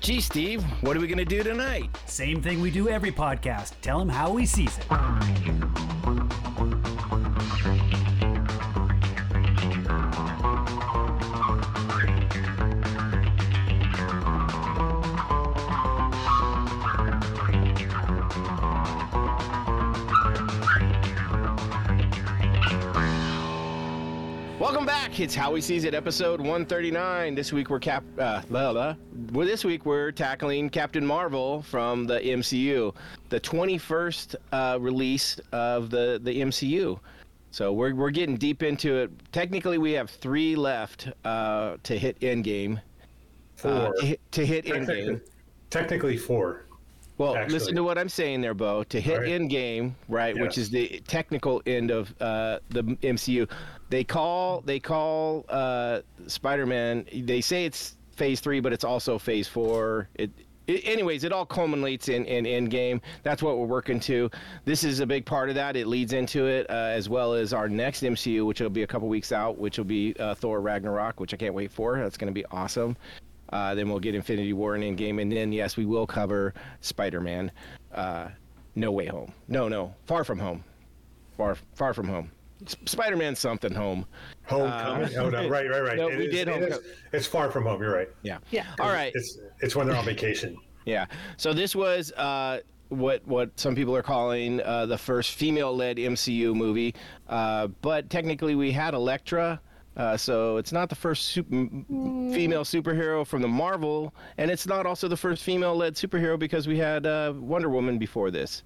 [0.00, 1.90] Gee, Steve, what are we going to do tonight?
[2.06, 3.72] Same thing we do every podcast.
[3.82, 5.99] Tell him how he sees it.
[25.20, 27.34] It's How We Sees It, episode 139.
[27.34, 28.02] This week we're cap.
[28.18, 28.94] Uh, blah, blah.
[29.32, 32.94] Well, this week we're tackling Captain Marvel from the MCU,
[33.28, 36.98] the 21st uh, release of the the MCU.
[37.50, 39.10] So we're we're getting deep into it.
[39.30, 42.80] Technically, we have three left uh, to hit Endgame.
[43.56, 43.70] Four.
[43.72, 44.86] Uh, to hit, to hit Endgame.
[44.86, 45.20] technically,
[45.68, 46.64] technically four.
[47.18, 47.52] Well, Actually.
[47.52, 48.82] listen to what I'm saying there, Bo.
[48.84, 49.28] To hit right.
[49.28, 53.46] end game, right, which is the technical end of uh, the MCU,
[53.90, 57.06] they call they call uh, Spider-Man.
[57.12, 60.08] They say it's Phase Three, but it's also Phase Four.
[60.14, 60.30] It,
[60.66, 63.02] it anyways, it all culminates in in end game.
[63.24, 64.30] That's what we're working to.
[64.64, 65.76] This is a big part of that.
[65.76, 68.86] It leads into it, uh, as well as our next MCU, which will be a
[68.86, 71.98] couple weeks out, which will be uh, Thor Ragnarok, which I can't wait for.
[71.98, 72.96] That's going to be awesome.
[73.52, 77.50] Uh, then we'll get Infinity War and Endgame, and then yes, we will cover Spider-Man.
[77.92, 78.28] Uh,
[78.76, 79.32] no Way Home.
[79.48, 80.62] No, no, Far From Home.
[81.36, 82.30] Far, far from home.
[82.66, 84.06] S- Spider-Man something home.
[84.46, 85.16] Homecoming.
[85.16, 85.96] oh no, right, right, right.
[85.96, 86.90] no, It we is- did it is- Homecoming.
[87.12, 87.80] it's far from home.
[87.82, 88.08] You're right.
[88.22, 88.38] Yeah.
[88.50, 88.66] Yeah.
[88.78, 89.12] All right.
[89.14, 90.56] It's it's when they're on vacation.
[90.84, 91.06] Yeah.
[91.36, 96.54] So this was uh, what what some people are calling uh, the first female-led MCU
[96.54, 96.94] movie,
[97.28, 99.60] uh, but technically we had Elektra.
[99.96, 101.84] Uh, so it's not the first sup- m-
[102.32, 106.78] female superhero from the Marvel, and it's not also the first female-led superhero because we
[106.78, 108.62] had uh, Wonder Woman before this.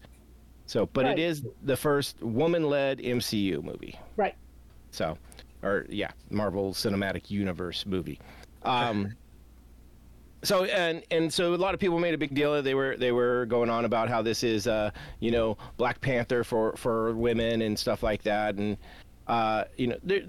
[0.66, 1.18] So, but Right.
[1.18, 3.98] it is the first woman-led MCU movie.
[4.16, 4.34] Right.
[4.90, 5.18] So,
[5.62, 8.18] or yeah, Marvel Cinematic Universe movie.
[8.62, 9.14] Um,
[10.42, 12.62] so and and so a lot of people made a big deal.
[12.62, 16.44] They were they were going on about how this is uh, you know Black Panther
[16.44, 18.76] for for women and stuff like that, and
[19.26, 20.22] uh, you know there,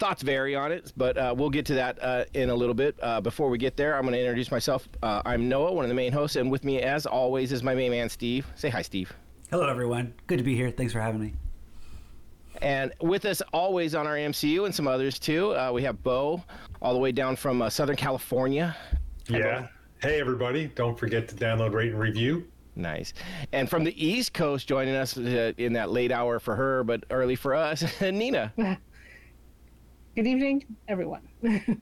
[0.00, 2.96] thoughts vary on it, but uh, we'll get to that uh, in a little bit.
[3.02, 4.88] Uh, before we get there, I'm going to introduce myself.
[5.02, 7.74] Uh, I'm Noah, one of the main hosts, and with me, as always, is my
[7.74, 8.46] main man Steve.
[8.56, 9.12] Say hi, Steve.
[9.50, 10.14] Hello, everyone.
[10.26, 10.70] Good to be here.
[10.70, 11.34] Thanks for having me.
[12.62, 16.42] And with us always on our MCU and some others too, uh, we have Bo,
[16.80, 18.76] all the way down from uh, Southern California.
[19.28, 19.68] Yeah.
[20.02, 20.68] Hey everybody!
[20.68, 22.46] Don't forget to download, rate, and review.
[22.74, 23.12] Nice.
[23.52, 27.04] And from the East Coast, joining us uh, in that late hour for her, but
[27.10, 28.52] early for us, Nina.
[30.16, 31.22] Good evening, everyone.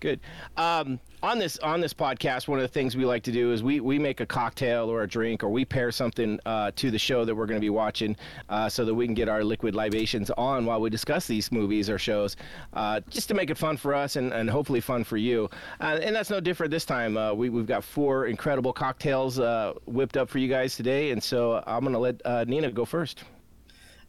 [0.00, 0.20] Good.
[0.56, 3.62] Um, on this on this podcast, one of the things we like to do is
[3.62, 6.98] we, we make a cocktail or a drink, or we pair something uh, to the
[6.98, 8.14] show that we're going to be watching,
[8.50, 11.90] uh, so that we can get our liquid libations on while we discuss these movies
[11.90, 12.36] or shows,
[12.74, 15.48] uh, just to make it fun for us and, and hopefully fun for you.
[15.80, 17.16] Uh, and that's no different this time.
[17.16, 21.20] Uh, we we've got four incredible cocktails uh, whipped up for you guys today, and
[21.20, 23.24] so I'm going to let uh, Nina go first.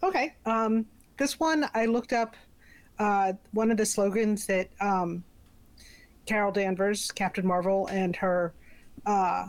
[0.04, 0.36] Okay.
[0.46, 0.86] Um,
[1.18, 2.36] this one I looked up.
[3.00, 5.24] Uh, one of the slogans that um,
[6.26, 8.54] Carol Danvers, Captain Marvel, and her
[9.06, 9.48] uh,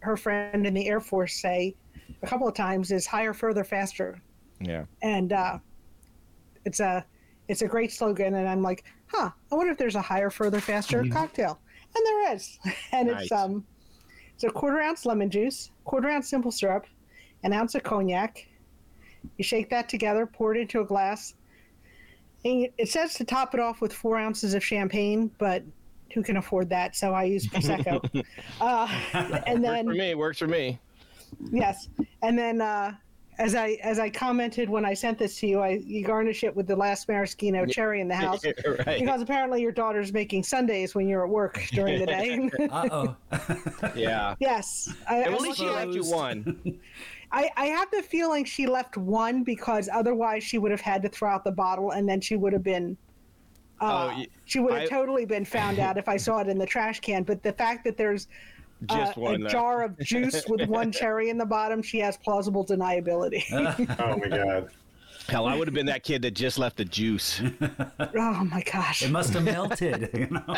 [0.00, 1.74] her friend in the Air Force say
[2.22, 4.20] a couple of times is "higher, further, faster,"
[4.60, 4.84] Yeah.
[5.02, 5.58] and uh,
[6.64, 7.04] it's a
[7.48, 8.34] it's a great slogan.
[8.34, 11.58] And I'm like, huh, I wonder if there's a higher, further, faster cocktail,
[11.96, 12.58] and there is.
[12.92, 13.22] and Nice.
[13.24, 13.64] it's um,
[14.34, 16.86] it's a quarter ounce lemon juice, quarter ounce simple syrup,
[17.42, 18.46] an ounce of cognac.
[19.36, 21.34] You shake that together, pour it into a glass.
[22.44, 25.62] And it says to top it off with four ounces of champagne, but
[26.14, 26.96] who can afford that?
[26.96, 28.24] So I use prosecco.
[28.60, 30.14] uh, and Works for then me.
[30.14, 30.78] Works for me.
[31.50, 31.88] yes,
[32.22, 32.94] and then uh,
[33.38, 36.54] as I as I commented when I sent this to you, I you garnish it
[36.56, 38.42] with the last maraschino cherry in the house
[38.86, 39.00] right.
[39.00, 42.50] because apparently your daughter's making sundaes when you're at work during the day.
[42.70, 43.16] Uh oh.
[43.94, 44.34] Yeah.
[44.40, 46.78] yes, I, At I least she looked- left you one.
[47.30, 51.08] I, I have the feeling she left one because otherwise she would have had to
[51.08, 52.96] throw out the bottle and then she would have been
[53.80, 56.48] uh, Oh, y- she would have I- totally been found out if I saw it
[56.48, 57.22] in the trash can.
[57.24, 58.28] But the fact that there's
[58.88, 59.44] uh, Just one.
[59.44, 63.44] a jar of juice with one cherry in the bottom, she has plausible deniability.
[64.00, 64.68] Oh my god!
[65.28, 67.42] Hell, I would have been that kid that just left the juice.
[68.16, 69.02] oh my gosh!
[69.02, 70.08] It must have melted.
[70.18, 70.56] You know?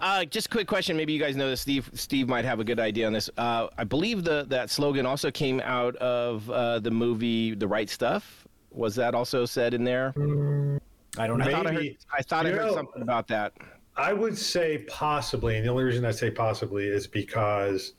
[0.00, 0.96] Uh, just a quick question.
[0.96, 1.60] Maybe you guys know this.
[1.60, 3.28] Steve Steve might have a good idea on this.
[3.36, 7.90] Uh, I believe the that slogan also came out of uh, the movie The Right
[7.90, 8.46] Stuff.
[8.70, 10.12] Was that also said in there?
[11.18, 11.50] I don't I know.
[11.50, 11.96] thought I heard.
[12.16, 13.52] I thought I heard know- something about that.
[13.96, 17.94] I would say possibly, and the only reason I say possibly is because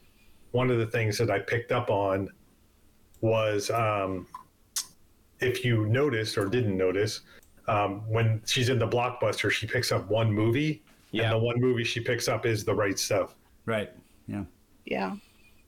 [0.51, 2.29] one of the things that I picked up on
[3.19, 4.25] was um,
[5.39, 7.21] if you noticed or didn't notice,
[7.67, 11.23] um, when she's in the blockbuster, she picks up one movie Yeah.
[11.23, 13.35] And the one movie she picks up is the right stuff.
[13.65, 13.91] Right.
[14.27, 14.43] Yeah.
[14.85, 15.15] Yeah.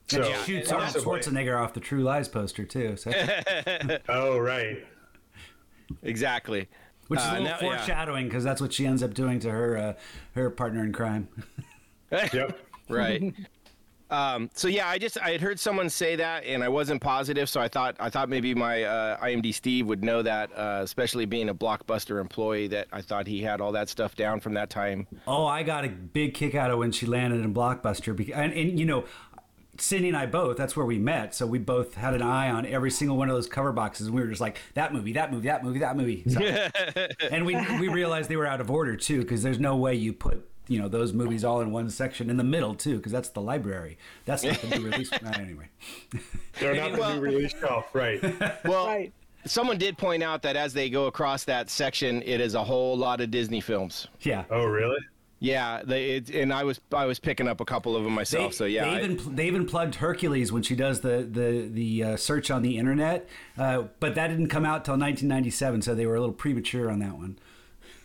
[0.08, 3.10] So And she shoots Arnold possibly- Schwarzenegger off the True Lies poster too, so,
[4.08, 4.84] Oh right.
[6.02, 6.68] Exactly.
[7.08, 9.50] which is a Uh, little now- foreshadowing because that's what she ends up doing to
[9.50, 9.92] her uh,
[10.34, 11.28] her partner in crime.
[12.10, 12.58] Yep.
[12.88, 13.34] right.
[14.12, 17.48] Um, so yeah, I just I had heard someone say that, and I wasn't positive,
[17.48, 21.24] so I thought I thought maybe my uh, IMD Steve would know that, uh, especially
[21.24, 22.66] being a blockbuster employee.
[22.68, 25.06] That I thought he had all that stuff down from that time.
[25.26, 28.52] Oh, I got a big kick out of when she landed in Blockbuster, bec- and,
[28.52, 29.04] and you know,
[29.78, 30.58] Cindy and I both.
[30.58, 33.34] That's where we met, so we both had an eye on every single one of
[33.34, 34.08] those cover boxes.
[34.08, 36.22] And we were just like, that movie, that movie, that movie, that movie.
[36.28, 39.94] So- and we we realized they were out of order too, because there's no way
[39.94, 43.12] you put you know those movies all in one section in the middle too, because
[43.12, 43.98] that's the library.
[44.24, 45.10] That's not the new release.
[45.22, 45.68] Nah, anyway,
[46.60, 48.20] They're not the new release shelf, right?
[48.64, 49.12] Well, Right.
[49.44, 52.96] someone did point out that as they go across that section, it is a whole
[52.96, 54.08] lot of Disney films.
[54.20, 54.44] yeah.
[54.50, 54.98] Oh really?
[55.44, 58.54] Yeah, they it, and I was I was picking up a couple of them myself.
[58.54, 62.04] so yeah, they I- even they even plugged Hercules when she does the the the
[62.04, 63.28] uh, search on the internet,
[63.58, 67.00] uh, but that didn't come out till 1997, so they were a little premature on
[67.00, 67.38] that one.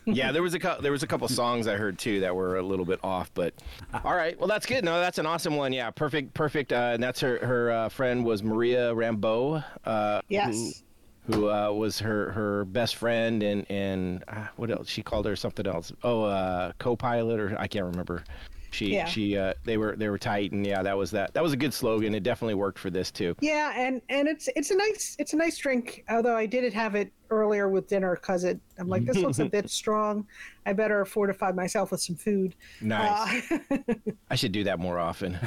[0.08, 2.58] Yeah, there was a cou- there was a couple songs I heard too that were
[2.58, 3.54] a little bit off, but
[4.04, 4.84] all right, well that's good.
[4.84, 5.74] No, that's an awesome one.
[5.74, 6.72] Yeah, perfect, perfect.
[6.74, 9.64] Uh, and that's her her uh, friend was Maria Rambeau.
[9.86, 10.82] Uh, Yes.
[11.28, 14.88] Who, who uh, was her her best friend and and uh, what else?
[14.90, 15.92] She called her something else.
[16.04, 18.24] Oh, uh, co-pilot or I can't remember.
[18.72, 19.06] She Yeah.
[19.06, 21.34] she uh, they were they were tight and yeah, that was that.
[21.34, 22.14] That was a good slogan.
[22.14, 23.36] It definitely worked for this too.
[23.40, 26.04] Yeah, and and it's it's a nice it's a nice drink.
[26.10, 29.46] Although I did have it earlier with dinner because it I'm like this looks a
[29.50, 30.28] bit strong.
[30.66, 32.56] I better fortify myself with some food.
[32.82, 33.52] Nice.
[33.52, 33.78] Uh,
[34.30, 35.38] I should do that more often.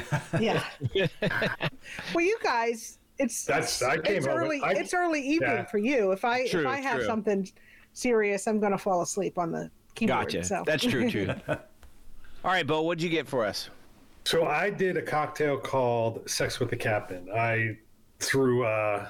[0.40, 0.64] yeah.
[2.14, 4.61] well, you guys, it's That's- I came it's early.
[4.62, 5.64] I- it's early evening Yeah.
[5.66, 6.12] for you.
[6.12, 7.06] If I True, if I have true.
[7.06, 7.49] something
[7.93, 10.26] serious, I'm gonna fall asleep on the keyboard.
[10.32, 10.44] Gotcha.
[10.44, 10.62] So.
[10.66, 11.31] That's true too.
[12.44, 13.69] All right, Bo, what'd you get for us?
[14.25, 17.28] So I did a cocktail called Sex with the Captain.
[17.34, 17.76] I
[18.19, 19.08] through uh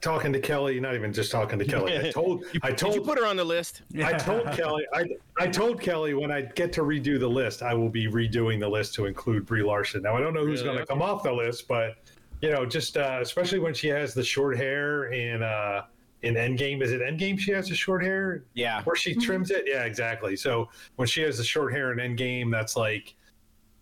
[0.00, 1.96] talking to Kelly, not even just talking to Kelly.
[1.96, 3.82] I told I Did told you put her on the list?
[4.04, 5.04] I told Kelly I
[5.38, 8.68] I told Kelly when I get to redo the list, I will be redoing the
[8.68, 10.02] list to include Brie Larson.
[10.02, 10.74] Now I don't know who's Really?
[10.74, 11.96] going to come off the list, but
[12.42, 15.82] you know, just uh, especially when she has the short hair and uh,
[16.22, 16.82] in Endgame.
[16.82, 17.38] Is it Endgame?
[17.38, 18.44] She has the short hair.
[18.54, 18.82] Yeah.
[18.82, 19.64] Where she trims it.
[19.66, 20.36] Yeah, exactly.
[20.36, 23.14] So when she has the short hair in Endgame, that's like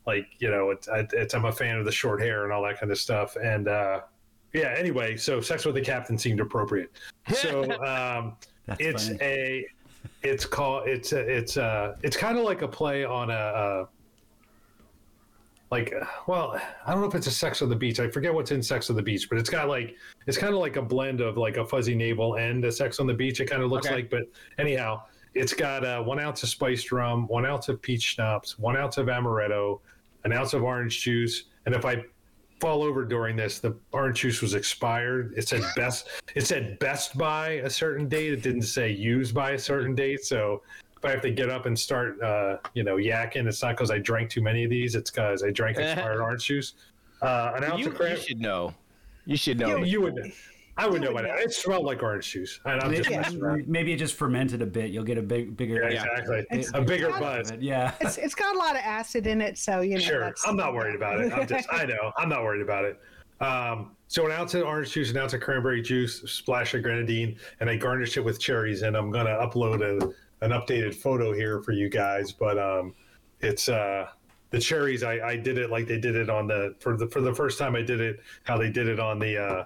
[0.06, 2.80] like you know, it's, it's I'm a fan of the short hair and all that
[2.80, 3.36] kind of stuff.
[3.36, 4.00] And uh,
[4.52, 4.74] yeah.
[4.76, 6.90] Anyway, so Sex with the Captain seemed appropriate.
[7.34, 7.64] So.
[7.86, 8.36] Um,
[8.78, 9.18] it's funny.
[9.20, 9.66] a
[10.22, 13.86] it's called it's a, it's uh it's kind of like a play on a uh,
[15.70, 15.94] like
[16.26, 18.62] well i don't know if it's a sex on the beach i forget what's in
[18.62, 19.94] sex on the beach but it's got like
[20.26, 23.06] it's kind of like a blend of like a fuzzy navel and a sex on
[23.06, 23.96] the beach it kind of looks Okay.
[23.96, 24.22] like but
[24.58, 25.00] anyhow
[25.34, 28.98] it's got uh, one ounce of spiced rum one ounce of peach schnapps one ounce
[28.98, 29.80] of amaretto
[30.24, 32.02] an ounce of orange juice and if i
[32.60, 33.58] fall over during this.
[33.58, 35.32] The orange juice was expired.
[35.34, 36.08] It said best.
[36.34, 38.34] It said best by a certain date.
[38.34, 40.26] It didn't say used by a certain date.
[40.26, 40.60] So
[41.00, 43.90] if I have to get up and start, uh, you know, yakking, it's not because
[43.90, 44.94] I drank too many of these.
[44.94, 46.74] It's because I drank expired orange juice.
[47.22, 48.16] Uh, an ounce You, of cran.
[48.16, 48.74] you should know.
[49.24, 49.78] You should know.
[49.78, 50.14] You, you would.
[50.14, 50.24] know.
[50.76, 51.34] I would You know would by now.
[51.36, 51.40] know.
[51.40, 54.90] It smelled like orange juice, and I'm just Maybe, maybe it just fermented a bit.
[54.90, 55.74] You'll get a big, bigger.
[55.88, 56.04] Yeah, Yeah.
[56.18, 56.38] exactly.
[56.50, 57.52] It's- a bigger it's not- buzz.
[57.60, 57.94] Yeah.
[58.00, 60.00] it's it's got a lot of acid in it, so you know.
[60.00, 61.32] Sure, that's- I'm not worried about it.
[61.32, 62.98] I'm just, I know, I'm not worried about it.
[63.42, 67.36] Um, so an ounce of orange juice, an ounce of cranberry juice, splash of grenadine,
[67.60, 68.82] and I garnish it with cherries.
[68.82, 72.32] And I'm gonna upload a, an updated photo here for you guys.
[72.32, 72.94] But um,
[73.40, 74.08] it's uh,
[74.50, 75.02] the cherries.
[75.02, 77.58] I, I did it like they did it on the for the for the first
[77.58, 77.76] time.
[77.76, 79.64] I did it how they did it on the uh,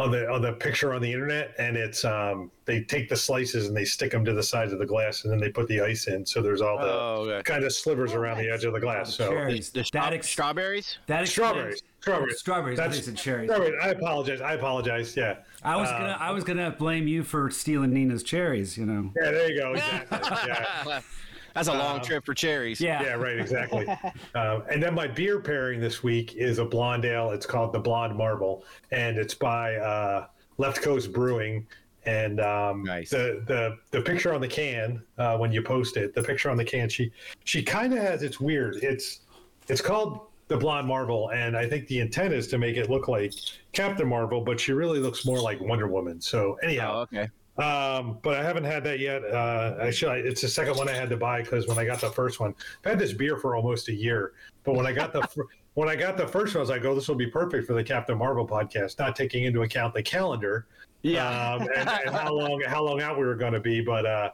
[0.00, 3.68] on the on the picture on the internet, and it's um, they take the slices
[3.68, 5.80] and they stick them to the sides of the glass, and then they put the
[5.80, 6.24] ice in.
[6.24, 7.42] So there's all the Oh, okay.
[7.42, 9.14] kind of slivers Oh, around the edge of the glass.
[9.14, 9.70] So Cherries.
[9.70, 10.98] The stra- that ex- strawberries?
[11.06, 12.78] that explains- strawberries, strawberries, Strawberries.
[12.80, 13.50] I That's think it's cherries.
[13.50, 13.80] strawberries.
[13.82, 14.40] I apologize.
[14.40, 15.16] I apologize.
[15.16, 15.36] Yeah.
[15.62, 18.78] I was Uh, gonna, I was gonna blame you for stealing Nina's cherries.
[18.78, 19.12] You know.
[19.22, 19.30] Yeah.
[19.32, 19.72] There you go.
[19.74, 20.18] Exactly.
[20.48, 21.00] Yeah.
[21.54, 22.80] That's a long Um, trip for cherries.
[22.80, 23.02] Yeah.
[23.02, 23.12] Yeah.
[23.14, 23.38] Right.
[23.38, 23.86] Exactly.
[24.34, 27.30] um, and then my beer pairing this week is a blonde ale.
[27.30, 30.26] It's called the Blonde Marble, and it's by uh,
[30.58, 31.66] Left Coast Brewing.
[32.06, 33.10] And um, Nice.
[33.10, 36.56] the the the picture on the can uh, when you post it, the picture on
[36.56, 37.12] the can, she
[37.44, 38.22] she kind of has.
[38.22, 38.76] It's weird.
[38.76, 39.20] It's
[39.68, 43.06] it's called the Blonde Marble, and I think the intent is to make it look
[43.06, 43.34] like
[43.72, 46.20] Captain Marvel, but she really looks more like Wonder Woman.
[46.22, 47.28] So anyhow, Oh, okay.
[47.58, 49.22] Um, but I haven't had that yet.
[49.24, 52.10] Uh, actually, it's the second one I had to buy because when I got the
[52.10, 52.54] first one,
[52.84, 54.32] I've had this beer for almost a year.
[54.64, 56.84] But when I got the fir- when I got the first one, I was like,
[56.84, 60.02] "Oh, this will be perfect for the Captain Marvel podcast," not taking into account the
[60.02, 60.66] calendar,
[61.02, 61.54] Yeah.
[61.54, 63.80] um, and, and how long how long out we were going to be.
[63.82, 64.30] But uh,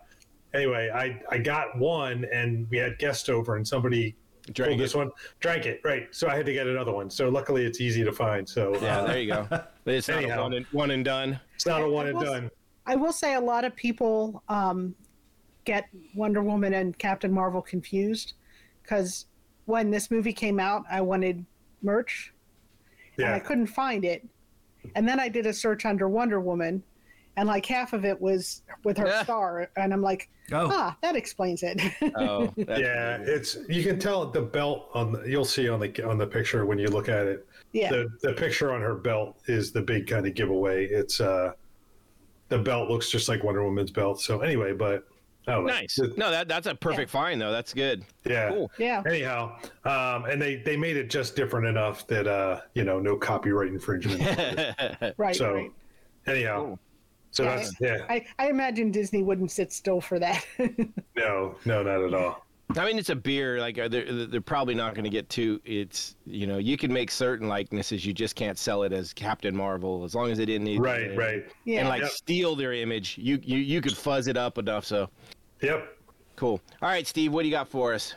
[0.54, 4.14] anyway, I I got one, and we had guests over, and somebody
[4.52, 4.82] Drank pulled it.
[4.84, 6.06] this one, drank it, right?
[6.12, 7.10] So I had to get another one.
[7.10, 8.48] So luckily, it's easy to find.
[8.48, 9.48] So Yeah, uh, there you go.
[9.86, 11.40] It's not a one and, one and done.
[11.56, 12.50] it's not a one and was- done.
[12.86, 14.94] I will say a lot of people um,
[15.64, 18.34] get Wonder Woman and Captain Marvel confused
[18.82, 19.26] because
[19.64, 21.44] when this movie came out, I wanted
[21.82, 22.32] merch
[23.18, 24.26] and I couldn't find it.
[24.94, 26.80] And then I did a search under Wonder Woman,
[27.36, 29.24] and like half of it was with her Yeah.
[29.24, 31.80] star, and I'm like, Oh, ah, that explains it.
[32.14, 33.16] Oh, that's yeah.
[33.20, 35.10] It's you can tell the belt on.
[35.10, 37.48] The, you'll see on the on the picture when you look at it.
[37.72, 40.86] yeah, the the picture on her belt is the big kind of giveaway.
[40.86, 41.52] It's uh
[42.48, 44.20] the belt looks just like Wonder Woman's belt.
[44.20, 45.06] So anyway, but
[45.48, 45.72] I don't know.
[45.72, 45.98] nice.
[46.16, 47.52] No, that that's a perfect find though.
[47.52, 48.04] That's good.
[48.24, 48.48] Yeah.
[48.50, 48.70] Cool.
[48.78, 49.02] yeah.
[49.06, 53.16] Anyhow, um, and they they made it just different enough that uh you know no
[53.16, 54.22] copyright infringement.
[55.18, 55.70] Right, so right.
[56.26, 56.78] anyhow, Cool.
[57.30, 57.98] so Yeah, that's yeah.
[58.08, 60.44] I, I imagine Disney wouldn't sit still for that.
[61.16, 62.45] No, no, not at all.
[62.74, 63.60] I mean, it's a beer.
[63.60, 65.60] Like uh, they're they're probably not going to get too.
[65.64, 68.04] It's you know you can make certain likenesses.
[68.04, 71.16] You just can't sell it as Captain Marvel as long as it didn't need Right,
[71.16, 71.44] right.
[71.64, 71.80] yeah.
[71.80, 72.10] and like Yep.
[72.10, 73.18] steal their image.
[73.18, 74.84] You you you could fuzz it up enough.
[74.84, 75.08] So
[75.62, 75.96] Yep.
[76.34, 76.60] cool.
[76.82, 78.14] All right, Steve, what do you got for us?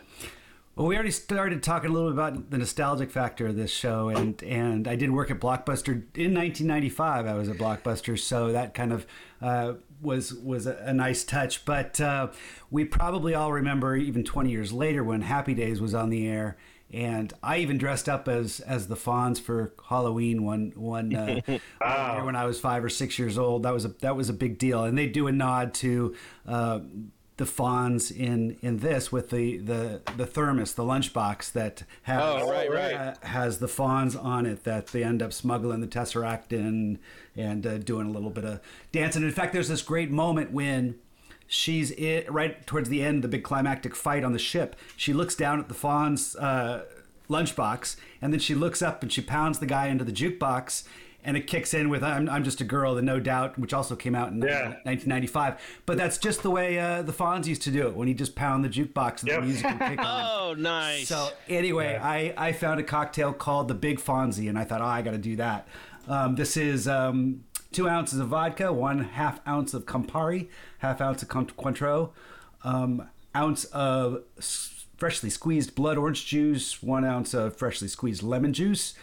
[0.75, 4.09] Well, we already started talking a little bit about the nostalgic factor of this show,
[4.09, 7.27] and and I did work at Blockbuster in 1995.
[7.27, 9.05] I was at Blockbuster, so that kind of
[9.41, 11.65] uh, was was a, nice touch.
[11.65, 12.29] But uh,
[12.69, 16.57] we probably all remember, even 20 years later, when Happy Days was on the air,
[16.91, 22.15] and I even dressed up as as the Fonz for Halloween one one uh, one
[22.15, 23.63] year when I was five or six years old.
[23.63, 26.15] That was a that was a big deal, and they do a nod to.
[26.47, 26.79] Uh,
[27.39, 32.49] the Fonz in in this with the the the thermos, the lunchbox that has Oh,
[32.49, 32.93] right, right.
[32.93, 36.99] uh, has the Fonz on it that they end up smuggling the Tesseract in
[37.35, 38.59] and uh, doing a little bit of
[38.91, 39.23] dancing.
[39.23, 40.95] In fact, there's this great moment when
[41.47, 44.75] she's it right towards the end, the big climactic fight on the ship.
[44.95, 46.35] She looks down at the Fonz.
[46.39, 46.83] uh,
[47.29, 50.83] lunchbox and then she looks up and she pounds the guy into the jukebox.
[51.23, 53.95] And it kicks in with "I'm, I'm Just a Girl," the No Doubt, which also
[53.95, 54.75] came out in Yeah.
[54.83, 55.55] 1995.
[55.85, 58.35] But that's just the way uh, the Fonz used to do it when he just
[58.35, 59.39] pound the jukebox and Yep.
[59.41, 60.25] the music would kick on.
[60.25, 61.07] Oh, nice.
[61.09, 64.85] So anyway, I, I found a cocktail called the Big Fonzie, and I thought, oh,
[64.85, 65.67] I got to do that.
[66.07, 70.47] Um, this is um, two ounces of vodka, one half ounce of Campari,
[70.79, 72.11] half ounce of Con- Cointreau,
[72.63, 74.23] um, ounce of
[74.97, 78.93] freshly squeezed blood orange juice, one ounce of freshly squeezed lemon juice,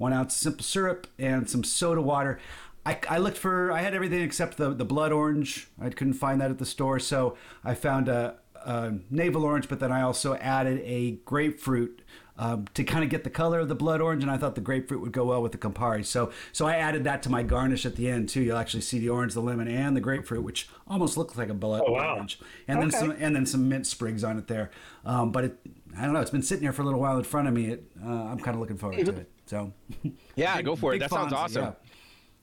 [0.00, 2.40] one ounce simple syrup, and some soda water.
[2.86, 5.68] I, I looked for, I had everything except the, the blood orange.
[5.80, 9.78] I couldn't find that at the store, so I found a, a navel orange, but
[9.78, 12.00] then I also added a grapefruit
[12.38, 14.62] um, to kind of get the color of the blood orange, and I thought the
[14.62, 16.06] grapefruit would go well with the Campari.
[16.06, 18.40] So, so I added that to my garnish at the end too.
[18.40, 21.54] You'll actually see the orange, the lemon, and the grapefruit, which almost looks like a
[21.54, 22.14] blood Oh, wow.
[22.14, 24.70] orange, and then some and then some mint sprigs on it there.
[25.04, 25.58] Um, but it,
[25.98, 27.72] I don't know, it's been sitting here for a little while in front of me.
[27.72, 29.30] It, uh, I'm kind of looking forward to it.
[29.50, 29.72] So,
[30.36, 31.00] yeah, go for it.
[31.00, 31.64] Big That sounds Fonzie, awesome.
[31.64, 31.72] yeah.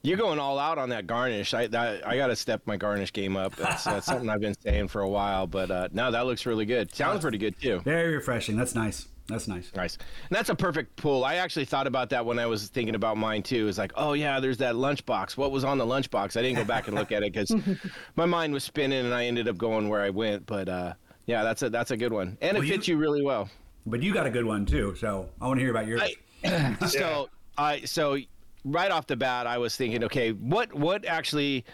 [0.03, 1.53] You're going all out on that garnish.
[1.53, 3.55] I I, I got to step my garnish game up.
[3.55, 5.47] That's, that's something I've been saying for a while.
[5.47, 6.93] But uh, no, that looks really good.
[6.93, 7.79] Sounds pretty good too.
[7.79, 8.57] Very refreshing.
[8.57, 9.07] That's nice.
[9.29, 9.71] That's nice.
[9.73, 9.97] Nice.
[10.29, 11.23] And that's a perfect pull.
[11.23, 13.69] I actually thought about that when I was thinking about mine too.
[13.69, 15.37] It's like, oh yeah, there's that lunchbox.
[15.37, 16.35] What was on the lunchbox?
[16.37, 17.53] I didn't go back and look at it because
[18.17, 20.45] my mind was spinning and I ended up going where I went.
[20.45, 20.93] But uh,
[21.25, 23.49] yeah, that's a that's a good one, and it Well, you- fits you really well.
[23.85, 24.95] But you got a good one too.
[24.99, 26.01] So I want to hear about yours.
[26.87, 28.17] So I so
[28.63, 31.65] right off the bat, I was thinking, okay, what what actually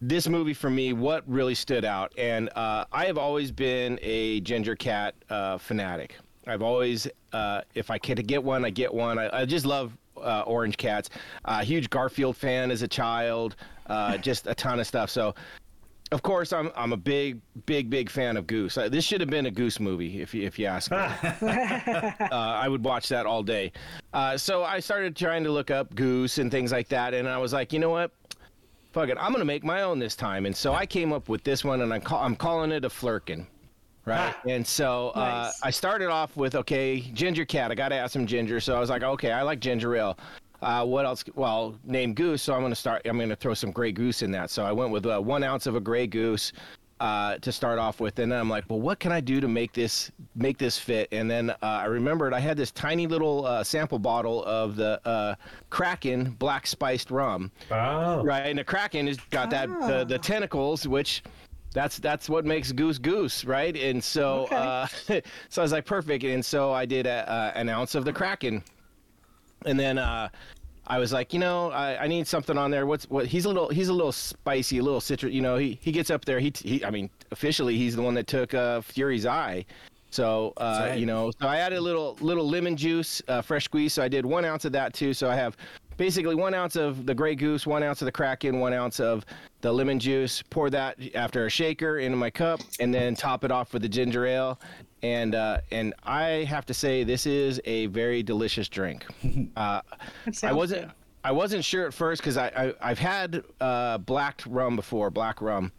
[0.00, 4.40] this movie for me, what really stood out, and uh, I have always been a
[4.40, 6.16] Ginger Cat uh, fanatic.
[6.46, 9.18] I've always, uh, if I could get one, I get one.
[9.18, 11.10] I, I just love uh, orange cats.
[11.44, 13.56] Uh, huge Garfield fan as a child.
[13.86, 15.10] Uh, just a ton of stuff.
[15.10, 15.34] So
[16.12, 18.76] of course, I'm I'm a big, big, big fan of Goose.
[18.76, 20.96] Uh, this should have been a Goose movie, if you if you ask me.
[20.96, 23.72] uh, I would watch that all day.
[24.12, 27.38] Uh, so I started trying to look up Goose and things like that, and I
[27.38, 28.10] was like, you know what?
[28.92, 30.46] Fuck it, I'm gonna make my own this time.
[30.46, 32.88] And so I came up with this one, and I'm call, I'm calling it a
[32.88, 33.46] Flerken.
[34.04, 35.60] Right, and so uh, Nice.
[35.62, 37.70] I started off with okay, ginger cat.
[37.70, 40.18] I got to add some ginger, so I was like, okay, I like ginger ale.
[40.62, 41.24] Uh, what else?
[41.34, 43.02] Well, name goose, so I'm gonna start.
[43.06, 44.50] I'm gonna throw some Grey Goose in that.
[44.50, 46.52] So I went with uh, one ounce of a Grey Goose
[47.00, 49.48] uh, to start off with, and then I'm like, well, what can I do to
[49.48, 51.08] make this make this fit?
[51.12, 55.00] And then uh, I remembered I had this tiny little uh, sample bottle of the
[55.06, 55.34] uh,
[55.70, 58.46] Kraken black spiced rum, Oh, right?
[58.46, 61.22] And the Kraken has got that the, the tentacles, which
[61.72, 63.74] that's that's what makes goose goose, right?
[63.76, 64.56] And so Okay.
[64.56, 64.86] uh,
[65.48, 68.12] so I was like perfect, and so I did a, uh, an ounce of the
[68.12, 68.62] Kraken,
[69.66, 70.28] and then uh,
[70.86, 72.84] I was like, you know, I, I need something on there.
[72.84, 73.26] What's what?
[73.26, 75.32] He's a little he's a little spicy, a little citrus.
[75.32, 76.40] You know, he he gets up there.
[76.40, 76.84] He he.
[76.84, 79.64] I mean, officially, he's the one that took uh, Fury's eye.
[80.10, 80.98] So uh, right.
[80.98, 83.92] you know, so I added a little little lemon juice, uh, fresh squeeze.
[83.92, 85.14] So I did one ounce of that too.
[85.14, 85.56] So I have
[85.96, 89.24] basically one ounce of the Grey Goose, one ounce of the Kraken, one ounce of
[89.60, 90.42] the lemon juice.
[90.50, 93.88] Pour that after a shaker into my cup, and then top it off with the
[93.88, 94.58] ginger ale.
[95.02, 99.06] And uh, and I have to say, this is a very delicious drink.
[99.56, 99.80] Uh,
[100.42, 100.92] I wasn't good.
[101.22, 105.42] I wasn't sure at first because I, I I've had uh, black rum before, black
[105.42, 105.72] rum,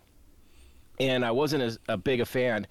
[1.00, 2.68] and I wasn't as a big a fan.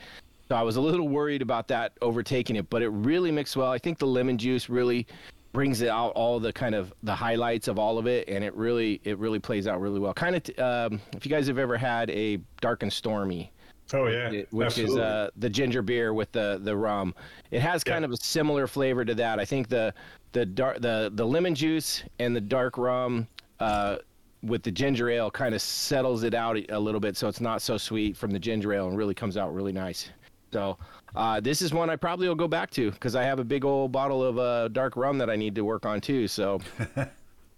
[0.49, 3.71] So I was a little worried about that overtaking it, but it really mixed well.
[3.71, 5.07] I think the lemon juice really
[5.53, 8.55] brings it out all the kind of the highlights of all of it, and it
[8.55, 10.15] really it really plays out really well.
[10.15, 13.53] Kind of, t- um, if you guys have ever had a dark and stormy,
[13.93, 14.95] Oh yeah, it- which absolutely.
[14.97, 17.15] is uh, the ginger beer with the the rum.
[17.51, 18.07] It has kind Yeah.
[18.07, 19.39] of a similar flavor to that.
[19.41, 19.93] I think the
[20.33, 23.27] the dark the the lemon juice and the dark rum
[23.59, 23.97] uh,
[24.43, 27.61] with the ginger ale kind of settles it out a little bit, so it's not
[27.63, 30.09] so sweet from the ginger ale and really comes out really nice.
[30.53, 30.79] So
[31.15, 33.65] uh, this is one I probably will go back to because I have a big
[33.65, 36.27] old bottle of uh, dark rum that I need to work on too.
[36.29, 36.61] So.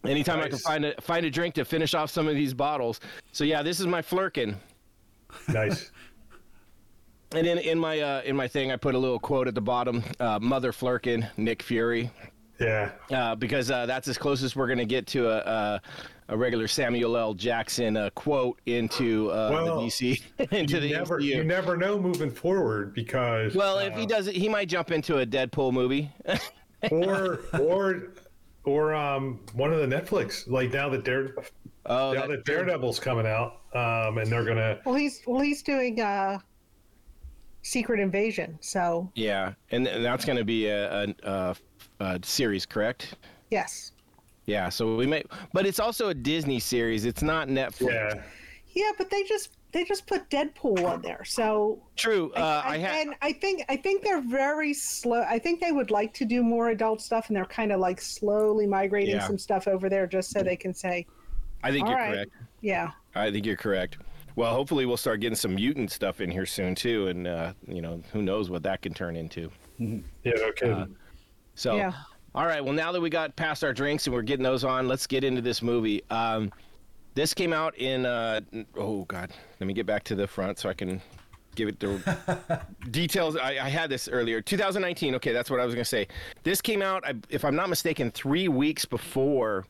[0.04, 2.98] Anytime I can find a find a drink to finish off some of these bottles.
[3.30, 4.56] So yeah, this is my Flerken.
[5.48, 5.92] nice.
[7.34, 9.60] And in, in my uh, in my thing, I put a little quote at the
[9.60, 12.10] bottom: uh, "Mother Flerken, Nick Fury,"
[12.60, 15.82] Yeah, uh, because uh, that's as close as we're gonna get to a a,
[16.28, 17.34] a regular Samuel L.
[17.34, 21.24] Jackson uh, quote into uh, Well, the DC into the you never MCU.
[21.24, 24.90] you never know moving forward because well, if uh, he does it, he might jump
[24.90, 26.10] into a Deadpool movie.
[26.90, 28.12] or or
[28.64, 31.34] or um one of the Netflix like now that Dare
[31.86, 36.00] oh, now that Daredevil's coming out um and they're gonna Well, he's well, he's doing
[36.00, 36.38] uh,
[37.62, 38.58] Secret Invasion.
[38.60, 41.56] So yeah, and, and that's gonna be a, a, a,
[42.00, 43.14] a series, correct?
[43.50, 43.92] yes,
[44.46, 47.04] Yeah, so we may, but it's also a Disney series.
[47.04, 48.14] It's not Netflix.
[48.14, 48.22] yeah
[48.74, 51.24] yeah, but they just they just put Deadpool on there.
[51.24, 52.32] So True.
[52.34, 53.06] Uh, I, I, had.
[53.06, 55.22] and I think I think they're very slow.
[55.28, 58.00] I think they would like to do more adult stuff, and they're kind of like
[58.00, 59.26] slowly migrating Yeah.
[59.26, 61.06] some stuff over there just so they can say,
[61.62, 62.30] I think "All you're right, correct.
[62.62, 63.98] yeah." I think you're correct.
[64.36, 67.82] Well, hopefully we'll start getting some mutant stuff in here soon too, and uh, you
[67.82, 69.50] know who knows what that can turn into.
[69.78, 70.72] yeah no kidding.
[70.74, 70.86] Uh,
[71.54, 71.92] So, Yeah.
[72.34, 72.64] all right.
[72.64, 75.22] Well, now that we got past our drinks and we're getting those on, let's get
[75.24, 76.02] into this movie.
[76.10, 76.50] Um,
[77.14, 78.40] this came out in uh,
[78.76, 81.02] oh god, let me get back to the front so I can
[81.54, 83.36] give it the details.
[83.36, 85.14] I, I had this earlier, 2019.
[85.16, 86.08] Okay, that's what I was gonna say.
[86.42, 89.66] This came out, I, if I'm not mistaken, three weeks before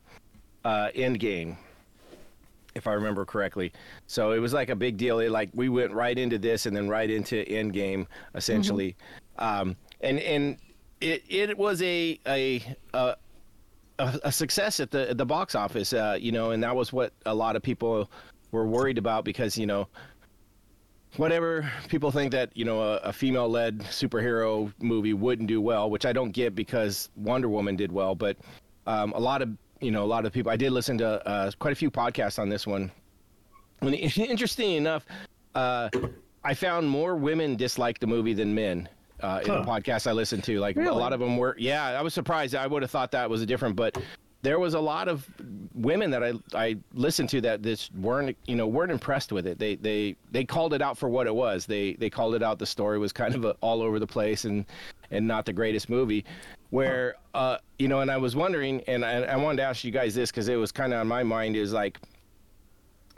[0.65, 1.57] uh, Endgame
[2.75, 3.73] if I remember correctly.
[4.07, 5.19] So it was like a big deal.
[5.21, 8.97] It, like we went right into this and then right into Endgame, essentially.
[9.39, 10.57] Um, and and
[11.01, 12.63] it it was a a
[12.95, 13.17] a,
[13.99, 16.93] a a success at the at the box office, uh, you know, and that was
[16.93, 18.11] what a lot of people
[18.51, 19.89] were worried about because you know.
[21.19, 26.07] Whatever people think that you know a, a female-led superhero movie wouldn't do well, which
[26.07, 28.39] I don't get because Wonder Woman did well, but
[28.87, 29.51] um, a lot of
[29.83, 30.51] you know a lot of people.
[30.53, 32.91] I did listen to uh, quite a few podcasts on this one.
[33.81, 35.05] And interesting enough,
[35.55, 35.91] uh,
[36.45, 38.89] I found more women dislike the movie than men
[39.21, 39.69] uh, in the Huh.
[39.81, 40.59] podcast I listened to.
[40.61, 41.57] Like a lot of them were.
[41.59, 42.55] Yeah, I was surprised.
[42.55, 43.99] I would have thought that was a different, but
[44.43, 45.27] there was a lot of
[45.75, 49.59] women that I I listened to that just weren't you know weren't impressed with it.
[49.59, 51.65] They they they called it out for what it was.
[51.65, 52.59] They they called it out.
[52.59, 54.67] The story was kind of a, all over the place and
[55.11, 56.25] and not the greatest movie.
[56.71, 59.93] Where uh you know, and I was wondering, and I, I wanted to ask you
[59.93, 62.01] guys this because it was kind of on my mind is like,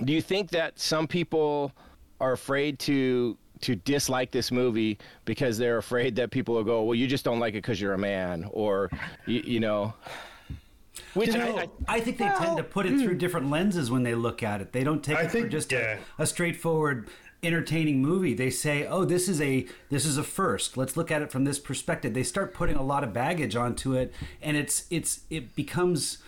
[0.04, 1.72] do you think that some people
[2.20, 6.94] are afraid to to dislike this movie because they're afraid that people will go, well,
[6.94, 8.90] you just don't like it because you're a man, or
[9.26, 9.94] you, you know.
[11.14, 13.90] Which You I, know, I, I think they tend to put it through different lenses
[13.90, 14.72] when they look at it.
[14.72, 15.98] They don't take I it for just yeah.
[16.18, 17.08] a, a straightforward
[17.42, 18.32] entertaining movie.
[18.34, 20.76] They say, "Oh, this is a this is a first.
[20.76, 23.94] Let's look at it from this perspective." They start putting a lot of baggage onto
[23.94, 26.18] it and it's it's it becomes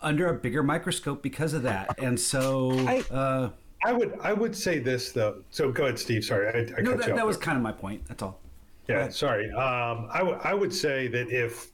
[0.00, 1.98] under a bigger microscope because of that.
[1.98, 3.50] And so I- uh
[3.84, 5.42] I would I would say this though.
[5.50, 6.24] So go ahead, Steve.
[6.24, 8.04] Sorry, I, I no, cut that, you off that was kind of my point.
[8.08, 8.40] That's all.
[8.88, 9.50] Yeah, sorry.
[9.52, 11.68] Um, I, w- I would say that if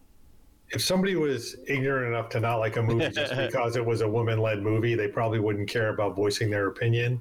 [0.71, 4.09] if somebody was ignorant enough to not like a movie just because it was a
[4.09, 7.21] woman-led movie, they probably wouldn't care about voicing their opinion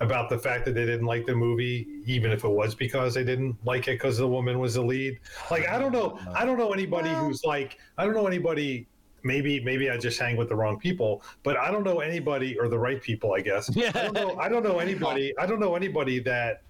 [0.00, 3.24] about the fact that they didn't like the movie, even if it was because they
[3.24, 5.18] didn't like it because the woman was the lead.
[5.50, 8.86] Like I don't know, I don't know anybody Well- who's like, I don't know anybody.
[9.24, 12.68] Maybe maybe I just hang with the wrong people, but I don't know anybody or
[12.68, 13.68] the right people, I guess.
[13.76, 14.38] I don't know.
[14.38, 15.36] I don't know anybody.
[15.36, 16.62] I don't know anybody that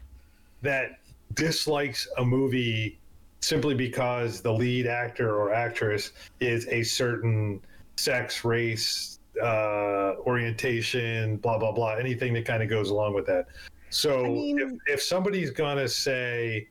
[0.63, 0.99] that
[1.35, 2.99] dislikes a movie
[3.41, 7.61] simply because the lead actor or actress is a certain
[7.97, 13.47] sex, race, uh, orientation, blah blah blah, anything that kind of goes along with that.
[13.91, 16.69] So I mean- if, if somebody's gonna say,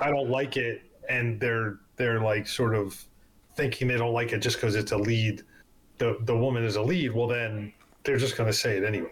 [0.00, 3.02] "I don't like it," and they're they're like sort of
[3.56, 5.42] thinking they don't like it just because it's a lead,
[5.98, 7.72] the the woman is a lead, well then
[8.04, 9.10] they're just gonna say it anyway.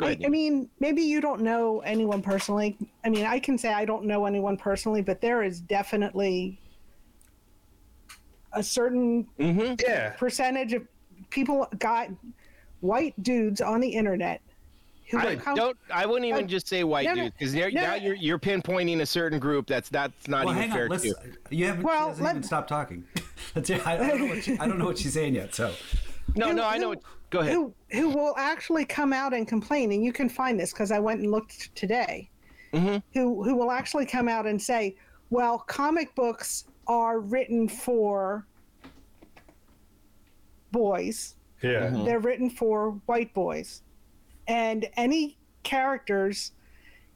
[0.00, 0.04] I.
[0.04, 2.76] Go I, ahead, I mean, maybe you don't know anyone personally.
[3.04, 6.58] I mean, I can say I don't know anyone personally, but there is definitely
[8.52, 9.74] a certain mm-hmm.
[9.86, 10.10] Yeah.
[10.10, 10.82] percentage of
[11.30, 12.08] people got
[12.80, 14.40] white dudes on the internet
[15.10, 15.76] who I come- don't.
[15.92, 18.38] I wouldn't even Uh, just say white no, no, dudes because no, now you're you're
[18.38, 20.90] pinpointing a certain group that's that's not Well, even hang fair on.
[20.90, 21.02] Let's.
[21.02, 21.14] to.
[21.50, 21.82] You haven't.
[21.82, 23.04] Well, she hasn't let- even stopped talking.
[23.56, 25.52] Let's I, I don't know what she, I don't know what she's saying yet.
[25.54, 25.72] So.
[26.36, 26.82] No, who- no, I know.
[26.84, 27.52] who- what- Go ahead.
[27.54, 30.98] who who will actually come out and complain and you can find this because i
[30.98, 32.28] went and looked today
[32.72, 33.02] Mhm.
[33.14, 34.96] who who will actually come out and say
[35.30, 38.46] well comic books are written for
[40.72, 41.90] boys Yeah.
[41.90, 42.04] Mhm.
[42.04, 43.82] they're written for white boys
[44.48, 46.52] and any characters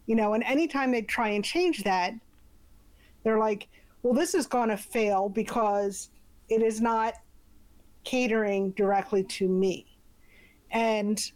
[0.07, 2.15] you know and anytime they try and change that
[3.23, 3.69] they're like
[4.03, 6.11] well this is going to fail because
[6.49, 7.15] it is not
[8.05, 9.87] catering directly to me
[10.75, 11.33] and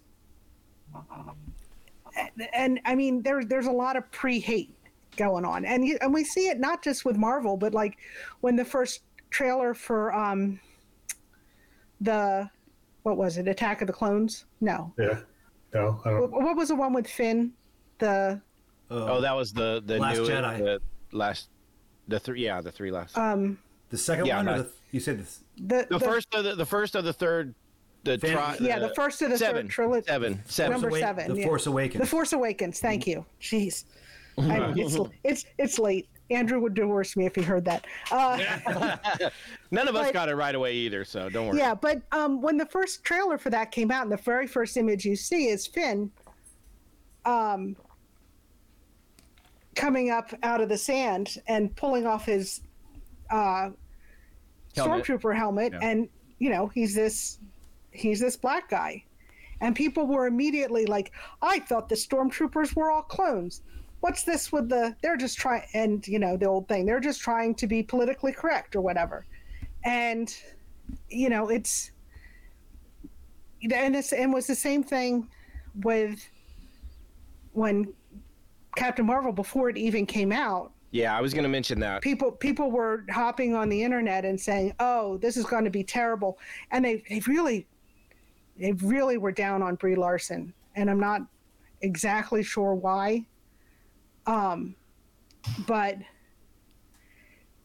[2.53, 4.75] and i mean there, there's a lot of pre-hate
[5.17, 7.97] going on and you, and we see it not just with marvel but like
[8.41, 10.59] when the first trailer for um
[12.01, 12.49] the
[13.05, 15.21] what was it attack of the clones no Yeah.
[15.75, 16.31] No, I don't.
[16.31, 17.53] what, what was the one with finn
[17.99, 18.41] the
[18.91, 20.59] Oh, that was the the Last new Jedi.
[20.59, 20.81] the
[21.13, 21.51] last
[22.09, 23.59] the three yeah the three last um
[23.91, 24.63] The second Yeah, one, or no.
[24.63, 25.43] the, you said this.
[25.59, 27.55] the, the, first of the the first of the third
[28.05, 30.99] the Fan- tri- yeah the first of the seven third trilogy seven seven Number Awa-
[31.01, 31.47] seven, The yeah.
[31.47, 32.01] Force Awakens.
[32.01, 33.85] the force awakens thank you jeez
[34.39, 38.39] I, it's, it's it's late andrew would divorce me if he heard that uh,
[39.71, 41.59] None of us But- got it right away either, so don't worry.
[41.59, 44.77] Yeah, but um, when the first trailer for that came out, and the very first
[44.77, 46.11] image you see is Finn
[47.25, 47.77] um,
[49.75, 52.61] coming up out of the sand and pulling off his
[53.31, 53.71] uh,
[54.77, 55.05] Helmet.
[55.05, 55.79] stormtrooper helmet, Yeah.
[55.89, 56.09] and
[56.39, 57.39] you know he's this
[57.99, 59.05] he's this black guy,
[59.61, 63.63] and people were immediately like, "I thought the stormtroopers were all clones."
[64.01, 64.97] What's this with the?
[65.03, 66.87] They're just trying, and you know the old thing.
[66.87, 69.27] They're just trying to be politically correct or whatever,
[69.85, 70.35] and
[71.09, 71.91] you know it's
[73.63, 75.29] and it's and was the same thing
[75.83, 76.29] with
[77.53, 77.93] when
[78.77, 80.73] Captain Marvel before it even came out.
[80.91, 82.01] Yeah, I was going to mention that.
[82.03, 85.85] People people were hopping on the internet and saying, "Oh, this is going to be
[85.85, 86.39] terrible,"
[86.71, 87.67] and they they really
[88.59, 91.23] they really were down on Brie Larson, and I'm not
[91.83, 93.27] exactly sure why.
[94.27, 94.75] Um,
[95.67, 95.97] but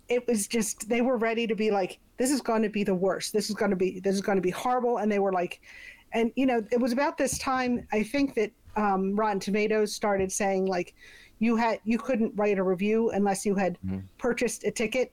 [0.09, 2.95] it was just they were ready to be like, "This is going to be the
[2.95, 3.33] worst.
[3.33, 5.61] This is going to be this is going to be horrible," and they were like,
[6.13, 10.31] and you know, it was about this time I think that um, Rotten Tomatoes started
[10.31, 10.93] saying like,
[11.39, 13.77] you had you couldn't write a review unless you had
[14.17, 15.11] purchased a ticket.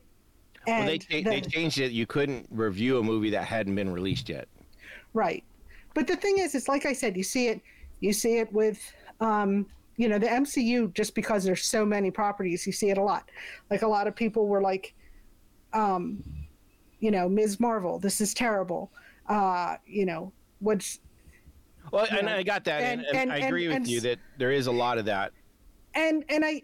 [0.67, 1.91] And Well, they the- they changed it.
[1.93, 4.47] You couldn't review a movie that hadn't been released yet.
[5.15, 5.43] Right.
[5.95, 7.61] But the thing is, it's like I said, you see it,
[8.01, 8.81] you see it with,
[9.21, 13.03] um, you know, the MCU, just because there's so many properties, you see it a
[13.03, 13.29] lot.
[13.71, 14.95] Like a lot of people were like,
[15.73, 16.23] um,
[17.01, 17.61] you know, Ms.
[17.61, 18.91] Marvel, this is terrible.
[19.29, 21.01] Uh, you know, what's,
[21.93, 24.19] Well, and know, I got that, and, and- and, and- I agree with you that
[24.39, 25.33] there is a lot of that.
[25.95, 26.63] and, and I,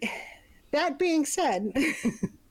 [0.71, 1.71] that being said,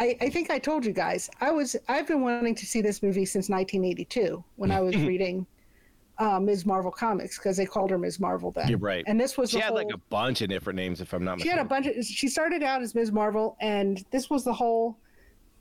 [0.00, 3.02] I, I think I told you guys I was I've been wanting to see this
[3.02, 5.46] movie since 1982 when I was reading
[6.18, 6.64] uh, Ms.
[6.64, 8.18] Marvel comics because they called her Ms.
[8.18, 8.68] Marvel then.
[8.68, 9.04] You're right.
[9.06, 11.40] And this was She had whole, like a bunch of different names, if I'm not
[11.40, 13.12] she had a bunch of she started out as Ms.
[13.12, 14.96] Marvel and this was the whole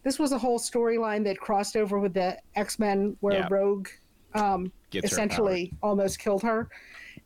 [0.03, 3.47] this was the whole storyline that crossed over with the X-Men where Yeah.
[3.51, 3.89] Rogue
[4.35, 6.69] um, essentially almost killed her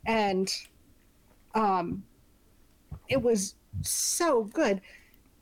[0.06, 0.52] and
[1.54, 2.02] um
[3.08, 4.80] it was so good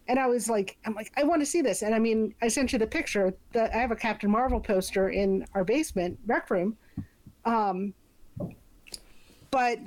[0.09, 1.83] and I was like, I'm like, I want to see this.
[1.83, 3.33] And I mean, I sent you the picture.
[3.53, 6.77] The, I have a Captain Marvel poster in our basement rec room.
[7.45, 7.95] Um,
[9.51, 9.79] but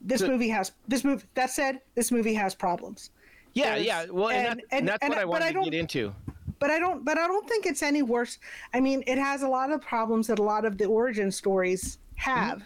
[0.00, 1.24] this So- movie has this movie.
[1.34, 3.10] That said, this movie has problems.
[3.54, 4.06] yeah, there's- yeah.
[4.10, 5.64] Well, and, and- that, and- and that's and what I- I wanted I to don't-
[5.64, 6.14] get into.
[6.58, 7.04] But I don't.
[7.04, 8.38] But I don't think it's any worse.
[8.72, 11.98] I mean, it has a lot of problems that a lot of the origin stories
[12.14, 12.62] have.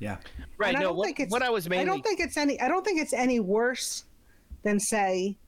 [0.00, 0.16] Yeah.
[0.56, 0.68] Right.
[0.68, 1.82] And I No, don't what, think it's, what I was mainly.
[1.82, 2.58] I don't think it's any.
[2.62, 4.04] I don't think it's any worse
[4.66, 5.38] than say,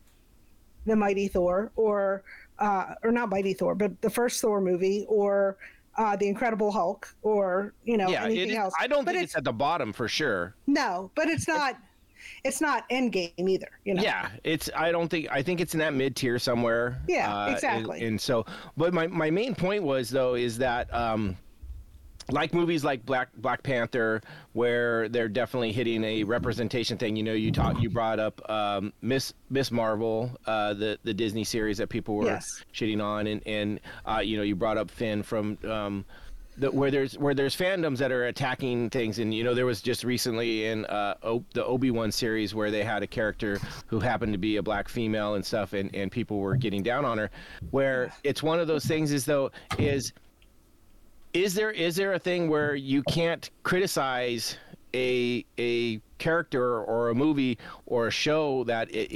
[0.86, 2.22] the Mighty Thor or
[2.58, 5.58] uh, or not Mighty Thor, but the first Thor movie or
[5.96, 8.74] uh, the Incredible Hulk or you know yeah, anything is, else.
[8.78, 10.54] I don't but think it's, at the bottom for sure.
[10.66, 11.76] no, but it's not.
[12.44, 13.70] it's not Endgame either.
[13.84, 14.02] You know.
[14.02, 14.70] Yeah, it's.
[14.74, 15.28] I don't think.
[15.30, 17.00] I think it's in that mid tier somewhere.
[17.08, 18.04] Yeah, uh, and- exactly.
[18.04, 20.92] And, so, but my my main point was though is that.
[20.94, 21.36] Um,
[22.30, 24.20] like movies like Black Black Panther,
[24.52, 27.16] where they're definitely hitting a representation thing.
[27.16, 31.44] You know, you talk, you brought up um, Miss Miss Marvel, uh, the the Disney
[31.44, 32.44] series that people were Yes.
[32.74, 36.04] shitting on, and and uh, you know, you brought up Finn from um,
[36.58, 39.80] the, where there's where there's fandoms that are attacking things, and you know, there was
[39.80, 44.00] just recently in uh, o- the Obi Wan series where they had a character who
[44.00, 47.16] happened to be a black female and stuff, and and people were getting down on
[47.16, 47.30] her.
[47.70, 50.12] Where it's one of those things, is though is
[51.34, 54.56] is there is there a thing where you can't criticize
[54.94, 59.06] a a character or a movie or a show that i-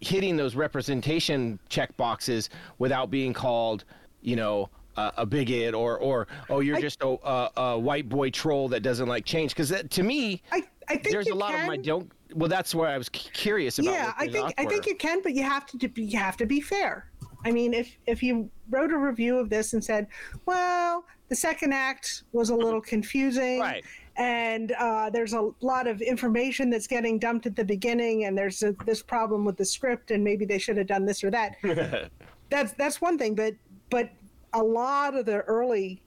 [0.00, 3.84] hitting those representation check boxes without being called,
[4.20, 8.08] you know, a, a bigot or or oh you're I- just a, a, a white
[8.08, 9.54] boy troll that doesn't like change?
[9.54, 12.10] Because to me, I I think there's a lot of my don't.
[12.34, 13.92] Well, that's where I was c- curious about.
[13.92, 16.44] yeah i think i think you can but you have to be you have to
[16.44, 17.08] be fair
[17.44, 20.08] i mean if if you wrote a review of this and said
[20.44, 23.84] well the second act was a little confusing Right.
[24.16, 28.62] and uh, there's a lot of information that's getting dumped at the beginning and there's
[28.62, 31.56] a, this problem with the script and maybe they should have done this or that
[32.50, 33.54] that's that's one thing but
[33.90, 34.10] but
[34.54, 36.00] a lot of the early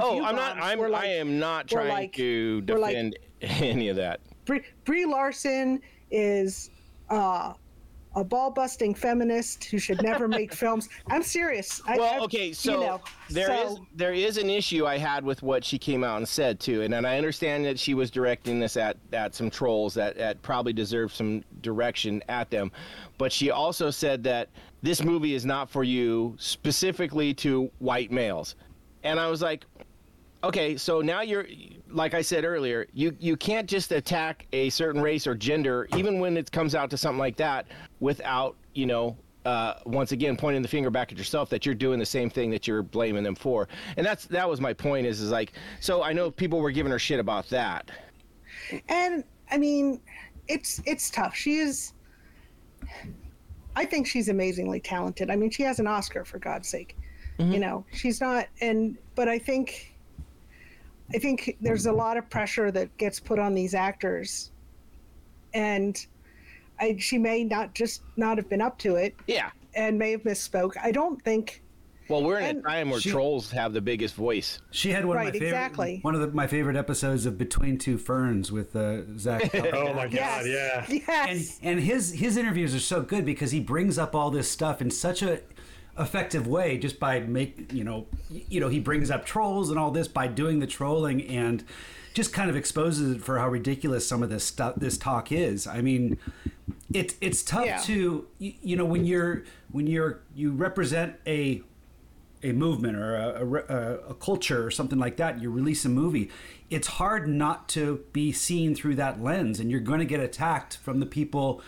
[0.00, 0.56] Oh, I'm not.
[0.58, 0.78] I'm.
[0.78, 4.20] like- I am not trying like- to were like- defend any of that.
[4.46, 6.70] Brie, Brie Larson is
[7.10, 7.52] uh,
[8.14, 10.88] a ball busting feminist who should never make films.
[11.08, 11.80] I'm serious.
[11.86, 15.24] I, Well, okay, so you know, there is so- there is an issue I had
[15.24, 18.10] with what she came out and said too, and, and I understand that she was
[18.10, 22.70] directing this at at some trolls that that probably deserve some direction at them,
[23.18, 24.48] but she also said that
[24.82, 28.56] this movie is not for you specifically to white males,
[29.04, 29.64] and I was like,
[30.44, 31.46] okay, so now you're
[31.88, 36.18] like I said earlier, you you can't just attack a certain race or gender, even
[36.20, 37.66] when it comes out to something like that,
[38.02, 39.16] without you know.
[39.44, 42.48] Uh, once again, pointing the finger back at yourself that you're doing the same thing
[42.48, 45.04] that you're blaming them for, and that's that was my point.
[45.04, 47.90] Is is like, so I know people were giving her shit about that.
[48.88, 50.00] and I mean,
[50.46, 51.34] it's it's tough.
[51.34, 51.92] She is.
[53.74, 55.28] I think she's amazingly talented.
[55.28, 56.96] I mean, she has an Oscar for God's sake.
[57.38, 57.52] Mm-hmm.
[57.52, 59.94] You know, she's not, and but I think,
[61.14, 64.52] I think there's a lot of pressure that gets put on these actors,
[65.54, 66.06] and
[66.80, 69.50] I, she may not just not have been up to it Yeah.
[69.74, 70.72] and may have misspoke.
[70.82, 71.62] I don't think.
[72.08, 74.60] Well, we're in And a time where she- trolls have the biggest voice.
[74.72, 75.98] She had one of my favorite exactly.
[76.02, 79.50] one of the, my favorite episodes of Between Two Ferns with uh, Zach.
[79.72, 80.46] Oh my god, Yes.
[80.46, 80.84] yeah.
[81.28, 81.60] and Yes.
[81.62, 84.90] and his his interviews are so good because he brings up all this stuff in
[84.90, 85.40] such a
[85.98, 89.90] effective way just by make you know you know he brings up trolls and all
[89.90, 91.64] this by doing the trolling and
[92.14, 95.66] just kind of exposes it for how ridiculous some of this stuff this talk is
[95.66, 96.18] i mean
[96.92, 97.78] it's it's tough Yeah.
[97.78, 101.62] to you, you know when you're when you're you represent a
[102.42, 105.88] a movement or a, a a, a culture or something like that, you release a
[105.88, 106.28] movie,
[106.70, 110.76] it's hard not to be seen through that lens, and you're going to get attacked
[110.78, 111.62] from the people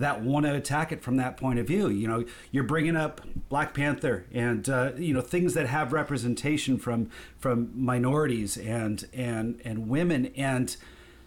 [0.00, 1.88] that want to attack it from that point of view.
[1.88, 6.78] You know, you're bringing up Black Panther and uh, you know things that have representation
[6.78, 10.76] from from minorities and and and women, and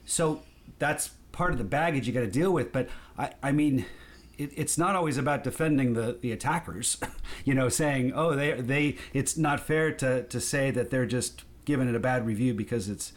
[0.06, 0.44] so
[0.80, 2.72] that's part of the baggage you got to deal with.
[2.72, 3.86] But I, I mean
[4.40, 6.98] it's not always about defending the, the attackers,
[7.44, 11.44] you know, saying, oh, they, they, it's not fair to, to say that they're just
[11.66, 13.12] giving it a bad review because it's,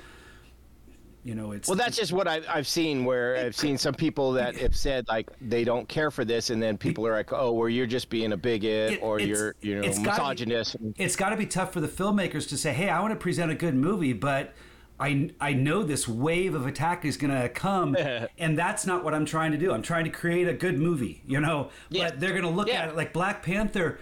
[1.24, 1.68] you know, it's.
[1.68, 5.06] Well, that's just what I've, I've seen where I've seen some people that have said
[5.08, 8.08] like they don't care for this, and then people are like, oh, well, you're just
[8.10, 10.10] being a bigot It- or you're you know it's gotta be-
[10.46, 10.76] misogynist.
[10.96, 13.50] it's got to be tough for the filmmakers to say, "Hey, I want to present
[13.52, 14.52] a good movie, but
[15.00, 17.96] I I know this wave of attack is going to come,
[18.38, 19.72] and that's not what I'm trying to do.
[19.72, 21.70] I'm trying to create a good movie, you know.
[21.88, 22.08] Yeah.
[22.10, 22.82] But they're going to look Yeah.
[22.82, 23.98] at it like Black Panther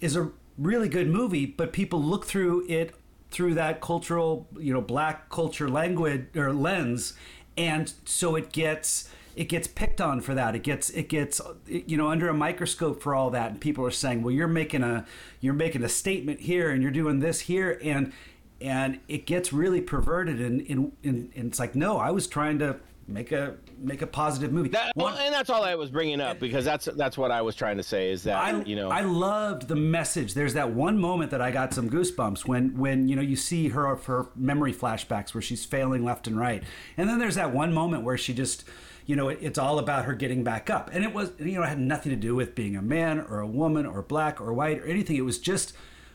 [0.00, 2.94] is a really good movie, but people look through it
[3.34, 7.14] through that cultural, you know, black culture language or lens,
[7.56, 10.54] and so it gets it gets picked on for that.
[10.54, 13.90] It gets it gets you know under a microscope for all that, and people are
[13.90, 15.04] saying, "Well, you're making a
[15.40, 18.12] you're making a statement here, and you're doing this here," and
[18.60, 22.76] and it gets really perverted, and and, and, it's like, no, I was trying to
[23.08, 24.68] make a make a positive movie.
[24.70, 27.42] That, One- well, and that's all I was bringing up because that's that's what I
[27.42, 30.34] was trying to say is that I, you know I loved the message.
[30.34, 33.68] There's that one moment that I got some goosebumps when when you know you see
[33.68, 36.62] her her memory flashbacks where she's failing left and right,
[36.96, 38.64] and then there's that one moment where she just
[39.06, 41.62] you know it, it's all about her getting back up, and it was you know
[41.62, 44.52] it had nothing to do with being a man or a woman or black or
[44.52, 45.16] white or anything.
[45.16, 45.74] It was just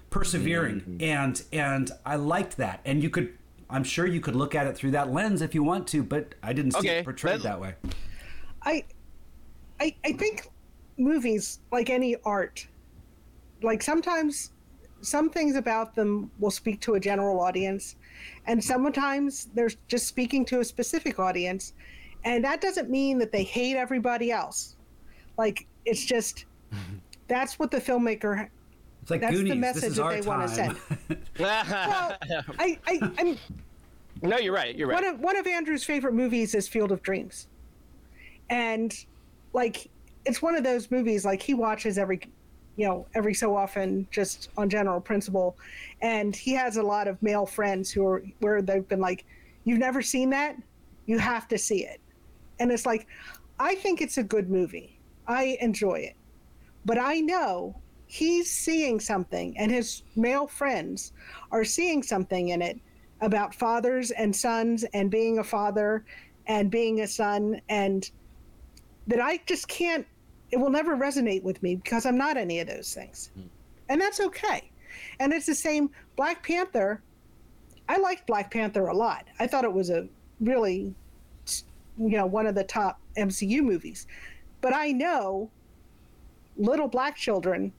[0.10, 1.04] persevering, Mm-hmm.
[1.04, 3.34] and and I liked that, and you could.
[3.69, 6.34] I'm sure you could look at it through that lens if you want to, but
[6.41, 7.75] I didn't see Okay, it portrayed let- that way.
[8.63, 8.84] I,
[9.79, 10.47] I, I think
[10.97, 12.67] movies, like any art,
[13.62, 14.51] like sometimes
[15.01, 17.95] some things about them will speak to a general audience,
[18.47, 21.73] and sometimes they're just speaking to a specific audience,
[22.25, 24.75] and that doesn't mean that they hate everybody else.
[25.38, 26.45] Like it's just
[27.27, 28.49] that's what the filmmaker.
[29.10, 30.78] It's like That's the message this is that our they wanna send.
[31.39, 32.17] Well,
[32.60, 33.38] I, I, I'm
[34.22, 34.76] no, you're right.
[34.76, 35.02] You're right.
[35.02, 37.48] one of one of Andrew's favorite movies is Field of Dreams,
[38.52, 38.93] and
[39.54, 39.89] like
[40.26, 42.19] it's one of those movies like he watches every,
[42.76, 45.58] you know, every so often just on general principle,
[46.02, 49.26] and he has a lot of male friends who are where they've been like,
[49.63, 50.56] you've never seen that,
[51.08, 52.00] you have to see it,
[52.60, 53.08] and it's like,
[53.60, 56.15] I think it's a good movie, I enjoy it,
[56.86, 57.76] but I know
[58.10, 61.13] he's seeing something and his male friends
[61.52, 62.80] are seeing something in it
[63.22, 66.04] about fathers and sons and being a father
[66.48, 68.10] and being a son and
[69.06, 70.08] that I just can't
[70.52, 73.30] it will never resonate with me because I'm not any of those things.
[73.36, 73.43] Hmm.
[73.89, 74.72] And that's okay.
[75.19, 77.04] And it's the same Black Panther
[77.88, 79.28] I liked Black Panther a lot.
[79.39, 80.08] I thought it was a
[80.41, 80.95] really
[82.00, 84.08] you know one of the top MCU movies.
[84.62, 85.52] But I know
[86.58, 87.72] little black children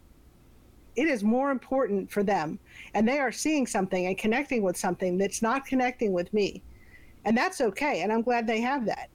[0.96, 2.58] it is more important for them.
[2.94, 6.62] And they are seeing something and connecting with something that's not connecting with me.
[7.24, 8.02] And that's okay.
[8.02, 9.08] And i'm glad they have that.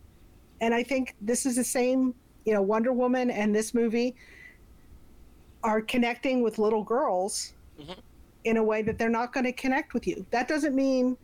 [0.61, 2.13] And i think this is the same
[2.45, 4.15] you know wonder woman and this movie
[5.63, 7.99] are connecting with little girls mm-hmm.
[8.43, 10.23] in a way that they're not going to connect with you.
[10.29, 11.17] That doesn't mean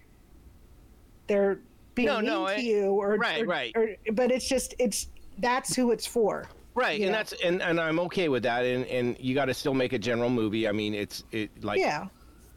[1.28, 1.60] they're
[1.94, 3.72] being No, mean no, to I- you or right, or- right.
[3.76, 7.80] or- but it's just it's that's who it's for Right, you and that's and, and
[7.80, 10.68] I'm okay with that, and and you got to still make a general movie.
[10.68, 12.08] I mean, it's it like yeah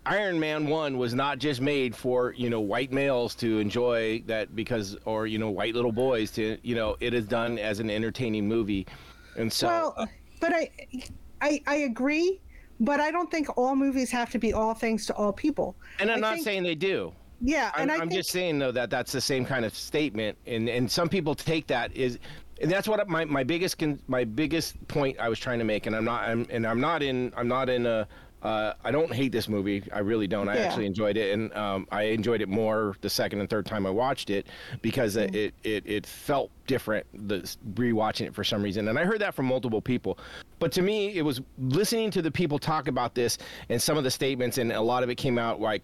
[0.06, 4.54] Iron Man one was not just made for you know white males to enjoy that
[4.54, 7.90] because or you know white little boys to you know it is done as an
[7.90, 8.86] entertaining movie,
[9.36, 10.08] and so Well,
[10.40, 10.70] but I,
[11.40, 12.40] I, I agree,
[12.80, 15.74] but I don't think all movies have to be all things to all people.
[15.98, 17.12] and I'm I not think- saying they do.
[17.40, 19.74] Yeah, I'm, and I I'm think just saying though that that's the same kind of
[19.74, 22.18] statement, and and some people take that is,
[22.60, 25.86] and that's what my my biggest con, my biggest point I was trying to make,
[25.86, 28.06] and I'm not I'm and I'm not in I'm not in a.
[28.42, 29.82] Uh, I don't hate this movie.
[29.90, 30.50] I really don't.
[30.50, 30.64] I Yeah.
[30.64, 33.90] actually enjoyed it, and um, I enjoyed it more the second and third time I
[33.90, 34.48] watched it
[34.82, 35.34] because Mm-hmm.
[35.34, 37.06] it, it it felt different.
[37.26, 37.36] The
[37.72, 40.18] rewatching it for some reason, and I heard that from multiple people.
[40.58, 43.38] But to me, it was listening to the people talk about this
[43.70, 45.82] and some of the statements, and a lot of it came out like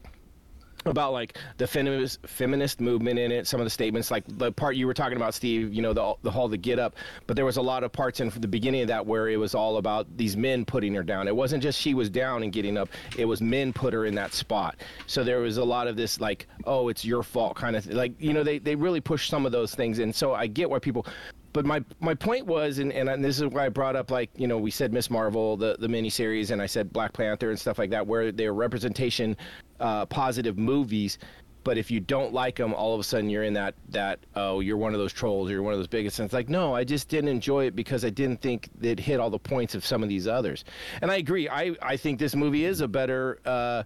[0.86, 4.76] about like the feminist feminist movement in it some of the statements like the part
[4.76, 6.96] you were talking about steve you know the the whole the get up.
[7.26, 9.54] But there was a lot of parts in the beginning of that where it was
[9.54, 11.28] all about these men putting her down.
[11.28, 12.88] It wasn't just she was down and getting up.
[13.16, 14.76] It was men put her in that spot.
[15.06, 18.12] So there was a lot of this like oh it's your fault kind of like
[18.18, 19.98] you know they they really push some of those things.
[19.98, 21.06] And so i get why people
[21.52, 24.46] but my my point was, and, and this is why I brought up like you
[24.46, 27.78] know we said Miss Marvel the the miniseries, and I said Black Panther and stuff
[27.78, 29.36] like that, where they're representation
[29.80, 31.18] uh, positive movies.
[31.62, 34.60] But if you don't like them, all of a sudden you're in that that oh
[34.60, 36.18] you're one of those trolls, you're one of those bigots.
[36.18, 39.20] And it's like no, I just didn't enjoy it because I didn't think it hit
[39.20, 40.64] all the points of some of these others.
[41.02, 41.48] And I agree.
[41.48, 43.40] I I think this movie is a better.
[43.44, 43.82] Uh,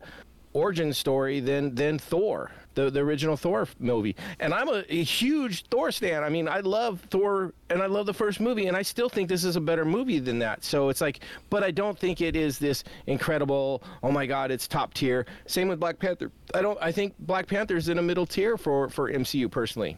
[0.54, 4.16] origin story than than Thor, the the original Thor movie.
[4.40, 6.22] And I'm a, a huge Thor stan.
[6.22, 9.28] I mean, I love Thor and I love the first movie, and I still think
[9.28, 10.64] this is a better movie than that.
[10.64, 13.82] So it's like, but I don't think it is this incredible.
[14.02, 15.26] Oh my God, it's top tier.
[15.46, 16.30] Same with Black Panther.
[16.54, 16.78] I don't.
[16.80, 19.96] I think Black Panther's in a middle tier for for MCU personally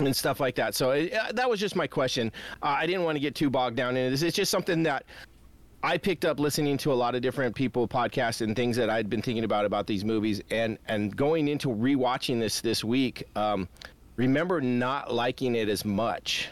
[0.00, 0.74] and stuff like that.
[0.74, 2.30] So uh, that was just my question.
[2.62, 4.12] Uh, I didn't want to get too bogged down in it.
[4.12, 5.04] It's, it's just something that
[5.86, 9.08] I picked up listening to a lot of different people podcasts and things that I'd
[9.08, 13.22] been thinking about about these movies, and and going into rewatching this this week.
[13.36, 13.68] Um,
[14.16, 16.48] remember not liking it as much.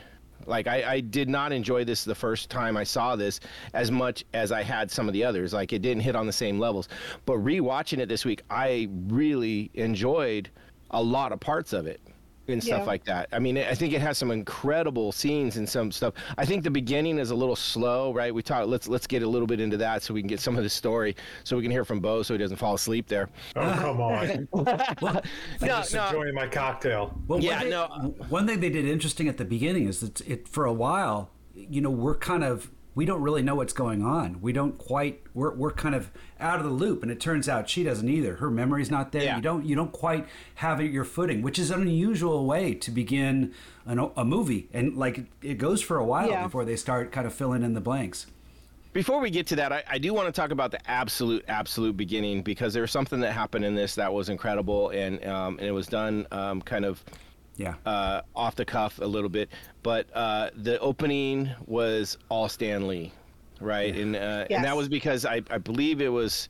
[0.47, 3.41] Like I, I did not enjoy this the first time I saw this
[3.73, 5.53] as much as I had some of the others.
[5.53, 6.89] Like it didn't hit on the same levels.
[7.27, 10.49] But rewatching it this week, I really enjoyed
[10.93, 12.01] a lot of parts of it
[12.49, 12.85] and stuff Yeah.
[12.85, 13.29] like that.
[13.33, 16.15] I mean, I think it has some incredible scenes and some stuff.
[16.37, 18.35] I think the beginning is a little slow, right?
[18.35, 18.67] We talk.
[18.67, 20.71] Let's let's get a little bit into that so we can get some of the
[20.71, 23.29] story, so we can hear from Bo, so he doesn't fall asleep there.
[23.57, 24.49] Oh come on!
[25.03, 25.21] no,
[25.61, 26.07] Just no.
[26.07, 27.19] enjoying my cocktail.
[27.27, 27.87] Well, Yeah, one thing, no.
[28.29, 31.81] One thing they did interesting at the beginning is that it for a while, you
[31.81, 34.41] know, we're kind of we don't really know what's going on.
[34.41, 37.69] We don't quite we're we're kind of out of the loop, and it turns out
[37.69, 38.37] she doesn't either.
[38.37, 39.23] Her memory's not there.
[39.25, 39.37] Yeah.
[39.37, 40.27] You don't you don't quite
[40.57, 43.53] have it your footing, which is an unusual way to begin
[43.87, 46.45] an, a movie, and like it goes for a while Yeah.
[46.45, 48.27] before they start kind of filling in the blanks.
[48.93, 51.97] Before we get to that, I, I do want to talk about the absolute, absolute
[51.97, 55.67] beginning because there was something that happened in this that was incredible, and um, and
[55.67, 57.03] it was done um, kind of
[57.57, 57.75] Yeah.
[57.87, 59.49] uh, off the cuff a little bit,
[59.83, 63.13] but uh, the opening was all Stan Lee,
[63.61, 63.95] right?
[63.95, 66.49] And uh, and that was because I, I believe it was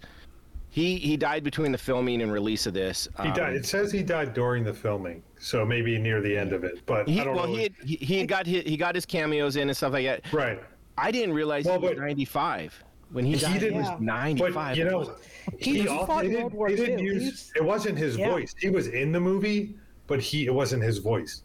[0.70, 3.06] he he died between the filming and release of this.
[3.22, 3.54] He Um, died.
[3.54, 6.80] It says he died during the filming, so maybe near the end of it.
[6.86, 7.54] But He, I don't well, know.
[7.54, 10.06] he, had, he he had got his, he got his cameos in and stuff like
[10.06, 10.32] that.
[10.32, 10.62] right.
[10.96, 13.52] I didn't realize Well, he was 95 when he He died.
[13.52, 14.54] He, didn't- was 95.
[14.54, 15.14] But you know,
[15.58, 17.04] He- he al- fought they in didn't, World War didn't II.
[17.04, 17.22] use.
[17.24, 18.30] He's- It wasn't his Yeah.
[18.30, 18.54] voice.
[18.58, 19.74] He was in the movie,
[20.06, 21.42] but he it wasn't his voice.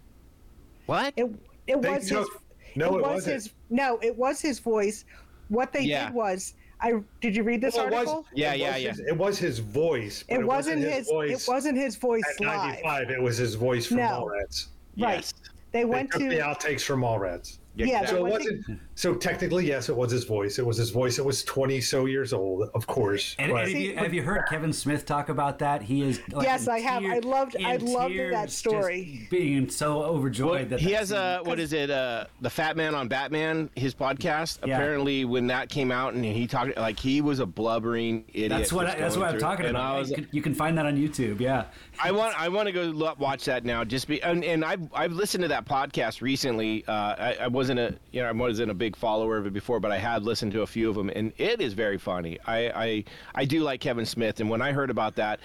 [0.85, 1.13] what?
[1.17, 1.25] It
[1.67, 2.09] it They was his.
[2.09, 2.43] took-
[2.75, 3.33] no, it was wasn't.
[3.35, 3.49] his.
[3.69, 5.05] No, it was his voice.
[5.49, 6.05] What they Yeah.
[6.05, 8.25] did was, I did you read this Well, it was- article?
[8.33, 8.89] Yeah, yeah, yeah.
[8.91, 10.23] His, it was his voice.
[10.29, 11.07] But it, wasn't his.
[11.07, 12.57] voice it wasn't his voice at live.
[12.83, 13.09] 95.
[13.11, 14.03] It was his voice from No.
[14.27, 14.67] Mallrats.
[14.97, 15.15] Right.
[15.15, 15.33] Yes.
[15.71, 16.29] They They went took to.
[16.29, 17.59] the outtakes from Mallrats.
[17.87, 18.79] Yeah, So it wasn't.
[18.95, 20.59] So technically, yes, it was his voice.
[20.59, 21.17] It was his voice.
[21.19, 23.35] It was twenty so years old, of course.
[23.39, 25.81] And, but- and have, you, have you heard Kevin Smith talk about that?
[25.81, 26.19] He is.
[26.31, 27.03] Like Yes, I have.
[27.03, 29.27] I loved- I in loved that story.
[29.29, 31.89] Being so overjoyed that he has scene- a what is it?
[31.89, 34.59] Uh, the Fat Man on Batman, his podcast.
[34.65, 34.75] Yeah.
[34.75, 38.49] Apparently, when that came out and he talked, like he was a blubbering idiot.
[38.49, 39.99] That's what I, that's what I'm talking And about.
[39.99, 41.39] Was, you, can, you can find that on YouTube.
[41.39, 41.65] Yeah.
[42.01, 43.83] I want I want to go lo- watch that now.
[43.83, 46.85] Just be and, and I've I've listened to that podcast recently.
[46.87, 49.79] Uh, I, I wasn't a you know I wasn't a big follower of it before,
[49.79, 52.39] but I had listened to a few of them, and it is very funny.
[52.45, 53.03] I I,
[53.35, 55.39] I do like Kevin Smith, and when I heard about that,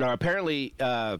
[0.00, 0.74] uh, apparently.
[0.78, 1.18] Uh,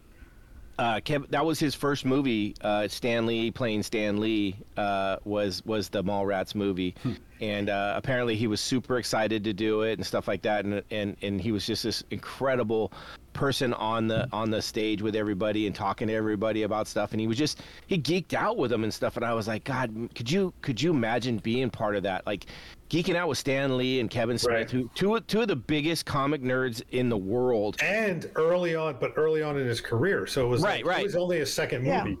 [0.77, 2.55] uh, Kev, that was his first movie.
[2.61, 6.93] Uh, Stan Lee playing Stan Lee uh, was was the Mallrats movie,
[7.41, 10.65] and uh, apparently he was super excited to do it and stuff like that.
[10.65, 12.91] And and and he was just this incredible
[13.33, 17.11] person on the on the stage with everybody and talking to everybody about stuff.
[17.11, 19.15] And he was just he geeked out with them and stuff.
[19.15, 22.25] And I was like, God, could you could you imagine being part of that?
[22.27, 22.45] Like
[22.89, 24.69] geeking out with Stan Lee and Kevin Smith, Right.
[24.71, 27.77] who two two of the biggest comic nerds in the world.
[27.81, 30.99] and early on, but early on in his career, so it was Right, like, right.
[31.01, 32.03] It was only his second movie, Yeah.
[32.05, 32.17] movie.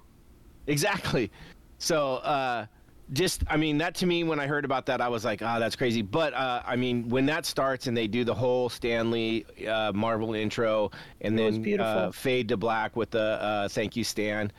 [0.67, 1.31] Exactly.
[1.77, 2.65] So, uh,
[3.13, 5.59] just, I mean, that to me, when I heard about that, I was like, oh,
[5.59, 6.01] that's crazy.
[6.01, 9.93] But, uh, I mean, when that starts and they do the whole Stan Lee uh,
[9.95, 10.91] Marvel intro
[11.21, 11.91] and It was then beautiful.
[11.91, 14.51] uh, fade to black with the uh, thank you, Stan.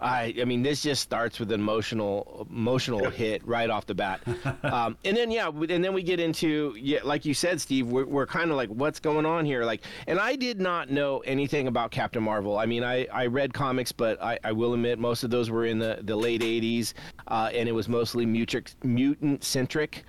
[0.00, 4.20] I, I mean, this just starts with an emotional, emotional hit right off the bat,
[4.62, 8.06] um, and then yeah, and then we get into yeah, like you said, Steve, we're,
[8.06, 9.64] we're kind of like, what's going on here?
[9.64, 12.58] Like, and I did not know anything about Captain Marvel.
[12.58, 15.66] I mean, I, I read comics, but I, I will admit most of those were
[15.66, 16.94] in the, the late '80s,
[17.26, 20.04] uh, and it was mostly mutant mutant centric,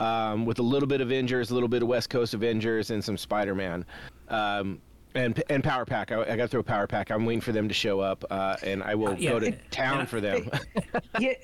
[0.00, 3.04] um, with a little bit of Avengers, a little bit of West Coast Avengers, and
[3.04, 3.84] some Spider-Man.
[4.28, 4.80] Um,
[5.18, 6.12] and, and Power Pack.
[6.12, 7.10] I, I got to throw Power Pack.
[7.10, 9.70] I'm waiting for them to show up, uh, and I will yeah, go to and-
[9.70, 10.48] town and for them.
[11.18, 11.34] yeah,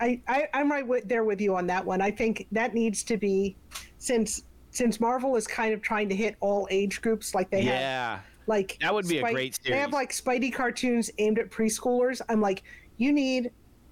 [0.00, 2.00] I, I I'm right with, there with you on that one.
[2.00, 3.56] I think that needs to be
[3.98, 8.20] since since Marvel is kind of trying to hit all age groups, like they have
[8.46, 12.20] like That would be a Spike- great They have like Spidey cartoons aimed at preschoolers.
[12.28, 12.62] I'm like,
[12.96, 13.50] you need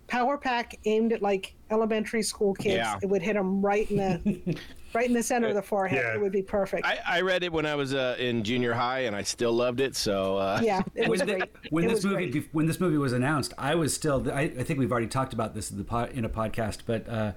[0.09, 2.75] Power Pack aimed at like elementary school kids.
[2.75, 2.99] Yeah.
[3.03, 4.59] It would hit them right in the
[4.95, 6.03] right in the center of the forehead.
[6.05, 6.15] Yeah.
[6.15, 6.87] It would be perfect.
[6.87, 9.81] I, I read it when I was uh, in junior high, and I still loved
[9.81, 9.97] it.
[9.97, 11.51] So uh, yeah, it was when, the- great.
[11.71, 12.49] when It this was movie great.
[12.53, 15.55] when this movie was announced, I was still I, I think we've already talked about
[15.55, 17.33] this in, the pod, in a podcast, but uh,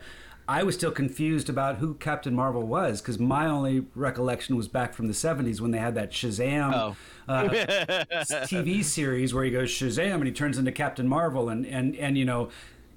[0.47, 4.93] I was still confused about who Captain Marvel was because my only recollection was back
[4.93, 6.95] from the '70s when they had that Shazam Oh.
[7.27, 7.43] uh,
[8.45, 12.17] TV series where he goes Shazam and he turns into Captain Marvel and and and
[12.17, 12.49] you know.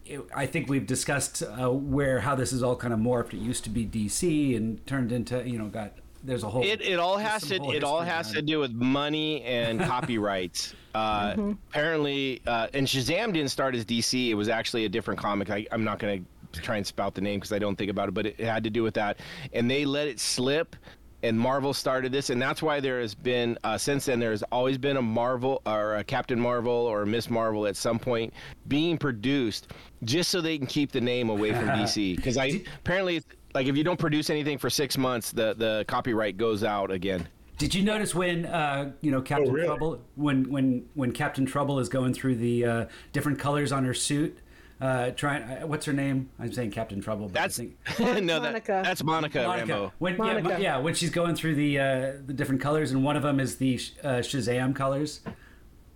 [0.08, 3.34] It- I think we've discussed uh, where how this is all kind of morphed.
[3.34, 5.92] It used to be DC and turned into you know got
[6.24, 8.72] there's a whole It, it all has some to it all has to do with
[8.72, 10.74] money and copyrights.
[10.94, 14.28] Uh, Apparently, uh, and Shazam didn't start as DC.
[14.30, 15.48] It was actually a different comic.
[15.50, 18.08] I, I'm not going to try and spout the name because I don't think about
[18.08, 19.18] it, but it, it had to do with that.
[19.52, 20.74] And they let it slip.
[21.22, 24.20] And Marvel started this, and that's why there has been uh, since then.
[24.20, 27.98] There has always been a Marvel or a Captain Marvel or Miss Marvel at some
[27.98, 28.32] point
[28.68, 29.72] being produced,
[30.04, 32.16] just so they can keep the name away from DC.
[32.16, 33.22] Because I apparently,
[33.54, 37.26] like, if you don't produce anything for six months, the the copyright goes out again.
[37.58, 39.66] Did you notice when uh, you know Captain really?
[39.66, 43.94] Trouble when when when Captain Trouble is going through the uh, different colors on her
[43.94, 44.38] suit?
[44.80, 46.30] Uh, trying, uh, what's her name?
[46.38, 47.26] I'm saying Captain Trouble.
[47.26, 48.06] But That's think no,
[48.38, 48.80] that, Monica.
[48.84, 49.90] that's Monica, Rambeau.
[49.98, 50.48] When, Yeah, Monica.
[50.50, 53.40] Mo- yeah, when she's going through the uh, the different colors, and one of them
[53.40, 55.20] is the sh- uh, Shazam colors.
[55.26, 55.32] Oh,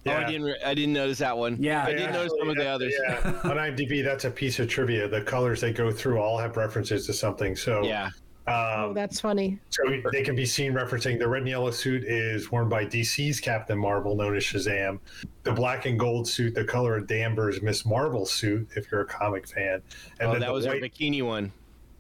[0.05, 0.19] Yeah.
[0.19, 0.43] I didn't.
[0.43, 1.59] Re- I didn't notice that one.
[1.61, 1.85] Yeah.
[1.85, 2.95] I They didn't notice actually- some of the others.
[3.07, 5.07] Yeah, on IMDb, that's a piece of trivia.
[5.07, 7.55] The colors they go through all have references to something.
[7.55, 8.11] So Yeah.
[8.47, 9.59] Oh, um, that's funny.
[9.71, 9.83] so
[10.13, 13.79] they can be seen referencing the red and yellow suit is worn by DC's Captain
[13.79, 14.99] Marvel, known as Shazam.
[15.45, 19.07] The black and gold suit, the color of Danvers Miss Marvel suit, if you're a
[19.07, 19.83] comic fan.
[20.21, 21.53] And Oh, then that the was white, her bikini one.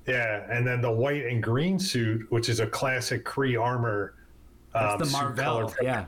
[0.07, 4.14] yeah, and then the white and green suit, which is a classic Kree armor.
[4.74, 6.07] That's um, the suit Marvel, color the yeah.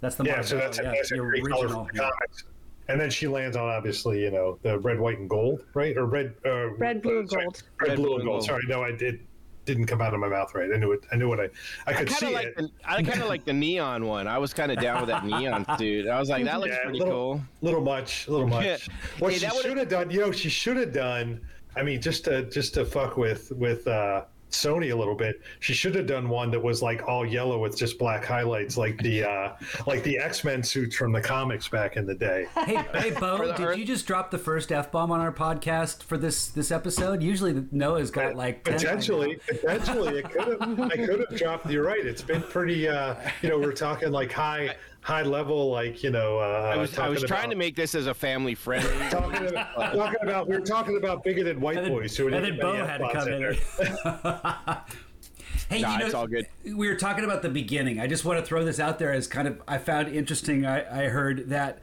[0.00, 0.48] That's the yeah, Marvel.
[0.48, 2.44] so that's a yeah, classic the Kree color from the comics.
[2.88, 5.96] and then she lands on obviously you know the red, white, and gold, right?
[5.96, 7.62] Or red, uh, Red, blue, and sorry, gold.
[7.80, 8.44] Red, blue, and gold.
[8.44, 9.20] Sorry, no, I did
[9.64, 10.70] didn't come out of my mouth right.
[10.72, 11.04] I knew it.
[11.12, 11.44] I knew what I.
[11.44, 11.48] I
[11.86, 12.56] I could kind see like it.
[12.56, 14.26] the, I kind of like the neon one.
[14.26, 16.08] I was kind of down with that neon dude.
[16.08, 17.42] I was like, that looks Yeah, pretty little, cool.
[17.62, 18.64] Little much, little much.
[18.64, 18.94] Yeah.
[19.18, 21.40] What Hey, she should have done, you know, she should have done.
[21.76, 24.24] I mean, just to just to fuck with with uh,
[24.54, 27.76] Sony a little bit, she should have done one that was like all yellow with
[27.76, 29.52] just black highlights, like the uh,
[29.86, 32.46] like the X Men suits from the comics back in the day.
[32.64, 36.02] Hey, hey, Bo, did Earth- you just drop the first f bomb on our podcast
[36.02, 37.22] for this this episode?
[37.22, 38.74] Usually Noah's got like 10.
[38.74, 40.80] Potentially, potentially, it could have.
[40.80, 41.70] I could have dropped.
[41.70, 42.04] You're right.
[42.04, 42.88] It's been pretty.
[42.88, 46.38] Uh, you know, we're talking like high high level, like you know.
[46.38, 48.90] Uh, I was I was talking trying about- to make this as a family friendly.
[49.10, 52.44] talking about, talking about we were talking about bigoted white And then, boys who and
[52.44, 53.40] then Bo had to F-bombs come in.
[53.40, 53.54] there.
[55.68, 56.46] hey, Nah, you know, it's all good.
[56.64, 58.00] We were talking about the beginning.
[58.00, 60.64] I just want to throw this out there as kind of I found interesting.
[60.66, 61.80] I, I heard that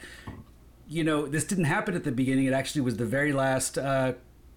[0.88, 2.46] you know this didn't happen at the beginning.
[2.46, 3.78] It actually was the very last.
[3.78, 4.14] Uh,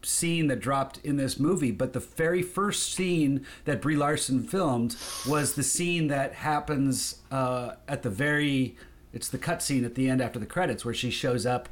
[0.07, 4.97] scene that dropped in this movie but the very first scene that Brie Larson filmed
[5.29, 8.77] was the scene that happens uh, at the very
[9.13, 11.69] it's the cut scene at the end after the credits where she shows up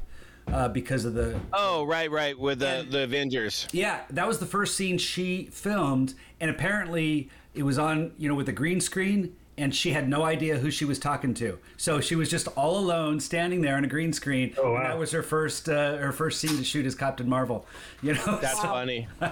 [0.47, 3.67] uh, because of the oh, right, right, with the the Avengers.
[3.71, 8.35] yeah, that was the first scene she filmed, and apparently it was on, you know,
[8.35, 11.59] with the green screen, and she had no idea who she was talking to.
[11.77, 14.53] So she was just all alone, standing there on a green screen.
[14.57, 14.83] Oh, and wow.
[14.83, 17.65] that was her first, uh, her first scene to shoot as Captain Marvel.
[18.01, 19.07] You know, That's So- funny.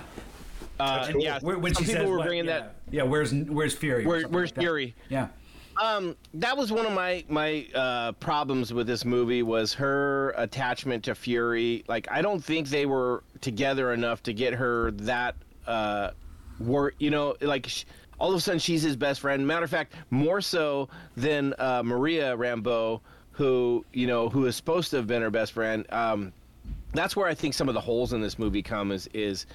[0.79, 1.21] Uh, cool.
[1.21, 2.75] Yeah, Where- when some she people says were bringing yeah, that.
[2.89, 4.03] Yeah, where's where's Fury?
[4.03, 4.61] Where, where's like that.
[4.61, 4.95] Fury?
[5.09, 5.27] Yeah.
[5.79, 11.03] Um, that was one of my my uh, problems with this movie was her attachment
[11.03, 11.83] to Fury.
[11.87, 15.35] Like, I don't think they were together enough to get her that
[15.67, 16.11] uh,
[16.59, 17.85] wor You know, like sh-
[18.21, 19.45] all of a sudden she's his best friend.
[19.47, 23.01] Matter of fact, more so than uh, Maria Rambeau,
[23.31, 25.85] who you know who is supposed to have been her best friend.
[25.91, 26.31] Um,
[26.93, 29.47] that's where I think some of the holes in this movie come is is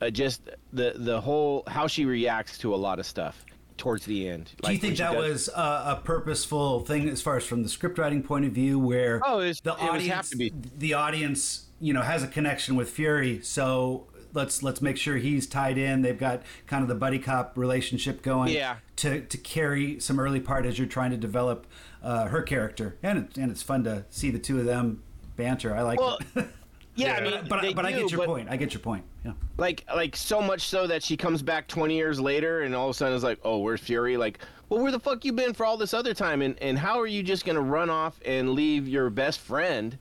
[0.00, 0.42] uh, just
[0.72, 3.44] the the whole how she reacts to a lot of stuff
[3.76, 4.50] towards the end.
[4.62, 5.52] Do you think that does- was a,
[5.96, 9.38] a purposeful thing as far as from the script writing point of view, where Oh,
[9.38, 10.52] was- the audience, have to be.
[10.78, 15.46] the audience, you know, has a connection with Fury, so let's let's make sure he's
[15.46, 16.02] tied in.
[16.02, 18.76] They've got kind of the buddy cop relationship going, Yeah.
[18.96, 21.66] to to carry some early part as you're trying to develop
[22.02, 25.02] uh, her character, and it, and it's fun to see the two of them
[25.36, 25.74] banter.
[25.74, 26.46] I like Well, it.
[26.94, 28.50] Yeah, I mean, but they but I get your but, point.
[28.50, 29.04] I get your point.
[29.24, 29.32] Yeah.
[29.56, 32.90] Like, like so much so that she comes back 20 years later, and all of
[32.90, 34.18] a sudden it's like, oh, where's Fury?
[34.18, 36.42] Like, well, where the fuck you been for all this other time?
[36.42, 39.96] And and how are you just gonna run off and leave your best friend,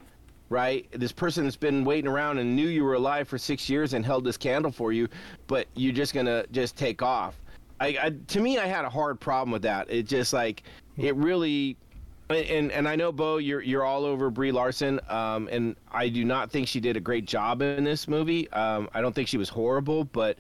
[0.51, 0.85] right?
[0.91, 4.05] This person that's been waiting around and knew you were alive for six years and
[4.05, 5.07] held this candle for you,
[5.47, 7.35] but you're just gonna just take off.
[7.79, 9.89] I, I to me, I had a hard problem with that.
[9.89, 10.63] It just like
[10.97, 11.77] it really
[12.29, 16.25] and and I know Bo, you're you're all over Brie Larson, um, and I do
[16.25, 18.49] not think she did a great job in this movie.
[18.51, 20.37] Um, I don't think she was horrible, but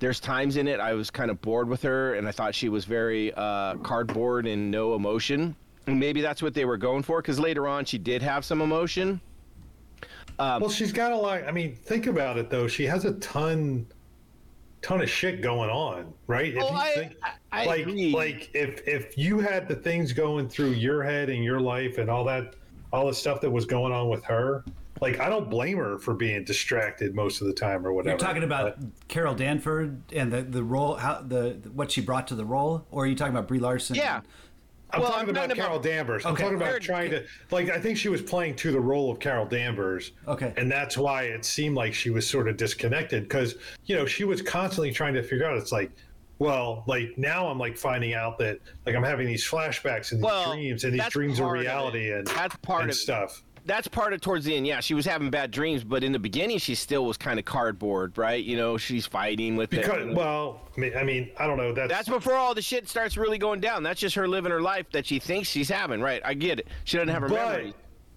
[0.00, 2.68] there's times in it I was kind of bored with her, and I thought she
[2.68, 5.54] was very uh, cardboard and no emotion.
[5.86, 8.60] And maybe that's what they were going for, because later on she did have some
[8.60, 9.20] emotion.
[10.38, 11.44] Um, well, she's got a lot.
[11.44, 12.66] I mean, think about it though.
[12.66, 13.86] She has a ton,
[14.80, 16.54] ton of shit going on, right?
[16.54, 18.12] If Oh, you I- think, I- I like, agree.
[18.12, 22.08] like if if you had the things going through your head and your life and
[22.10, 22.54] all that,
[22.92, 24.64] all the stuff that was going on with her,
[25.00, 28.12] like I don't blame her for being distracted most of the time or whatever.
[28.12, 32.26] You're talking about But- Carol Danvers and the the role, how the what she brought
[32.28, 33.96] to the role, or are you talking about Brie Larson?
[33.96, 34.22] Yeah.
[34.92, 36.26] I'm Well, talking I'm about Carol Danvers.
[36.26, 36.42] I'm Okay.
[36.42, 37.70] talking about trying to like.
[37.70, 40.12] I think she was playing to the role of Carol Danvers.
[40.28, 40.52] Okay.
[40.56, 43.54] and that's why it seemed like she was sort of disconnected because
[43.86, 45.56] you know she was constantly trying to figure out.
[45.56, 45.90] It's like,
[46.38, 50.24] well, like now I'm like finding out that like I'm having these flashbacks and these
[50.24, 53.00] Well, dreams and these dreams are of reality and That's part and of it.
[53.64, 54.66] That's part of towards the end.
[54.66, 57.44] Yeah, she was having bad dreams, but in the beginning she still was kind of
[57.44, 58.42] cardboard, right?
[58.42, 60.14] You know, she's fighting with it.
[60.14, 61.72] Well, I mean, I mean, I don't know.
[61.72, 63.82] That's, That's before all the shit starts really going down.
[63.82, 66.20] That's just her living her life that she thinks she's having, right?
[66.24, 66.68] I get it.
[66.84, 67.74] She doesn't have her but memories.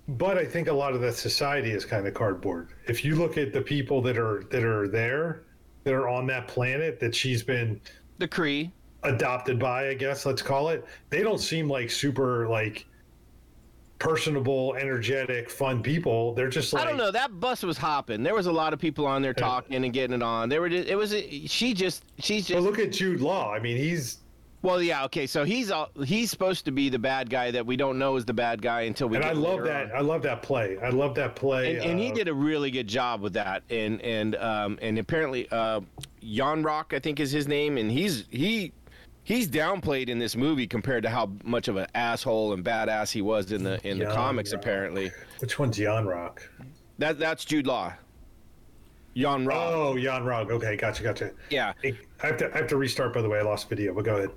[0.07, 2.69] but I think a lot of that society is kind of cardboard.
[2.87, 5.43] If you look at the people that are that are there,
[5.83, 7.79] that are on that planet that she's been
[8.17, 8.71] The Kree.
[9.03, 12.87] adopted by, I guess let's call it, they don't seem like super like
[13.99, 16.33] personable, energetic, fun people.
[16.33, 17.11] They're just like I don't know.
[17.11, 18.23] That bus was hopping.
[18.23, 20.49] There was a lot of people on there talking and getting it on.
[20.49, 20.69] They were.
[20.69, 21.11] Just, it was.
[21.47, 22.03] She just.
[22.19, 22.61] She's just.
[22.61, 23.53] look at Jude Law.
[23.53, 24.17] I mean, he's
[24.61, 25.05] Well, yeah.
[25.05, 25.27] Okay.
[25.27, 28.25] So he's all, he's supposed to be the bad guy that we don't know is
[28.25, 29.17] the bad guy until we.
[29.17, 29.91] and I love that.
[29.91, 29.97] on.
[29.97, 30.77] I love that play.
[30.79, 31.77] I love that play.
[31.77, 33.63] And, and he uh, did a really good job with that.
[33.69, 35.81] And and um and apparently uh,
[36.21, 38.73] Jan Rock I think is his name, and he's he
[39.25, 43.21] he's downplayed in this movie compared to how much of an asshole and badass he
[43.21, 44.53] was in the in the comics.
[44.53, 44.61] Rock.
[44.61, 46.49] Apparently, Which one's Jan Rock?
[46.99, 47.93] that that's Jude Law.
[49.17, 49.57] Jan Rock.
[49.73, 50.49] Oh, Jan Rock.
[50.51, 51.31] Okay, gotcha, gotcha.
[51.49, 51.73] Yeah.
[51.83, 53.13] I have to I have to restart.
[53.13, 53.93] By the way, I lost video.
[53.93, 54.29] But go ahead.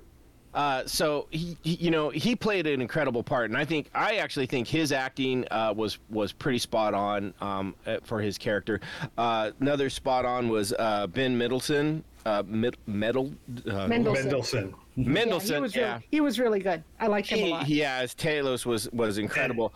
[0.51, 4.15] Uh, so he, he, you know, he played an incredible part, and I think I
[4.15, 8.79] actually think his acting uh, was was pretty spot on um, uh, for his character.
[9.15, 13.31] Uh, another spot on was uh, Ben Middleton, uh, Mid- Metal,
[13.69, 14.73] uh, Mendelsohn.
[14.95, 15.53] Mendelsohn.
[15.53, 16.83] Yeah, he was Yeah, really, he was really good.
[16.99, 17.67] I liked him a he, lot.
[17.69, 19.73] yeah, as Talos was was incredible.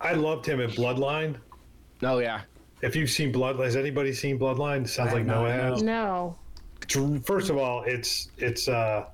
[0.00, 1.36] I loved him in Bloodline.
[2.02, 2.40] Oh yeah,
[2.82, 4.88] If you've seen Bloodline, has anybody seen Bloodline?
[4.88, 5.82] Sounds I like no one has.
[5.82, 6.36] no.
[7.22, 9.04] First of all, it's it's uh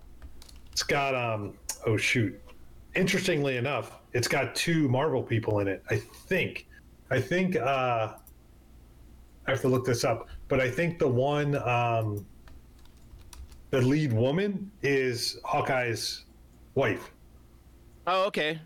[0.72, 1.54] it's got um
[1.86, 2.38] oh shoot.
[2.94, 5.82] Interestingly enough, it's got two Marvel people in it.
[5.90, 6.66] I think.
[7.11, 8.14] I think uh
[9.46, 12.24] I have to look this up, but I think the one um
[13.70, 16.24] the lead woman is Hawkeye's
[16.74, 17.10] wife.
[18.06, 18.58] oh okay.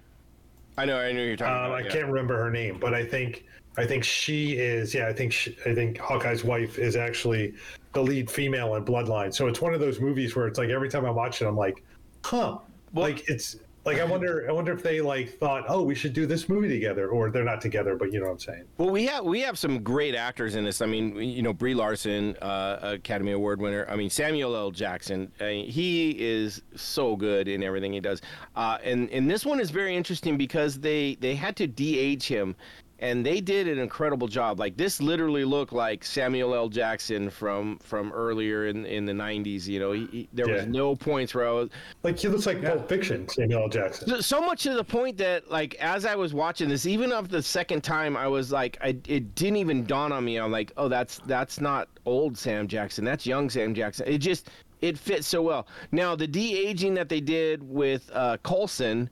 [0.78, 1.74] I know, I know you're talking Um, about.
[1.74, 1.90] I yeah.
[1.90, 3.44] can't remember her name, but I think
[3.76, 4.94] I think she is.
[4.94, 7.54] Yeah, I think she, I think Hawkeye's wife is actually
[7.92, 9.32] the lead female in Bloodline.
[9.34, 11.56] So it's one of those movies where it's like every time I watch it, I'm
[11.56, 11.82] like,
[12.24, 12.58] huh.
[12.92, 16.12] Well- like it's like I wonder I wonder if they like thought, oh, we should
[16.12, 18.64] do this movie together, or they're not together, but you know what I'm saying.
[18.76, 20.82] Well, we have we have some great actors in this.
[20.82, 23.86] I mean, you know, Brie Larson, uh, Academy Award winner.
[23.88, 24.70] I mean, Samuel L.
[24.70, 25.32] Jackson.
[25.40, 28.20] I mean, he is so good in everything he does.
[28.54, 32.56] Uh, and and this one is very interesting because they they had to de-age him,
[33.00, 34.60] and they did an incredible job.
[34.60, 36.68] Like this literally looked like Samuel L.
[36.68, 39.66] Jackson from from earlier in in the '90s.
[39.66, 41.70] You know, he, he- there was no points where I was
[42.02, 43.68] Like he looks like Pulp Fiction, Samuel L.
[43.68, 44.08] Jackson.
[44.08, 47.28] so- so much to the point that like as i was watching this even of
[47.28, 50.72] the second time i was like I, it didn't even dawn on me i'm like
[50.76, 55.26] oh that's that's not old sam jackson that's young sam jackson it just it fits
[55.26, 59.08] so well now the de-aging that they did with uh Coulson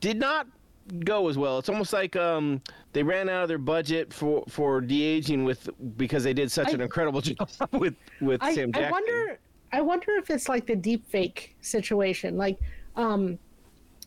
[0.00, 0.46] did not
[1.04, 2.60] go as well it's almost like um
[2.92, 6.72] they ran out of their budget for for de-aging with because they did such I-
[6.72, 9.38] an incredible job with with I, sam jackson I wonder
[9.72, 12.36] I wonder if it's like the deep fake situation.
[12.36, 12.58] Like
[12.96, 13.38] um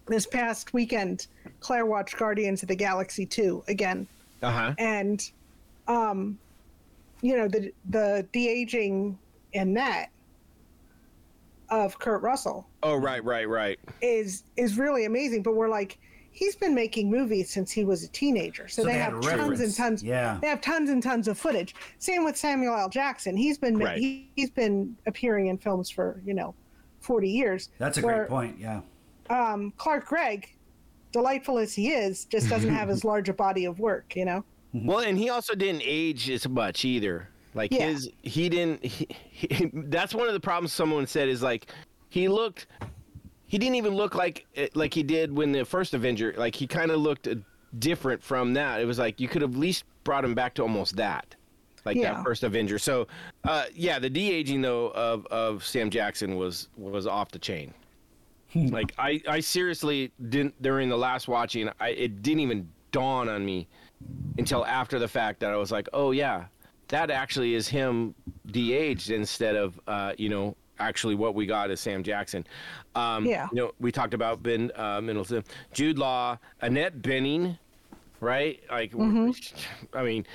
[0.07, 1.27] this past weekend,
[1.61, 4.05] Claire watched Guardians of the Galaxy 2 again.
[4.41, 5.29] uh-huh And
[5.87, 6.37] um
[7.21, 9.17] you know, the the de aging
[9.53, 10.07] in that
[11.69, 15.43] of Kurt Russell oh right right right is is really amazing.
[15.43, 15.97] But we're like,
[16.33, 19.21] he's been making movies since he was a teenager, so, So they, they have a
[19.21, 20.03] tons and tons.
[20.03, 20.37] Yeah.
[20.41, 21.73] they have tons and tons of footage.
[21.99, 22.89] Same with Samuel L.
[22.89, 23.37] Jackson.
[23.37, 23.97] He's been Right.
[23.97, 26.53] he, he's been appearing in films for you know,
[26.99, 27.69] forty years.
[27.77, 28.59] That's a where, great point.
[28.59, 28.81] Yeah.
[29.29, 30.49] Um, Clark Gregg,
[31.11, 34.15] delightful as he is, just doesn't have as large a body of work.
[34.15, 34.43] You know.
[34.73, 37.29] Well, and he also didn't age as much either.
[37.53, 37.89] Like Yeah.
[37.89, 38.83] his, he didn't.
[38.83, 41.67] He, he, that's one of the problems someone said is like,
[42.09, 42.65] he looked,
[43.53, 46.33] he didn't even look like like he did when the first Avenger.
[46.35, 47.35] Like he kind of looked uh,
[47.77, 48.81] different from that.
[48.81, 51.35] It was like you could have at least brought him back to almost that,
[51.85, 52.15] like Yeah.
[52.15, 52.79] that first Avenger.
[52.79, 53.05] So,
[53.43, 57.75] uh, yeah, the de aging though of of Sam Jackson was was off the chain.
[58.55, 61.69] like I, I seriously didn't during the last watching.
[61.79, 63.67] I it didn't even dawn on me
[64.39, 66.45] until after the fact that I was like, oh yeah,
[66.87, 68.15] that actually is him
[68.47, 72.45] de-aged instead of uh, you know actually what we got is Sam Jackson.
[72.95, 73.47] Um, Yeah.
[73.51, 75.43] You know, we talked about Ben uh, Mendelsohn,
[75.73, 77.57] Jude Law, Annette Bening,
[78.19, 78.59] right?
[78.69, 78.93] Like,
[79.93, 80.25] I mean,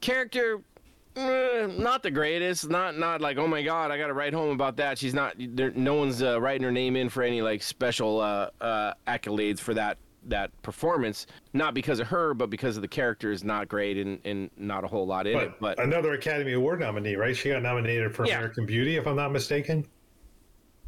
[0.00, 0.60] character.
[1.16, 2.68] eh, not the greatest.
[2.68, 4.98] Not not like oh my god, I got to write home about that.
[4.98, 5.34] She's not.
[5.38, 9.58] There, no one's uh, writing her name in for any like special uh, uh, accolades
[9.58, 9.98] for that
[10.28, 11.26] that performance.
[11.52, 14.84] Not because of her, but because of the character is not great and, and not
[14.84, 15.52] a whole lot in it.
[15.60, 17.36] But, But another Academy Award nominee, right?
[17.36, 18.36] She got nominated for Yeah.
[18.38, 19.86] American Beauty, if I'm not mistaken.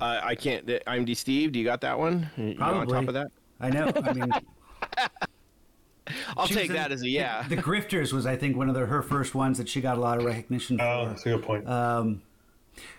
[0.00, 0.66] uh, I can't.
[0.66, 2.30] the- IMD Steve, do you got that one?
[2.36, 2.80] You Probably.
[2.80, 3.28] on top of that?
[3.60, 3.90] I know.
[4.04, 4.30] I mean,
[6.36, 7.42] I'll take in- that as a yeah.
[7.48, 9.98] The, the Grifters was, I think, one of the, her first ones that she got
[9.98, 10.84] a lot of recognition for.
[10.84, 11.68] Oh, that's a good point.
[11.68, 12.22] Um,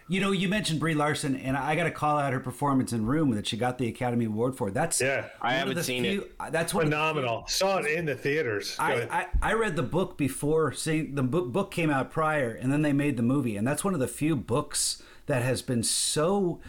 [0.08, 3.06] you know, you mentioned Brie Larson, and I got to call out her performance in
[3.06, 4.72] Room that she got the Academy Award for.
[4.72, 5.26] That's Yeah.
[5.42, 7.44] I haven't the seen few- That's one of the Phenomenal.
[7.48, 8.76] Saw it in the theaters.
[8.80, 8.94] I.
[9.12, 12.82] I, I read the book before seeing the book book came out prior and then
[12.82, 16.60] they made the movie and that's one of the few books that has been so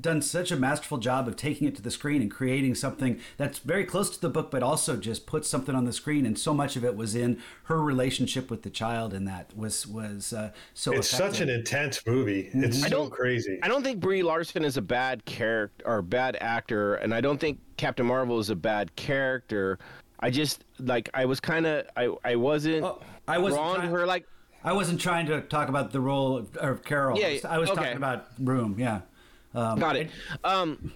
[0.00, 3.58] done such a masterful job of taking it to the screen and creating something that's
[3.58, 6.54] very close to the book but also just put something on the screen and so
[6.54, 10.52] much of it was in her relationship with the child and that was was uh,
[10.72, 12.48] so it's such an intense movie.
[12.54, 13.58] It's so don't- crazy.
[13.62, 17.38] I don't think Brie Larson is a bad character or bad actor, and I don't
[17.40, 19.78] think Captain Marvel is a bad character.
[20.20, 23.80] I just like I was kind of I I wasn't Oh, I wasn't drawn to
[23.82, 24.26] trying- her like
[24.64, 27.58] I wasn't trying to talk about the role of, of Carol Yeah, I was, I
[27.58, 27.80] was okay.
[27.82, 29.00] talking about Room yeah
[29.54, 30.10] Um, Got it.
[30.44, 30.92] Um,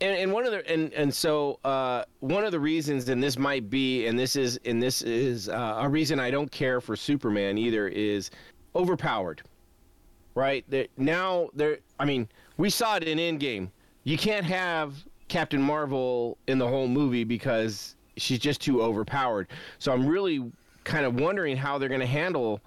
[0.00, 3.38] and, and one of the and and so uh, one of the reasons, and this
[3.38, 6.96] might be, and this is and this is uh, a reason I don't care for
[6.96, 8.30] Superman either, is
[8.74, 9.42] overpowered.
[10.34, 11.78] Right there now, there.
[11.98, 12.28] I mean,
[12.58, 13.70] we saw it in Endgame.
[14.04, 14.94] You can't have
[15.28, 19.48] Captain Marvel in the whole movie because she's just too overpowered.
[19.78, 20.52] So I'm really
[20.84, 22.60] kind of wondering how they're going to handle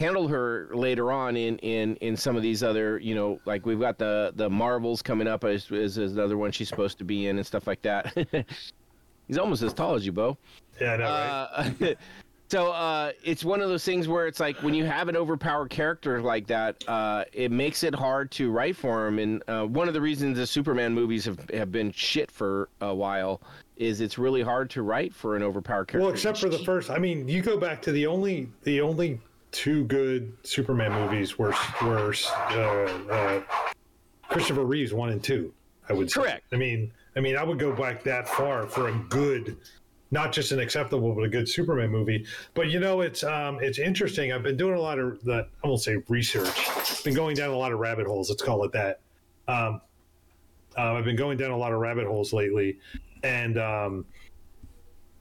[0.00, 3.80] handle her later on in in in some of these other you know like we've
[3.80, 7.28] got the the marvels coming up as, as, as another one she's supposed to be
[7.28, 8.12] in and stuff like that
[9.28, 10.36] he's almost as tall as you bo
[10.80, 11.76] Yeah, I know, right?
[11.90, 11.94] uh,
[12.48, 15.70] so uh, it's one of those things where it's like when you have an overpowered
[15.70, 19.18] character like that, uh, it makes it hard to write for him.
[19.18, 22.94] And uh, one of the reasons the Superman movies have, have been shit for a
[22.94, 23.40] while
[23.76, 26.00] is it's really hard to write for an overpowered character.
[26.04, 26.90] Well, except for the first.
[26.90, 29.20] I mean, you go back to the only the only
[29.54, 32.12] two good Superman movies were were
[32.50, 32.56] uh,
[33.10, 33.42] uh,
[34.28, 35.54] Christopher Reeves one and two.
[35.88, 36.20] I would say.
[36.20, 36.44] Correct.
[36.52, 39.56] I mean, I mean, I would go back that far for a good,
[40.10, 42.26] not just an acceptable, but a good Superman movie.
[42.54, 44.32] But you know, it's um, it's interesting.
[44.32, 45.48] I've been doing a lot of that.
[45.62, 47.04] I won't say research.
[47.04, 48.28] Been going down a lot of rabbit holes.
[48.28, 49.00] Let's call it that.
[49.46, 49.80] Um,
[50.76, 52.78] uh, I've been going down a lot of rabbit holes lately,
[53.22, 54.06] and um,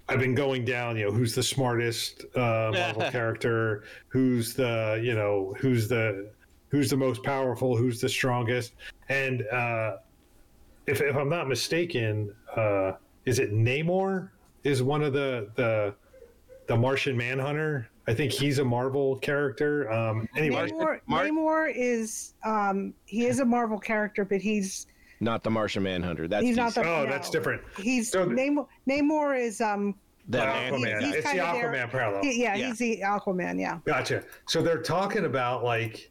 [0.10, 0.98] I've been going down.
[0.98, 3.84] You know, who's the smartest uh, Marvel character?
[4.10, 6.30] Who's the you know who's the
[6.70, 7.78] who's the most powerful?
[7.78, 8.74] Who's the strongest?
[9.10, 9.98] And uh,
[10.88, 12.94] if if I'm not mistaken, uh,
[13.26, 14.30] is it Namor?
[14.64, 15.96] Is one of the the
[16.68, 17.90] the Martian Manhunter?
[18.06, 19.90] I think he's a Marvel character.
[19.90, 24.88] Um, anyway, Namor, Mar- Namor is um, he is a Marvel character, but he's
[25.24, 26.28] not the Martian Manhunter.
[26.28, 26.82] That's he's not the.
[26.82, 27.10] oh, no.
[27.10, 27.62] that's different.
[27.78, 28.68] He's So the- Namor.
[28.88, 29.96] Namor is um.
[30.30, 31.02] the Uh, Aquaman.
[31.02, 31.72] he's it's the kinda there.
[31.74, 32.22] Aquaman parallel.
[32.24, 32.68] he- yeah, Yeah.
[32.68, 33.60] he's the Aquaman.
[33.60, 33.80] Yeah.
[33.86, 34.24] Gotcha.
[34.48, 36.10] So they're talking about like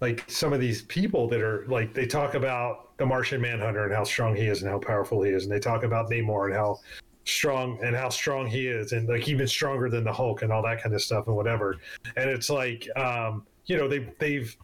[0.00, 3.94] like some of these people that are like they talk about the Martian Manhunter and
[3.94, 6.54] how strong he is and how powerful he is, and they talk about Namor and
[6.54, 6.78] how
[7.26, 10.62] strong and how strong he is and like even stronger than the Hulk and all
[10.62, 11.76] that kind of stuff and whatever.
[12.16, 14.54] And it's like um, you know, they they've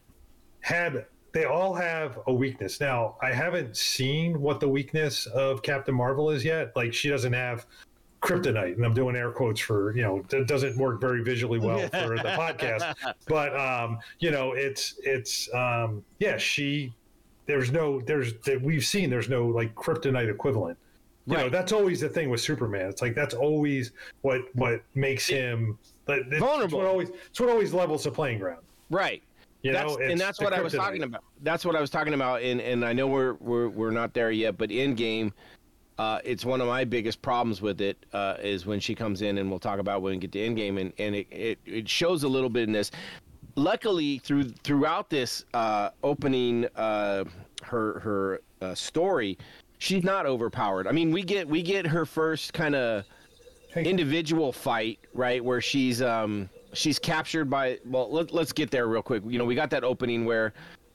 [0.61, 2.81] had they all have a weakness.
[2.81, 6.73] Now, I haven't seen what the weakness of Captain Marvel is yet.
[6.75, 7.67] Like she doesn't have
[8.21, 11.81] kryptonite and i'm doing air quotes for you know it doesn't work very visually well
[11.89, 12.95] for the podcast
[13.27, 16.93] but um you know it's it's um yeah she
[17.47, 20.77] there's no there's that we've seen there's no like kryptonite equivalent
[21.27, 25.27] you know that's always the thing with superman it's like that's always what what makes
[25.27, 26.79] him like, it's Vulnerable.
[26.79, 29.23] what always it's what always levels the playing ground right.
[29.63, 31.23] You that's, know and that's the what I was talking about.
[31.43, 34.31] That's what I was talking about, and and I know we're we're we're not there
[34.31, 35.33] yet, but in game,
[35.99, 39.37] uh, it's one of my biggest problems with it uh, is when she comes in,
[39.37, 41.89] and we'll talk about when we get to end game, and and it, it it
[41.89, 42.91] shows a little bit in this.
[43.57, 47.25] Luckily, through throughout this uh, opening, uh,
[47.63, 49.37] her her uh, story,
[49.77, 50.87] she's not overpowered.
[50.87, 53.05] I mean, we get we get her first kind of
[53.77, 59.03] individual fight, right, where she's um she's captured by well, let, let's get there real
[59.03, 59.23] quick.
[59.27, 60.53] You know, we got that opening where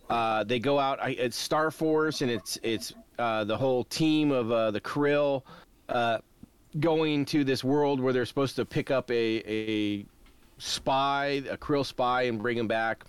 [0.09, 4.31] uh they go out I, it's Star Force and it's it's uh the whole team
[4.31, 5.43] of uh the Krill
[5.89, 6.19] uh
[6.79, 10.05] going to this world where they're supposed to pick up a a
[10.57, 13.05] spy, a Krill spy and bring him back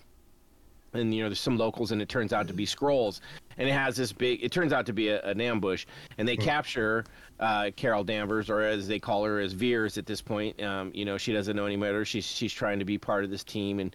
[0.98, 3.20] and you know there's some locals and it turns out to be Skrulls.
[3.58, 5.86] And it has this big it turns out to be a, an ambush.
[6.18, 7.04] And they capture
[7.40, 10.62] uh, carol danvers or as they call her as Vers at this point.
[10.62, 12.04] Um, you know she doesn't know any better.
[12.04, 13.80] She's she's trying to be part of this team.
[13.80, 13.94] And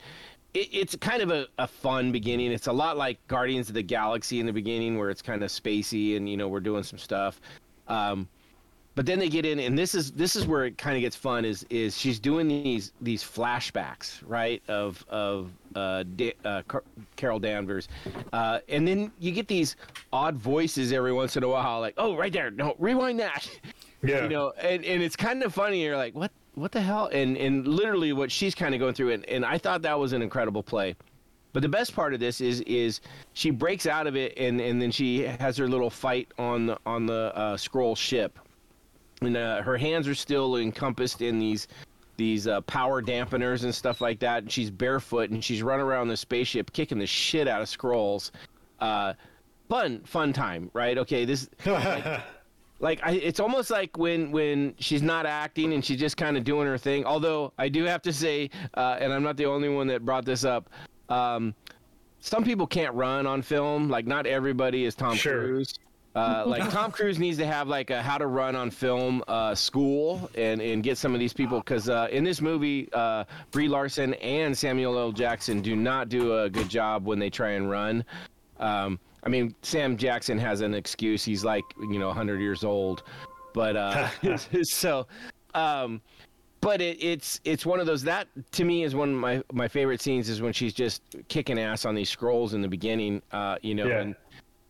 [0.54, 2.52] it, it's kind of a, a fun beginning.
[2.52, 5.50] It's a lot like guardians of the galaxy in the beginning where it's kind of
[5.50, 7.40] spacey and you know we're doing some stuff.
[7.88, 8.28] Um,
[8.96, 11.16] but then they get in and this is this is where it kind of gets
[11.16, 16.84] fun is is she's doing these these flashbacks right of of uh, da- uh Car-
[17.16, 17.88] Carol Danvers.
[18.34, 19.78] Uh, and then you get these
[20.12, 23.50] odd voices every once in a while like oh right there no rewind that.
[24.04, 24.24] Yeah.
[24.24, 27.08] You know and, and it's kind of funny you're like what what the hell?
[27.14, 30.14] And and literally what she's kind of going through and, and I thought that was
[30.14, 30.96] an incredible play.
[31.54, 33.00] But the best part of this is is
[33.34, 36.80] she breaks out of it and and then she has her little fight on the
[36.88, 38.40] on the uh, Skrull ship
[39.22, 41.68] and uh, her hands are still encompassed in these
[42.18, 44.44] these uh, power dampeners and stuff like that.
[44.44, 48.32] And she's barefoot and she's running around the spaceship kicking the shit out of Skrulls.
[48.80, 49.14] Uh,
[49.70, 50.98] fun, fun time, right?
[50.98, 51.50] Okay, this
[52.80, 56.44] like I, it's almost like when when she's not acting and she's just kind of
[56.44, 57.06] doing her thing.
[57.06, 60.26] Although I do have to say, uh, and I'm not the only one that brought
[60.26, 60.70] this up.
[61.10, 61.56] Um,
[62.20, 63.90] some people can't run on film.
[63.90, 65.44] Like not everybody is Tom Sure.
[65.44, 65.74] Cruise.
[66.14, 69.56] Uh, like Tom Cruise needs to have like a how to run on film uh,
[69.56, 73.68] school and, and get some of these people because uh, in this movie, uh, Brie
[73.68, 75.12] Larson and Samuel L.
[75.12, 78.04] Jackson do not do a good job when they try and run.
[78.60, 81.24] Um, I mean, Sam Jackson has an excuse.
[81.24, 83.04] He's like, you know, 100 years old.
[83.54, 84.10] But uh,
[84.64, 85.08] so,
[85.54, 86.02] um,
[86.62, 89.68] but it, it's it's one of those that to me is one of my my
[89.68, 93.22] favorite scenes is when she's just kicking ass on these Skrulls in the beginning.
[93.32, 94.02] Uh, you know, Yeah.
[94.02, 94.16] and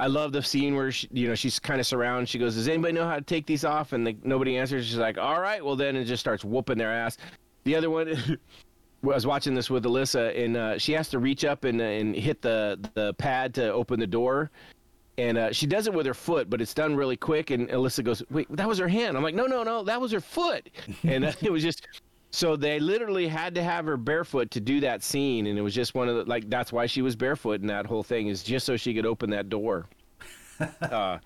[0.01, 2.27] I love the scene where she, you know she's kind of surrounded.
[2.27, 4.87] She goes, "Does anybody know how to take these off?" And the, nobody answers.
[4.87, 7.17] She's like, "All right, well then," and just starts whooping their ass.
[7.65, 8.09] The other one.
[9.03, 12.15] I was watching this with Alyssa, and uh, she has to reach up and, and
[12.15, 14.49] hit the the pad to open the door,
[15.19, 17.51] and uh, she does it with her foot, but it's done really quick.
[17.51, 20.11] And Alyssa goes, "Wait, that was her hand." I'm like, "No, no, no, that was
[20.11, 20.67] her foot,"
[21.03, 21.87] and uh, it was just.
[22.31, 25.75] So they literally had to have her barefoot to do that scene, and it was
[25.75, 28.41] just one of the like that's why she was barefoot in that whole thing is
[28.41, 29.87] just so she could open that door.
[30.81, 31.17] uh,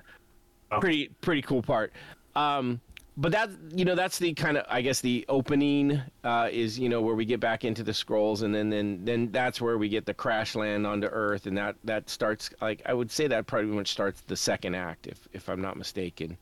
[0.80, 1.94] pretty pretty cool part.
[2.36, 2.82] Um,
[3.18, 6.90] but that you know that's the kind of I guess the opening uh, is you
[6.90, 9.88] know where we get back into the Skrulls and then then then that's where we
[9.88, 13.48] get the crash land onto Earth and that that starts like I would say that
[13.48, 16.38] pretty much starts the second act if if I'm not mistaken.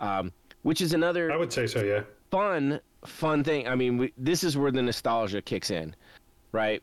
[0.00, 0.32] Um,
[0.62, 1.82] which is another I would say so.
[1.82, 2.02] Yeah.
[2.34, 3.68] Fun fun thing.
[3.68, 5.94] I mean, we, this is where the nostalgia kicks in,
[6.52, 6.82] right?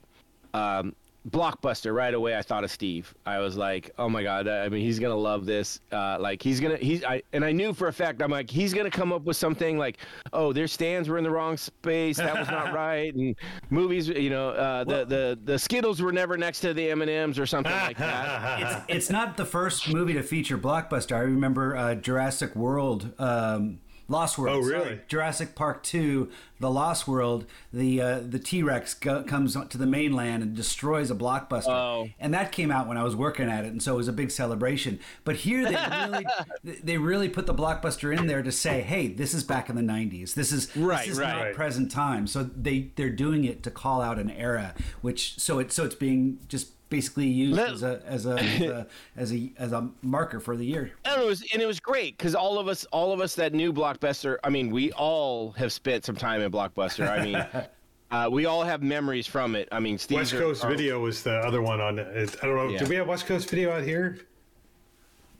[0.53, 0.95] Um,
[1.29, 2.37] blockbuster right away.
[2.37, 3.13] I thought of Steve.
[3.25, 4.47] I was like, oh my god.
[4.47, 5.81] I mean, he's gonna love this.
[5.91, 8.21] Uh, like he's gonna he's I and I knew for a fact.
[8.21, 9.97] I'm like he's gonna come up with something like,
[10.31, 12.15] oh, their stands were in the wrong space.
[12.15, 13.13] That was not right.
[13.13, 13.35] And
[13.69, 17.11] movies, you know, uh, the the the Skittles were never next to the M and
[17.11, 18.61] M's or something like that.
[18.87, 21.17] it's, it's not the first movie to feature blockbuster.
[21.17, 24.63] I remember uh, Jurassic World, um, Lost World.
[24.65, 25.01] Oh, sorry.
[25.07, 26.29] Jurassic Park Two,
[26.59, 27.45] The Lost World.
[27.71, 31.69] The uh, the T Rex go- comes to the mainland and destroys a blockbuster.
[31.69, 32.09] Oh.
[32.19, 34.13] And that came out when I was working at it, and so it was a
[34.13, 34.99] big celebration.
[35.23, 36.25] But here they really
[36.83, 39.81] they really put the blockbuster in there to say, hey, this is back in the
[39.81, 40.33] '90s.
[40.33, 41.29] This is Right, this is right.
[41.35, 41.55] not Right.
[41.55, 42.27] present time.
[42.27, 45.95] So they they're doing it to call out an era, which so it so it's
[45.95, 49.89] being just basically used Let- as a as a as a as a as a
[50.03, 50.91] marker for the year.
[51.05, 53.53] And it was and it was great because all of us, all of us that
[53.53, 54.37] knew Blockbuster.
[54.43, 57.09] I mean, we all have spent some time in Blockbuster.
[57.09, 57.65] I mean,
[58.11, 59.67] uh, we all have memories from it.
[59.71, 60.19] I mean, Steve.
[60.19, 62.37] West Coast Video was the other one on it.
[62.43, 62.69] I don't know.
[62.69, 62.77] Yeah.
[62.77, 64.19] Do we have West Coast Video out here?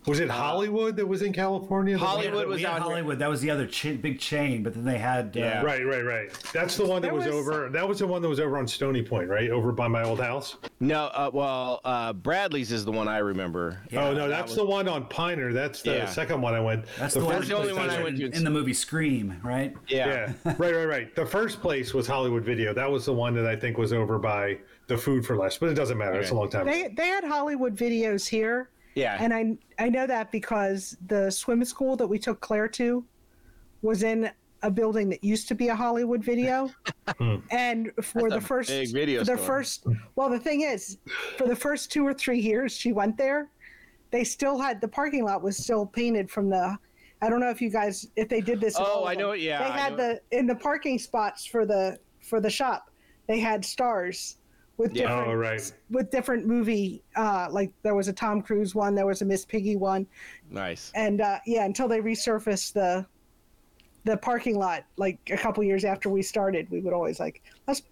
[0.08, 1.96] Was it Hollywood that was in California?
[1.96, 2.82] The one- Hollywood was we had out here.
[2.90, 3.20] Hollywood.
[3.20, 6.32] That was the other ch- big chain, but then they had uh, Right, right, right.
[6.54, 7.70] That's the one that was, was- over.
[7.70, 9.52] That was the one that was over on Stony Point, right?
[9.52, 10.56] Over by my old house.
[10.80, 13.80] No, uh, well, uh, Bradley's is the one I remember.
[13.94, 15.54] oh no, that's the one on Piner.
[15.54, 16.06] That's the Yeah.
[16.08, 16.86] second one I went.
[16.98, 18.26] That's the, one first that the only was one I featured went to.
[18.26, 19.76] in, in the movie Scream, right?
[19.88, 20.34] Yeah.
[20.46, 21.16] Yeah, right, right, right.
[21.16, 22.74] The first place was Hollywood Video.
[22.74, 25.70] That was the one that I think was over by the Food for Less, but
[25.70, 26.20] it doesn't matter.
[26.20, 26.68] It's a long time.
[26.68, 26.72] ago.
[26.72, 29.18] They they had Hollywood videos here, Yeah.
[29.20, 33.06] and I I know that because the swim school that we took Claire to
[33.82, 34.30] was in
[34.64, 36.70] a building that used to be a Hollywood video,
[37.52, 39.46] and for That's the first big video for the store.
[39.48, 40.98] first well the thing is
[41.38, 43.50] for the first two or three years she went there,
[44.12, 46.78] they still had the parking lot was still painted from the.
[47.24, 48.76] I don't know if you guys if they did this.
[48.78, 51.66] Oh, I know it, yeah, They I had know the in the parking spots for
[51.66, 52.90] the for the shop.
[53.28, 54.38] They had stars
[54.82, 55.08] with Yeah.
[55.08, 55.74] different Oh, right.
[55.90, 59.46] with different movie uh like there was a tom cruise one there was a miss
[59.46, 60.08] piggy one
[60.50, 60.92] nice.
[60.96, 63.06] and uh yeah until they resurfaced the
[64.04, 67.84] the parking lot like a couple years after we started we would always like let's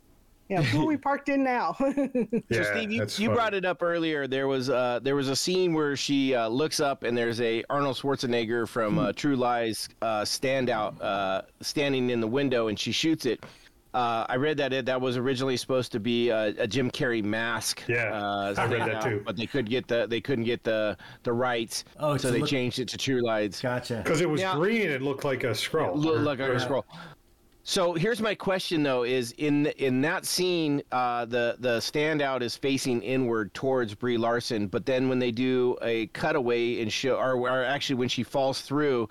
[0.50, 3.66] you know who are we parked in now Yeah, so Steve, you, you brought it
[3.66, 4.26] up earlier.
[4.26, 7.64] There was uh, there was a scene where she uh, looks up and there's a
[7.70, 12.92] Arnold Schwarzenegger from uh, True Lies uh, standout uh, standing in the window and she
[12.92, 13.46] shoots it.
[13.94, 17.24] Uh, I read that it that was originally supposed to be a, a Jim Carrey
[17.24, 17.84] mask.
[17.88, 19.24] Yeah, uh, I read that out, too.
[19.26, 22.50] But they could get the they couldn't get the the rights, Oh, so they look-
[22.50, 23.60] changed it to True Lies.
[23.62, 24.02] Gotcha.
[24.04, 24.90] because it was Now- green.
[24.90, 25.96] It looked like a Skrull.
[25.96, 26.84] Look, Or- look, I or- Skrull.
[27.64, 32.56] So here's my question though: is in in that scene, uh, the the standout is
[32.56, 37.34] facing inward towards Brie Larson, but then when they do a cutaway and show, or,
[37.38, 39.08] or actually when she falls through,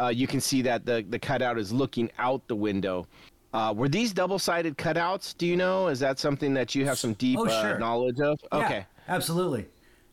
[0.00, 3.06] uh, you can see that the the cutout is looking out the window.
[3.52, 5.36] Uh, were these double-sided cutouts?
[5.36, 5.88] Do you know?
[5.88, 8.38] Is that something that you have some deep Oh, uh, knowledge of?
[8.52, 8.86] Yeah, Okay.
[9.08, 9.66] absolutely,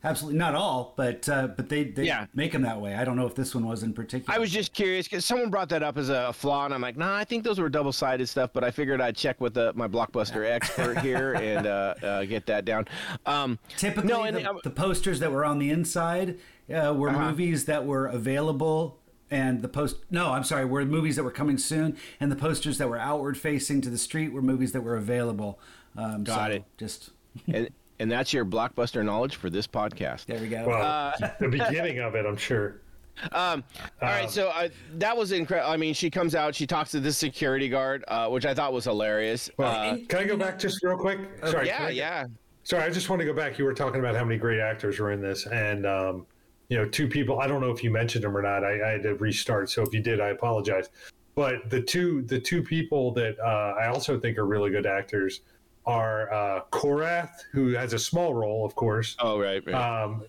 [0.03, 0.39] absolutely.
[0.39, 2.25] Not all, but uh, but they they Yeah.
[2.33, 2.95] make them that way.
[2.95, 4.35] I don't know if this one was in particular.
[4.35, 6.97] I was just curious because someone brought that up as a flaw, and I'm like,
[6.97, 9.71] nah, I think those were double sided stuff, but I figured I'd check with the,
[9.75, 12.85] my blockbuster expert here and uh, uh, get that down.
[13.27, 16.39] Um, Typically, no, and the, the posters that were on the inside
[16.73, 17.29] uh, were Uh-huh.
[17.29, 18.99] movies that were available,
[19.31, 19.97] and the post.
[20.09, 23.37] No, I'm sorry, were movies that were coming soon, and the posters that were outward
[23.37, 25.59] facing to the street were movies that were available.
[25.95, 26.63] Um, Got so it.
[26.77, 27.09] Just
[27.47, 27.69] and,
[27.99, 30.25] and that's your blockbuster knowledge for this podcast.
[30.25, 30.65] there we go.
[30.67, 30.81] Well,
[31.21, 32.81] Uh, the beginning of it, I'm sure.
[33.31, 33.63] Um,
[33.99, 34.69] all right, so uh,
[34.99, 35.71] that was incredible.
[35.71, 38.73] I mean, she comes out, she talks to this security guard, uh, which I thought
[38.73, 39.49] was hilarious.
[39.57, 41.21] Well, Uh, can I go back just real quick?
[41.43, 41.65] Sorry.
[41.65, 42.25] yeah, I- yeah.
[42.61, 43.57] sorry, I just want to go back.
[43.57, 46.27] You were talking about how many great actors were in this, and um,
[46.69, 47.39] you know, two people.
[47.39, 48.63] I don't know if you mentioned them or not.
[48.63, 50.89] I, I had to restart, so if you did, I apologize.
[51.35, 55.41] But the two the two people that uh, I also think are really good actors
[55.85, 59.15] are uh, Korath, who has a small role, of course.
[59.19, 59.65] Oh right.
[59.65, 59.75] right.
[59.75, 60.23] Um,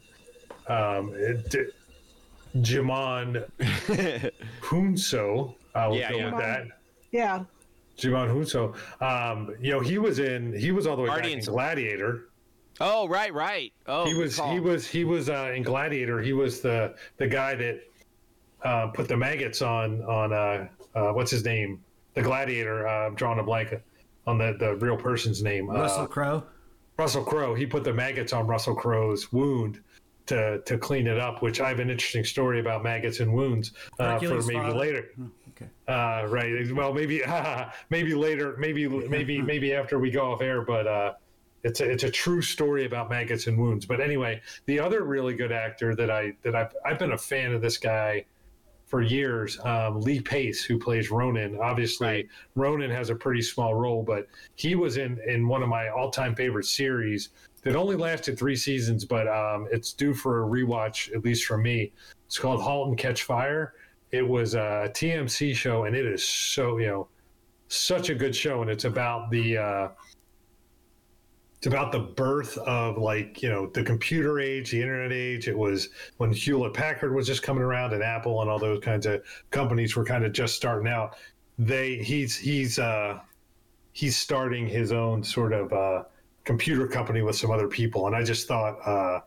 [0.69, 1.75] um, it,
[2.59, 3.45] Jamon
[4.61, 5.55] Hunso.
[5.75, 6.25] I will Yeah, go yeah.
[6.27, 6.67] with that.
[7.11, 7.45] Yeah.
[7.97, 8.77] Djimon Hounsou.
[9.03, 10.53] Um, you know, he was in.
[10.57, 11.47] He was all the way Guardians.
[11.47, 12.28] back in Gladiator.
[12.81, 13.73] Oh right, right.
[13.87, 16.21] Oh, he was he was he was uh, in Gladiator.
[16.21, 17.81] He was the the guy that
[18.65, 21.83] uh, put the maggots on on uh, uh, what's his name?
[22.15, 22.87] The Gladiator.
[22.89, 23.75] Uh, I'm drawing a blank
[24.27, 25.69] on the the real person's name.
[25.71, 26.43] Russell Uh, Crowe.
[26.99, 27.55] Russell Crowe.
[27.55, 29.81] He put the maggots on Russell Crowe's wound
[30.27, 31.43] to to clean it up.
[31.43, 34.75] Which I have an interesting story about maggots and wounds uh, for maybe father.
[34.77, 35.09] later.
[35.51, 35.67] Okay.
[35.87, 36.73] Uh, right.
[36.75, 37.23] Well, maybe
[37.91, 38.57] maybe later.
[38.59, 40.63] Maybe maybe maybe after we go off air.
[40.63, 41.13] But uh,
[41.65, 43.87] it's a, it's a true story about maggots and wounds.
[43.87, 47.53] But anyway, the other really good actor that I that I've I've been a fan
[47.53, 48.25] of this guy
[48.87, 49.59] for years.
[49.65, 51.59] Um, Lee Pace, who plays Ronan.
[51.61, 52.29] Obviously, Right.
[52.55, 56.11] Ronan has a pretty small role, but he was in in one of my all
[56.11, 57.31] time favorite series
[57.63, 61.59] that only lasted three seasons, but um, it's due for a rewatch at least for
[61.59, 61.93] me.
[62.27, 63.75] It's called *Halt and Catch Fire*.
[64.11, 67.09] It was a TMC show, and it is so you know
[67.69, 69.59] such a good show, and it's about the.
[69.59, 69.89] Uh,
[71.59, 75.49] it's about the birth of like you know the computer age the internet age.
[75.49, 75.89] It was
[76.19, 79.97] when hewlett packard was just coming around and apple and all those kinds of companies
[79.97, 81.17] were kind of just starting out.
[81.59, 83.19] They he's he's uh
[83.93, 86.05] he's starting his own sort of uh
[86.45, 88.07] computer company with some other people.
[88.07, 89.21] And i just thought uh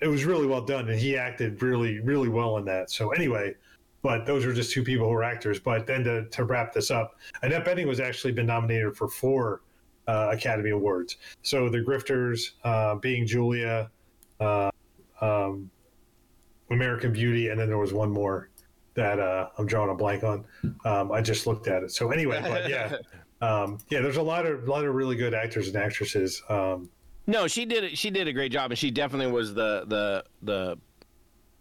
[0.00, 2.90] it was really well done and he acted really really well in that.
[2.90, 3.54] So anyway
[4.02, 5.60] but those are just two people who are actors.
[5.60, 9.62] But then to, to wrap this up annette bening was actually been nominated for four
[10.08, 11.16] uh, Academy Awards.
[11.42, 13.90] So the Grifters, uh, being Julia,
[14.40, 14.70] uh,
[15.20, 15.70] um,
[16.70, 18.48] American Beauty, and then there was one more
[18.94, 20.44] that uh, I'm drawing a blank on.
[20.84, 21.90] Um, I just looked at it.
[21.92, 22.96] So anyway, but yeah,
[23.40, 24.00] um, yeah.
[24.00, 26.42] There's a lot of lot of really good actors and actresses.
[26.48, 26.88] Um,
[27.26, 27.98] No, she did it.
[27.98, 30.78] She did a great job, and she definitely was the the the.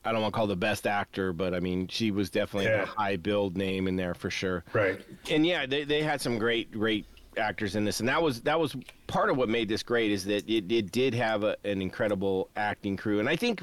[0.04, 2.86] I don't want to call the best actor, but I mean, she was definitely Yeah.
[2.86, 4.64] the high build name in there for sure.
[4.74, 5.00] right.
[5.30, 7.06] And yeah, they, they had some great great
[7.38, 8.76] actors in this, and that was that was
[9.08, 12.50] part of what made this great is that it, it did have a, an incredible
[12.56, 13.62] acting crew, and I think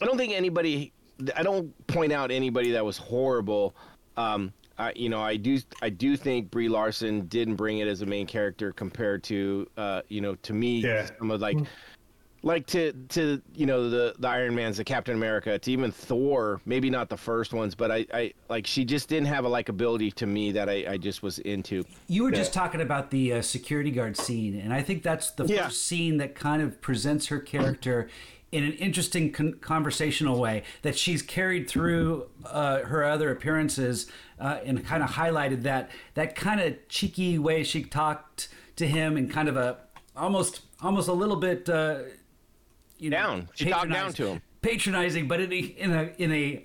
[0.00, 0.92] I don't think anybody
[1.36, 3.74] I don't point out anybody that was horrible.
[4.16, 8.02] Um, I, you know, I do I do think Brie Larson didn't bring it as
[8.02, 11.08] a main character compared to uh, you know to me Yeah.
[11.18, 11.58] some of like
[12.44, 16.60] like to to you know the the Iron Man's, the Captain America, to even Thor.
[16.66, 20.12] Maybe not the first ones, but I I like she just didn't have a likability
[20.14, 21.84] to me that I I just was into.
[22.06, 25.46] You were just talking about the uh, security guard scene, and I think that's the
[25.46, 25.64] Yeah.
[25.64, 28.08] first scene that kind of presents her character
[28.52, 34.06] in an interesting con- conversational way that she's carried through uh, her other appearances,
[34.38, 39.16] uh, and kind of highlighted that that kind of cheeky way she talked to him,
[39.16, 39.78] and kind of a
[40.14, 41.68] almost almost a little bit.
[42.98, 43.48] You know, Down.
[43.54, 44.42] She talked down patronizing- to him.
[44.62, 46.64] patronizing, but in a in a in a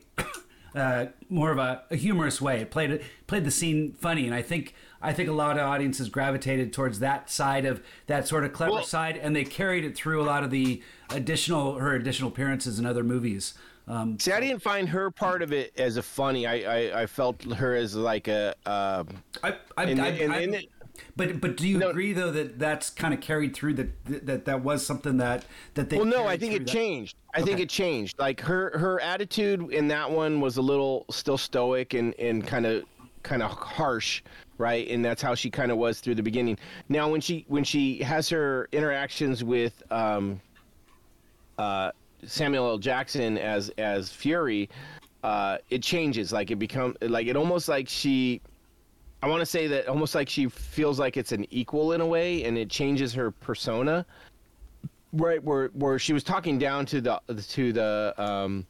[0.80, 2.62] uh, more of a, a humorous way.
[2.62, 5.66] It played it played the scene funny, and I think I think a lot of
[5.66, 9.84] audiences gravitated towards that side of that sort of clever Well- side, and they carried
[9.86, 13.54] it through a lot of the additional her additional appearances in other movies.
[13.88, 16.46] Um, See, I didn't find her part of it as a funny.
[16.46, 16.54] I
[16.92, 18.54] I, I felt her as like a.
[18.66, 19.04] Uh,
[19.44, 20.70] I, I, And- I, and- I- and it-
[21.16, 21.90] but but do you No.
[21.90, 25.46] agree though that that's kind of carried through that that that was something that
[25.76, 27.16] that they well, no, I think it that- changed.
[27.34, 28.18] I think it changed.
[28.20, 32.66] Like her her attitude in that one was a little still stoic and and kind
[32.66, 32.84] of
[33.22, 34.24] kind of harsh,
[34.58, 34.88] right?
[34.90, 36.58] And that's how she kind of was through the beginning.
[36.88, 40.40] Now, when she when she has her interactions with um,
[41.58, 41.92] uh,
[42.26, 42.78] Samuel L.
[42.78, 44.70] Jackson as as Fury,
[45.24, 46.32] uh, it changes.
[46.32, 48.42] Like it become like it almost like she.
[49.22, 52.06] I want to say that almost like she feels like it's an equal in a
[52.06, 54.06] way, and it changes her persona.
[55.12, 58.66] Right where where she was talking down to the to the um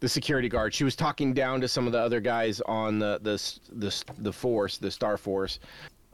[0.00, 0.74] the security guard.
[0.74, 3.36] She was talking down to some of the other guys on the the
[3.76, 5.60] the, the force the star force.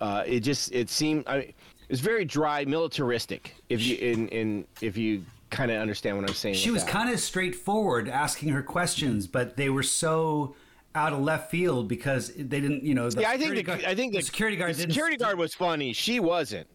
[0.00, 1.52] Uh it just it seemed i mean,
[1.88, 6.34] it's very dry militaristic if you in in if you kind of understand what i'm
[6.34, 10.54] saying She was kind of straightforward asking her questions, but they were so
[10.94, 13.08] out of left field because they didn't, you know.
[13.10, 14.92] The yeah i think the, guard- i think the, security guard the didn't.
[14.92, 16.66] security guard was funny she wasn't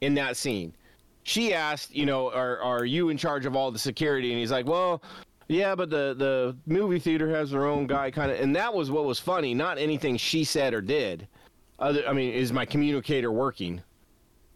[0.00, 0.74] in that scene
[1.22, 4.50] she asked you know are are you in charge of all the security and he's
[4.50, 5.02] like well
[5.48, 8.90] yeah but the the movie theater has their own guy kind of and that was
[8.90, 11.28] what was funny not anything she said or did
[11.78, 13.80] other i mean is my communicator working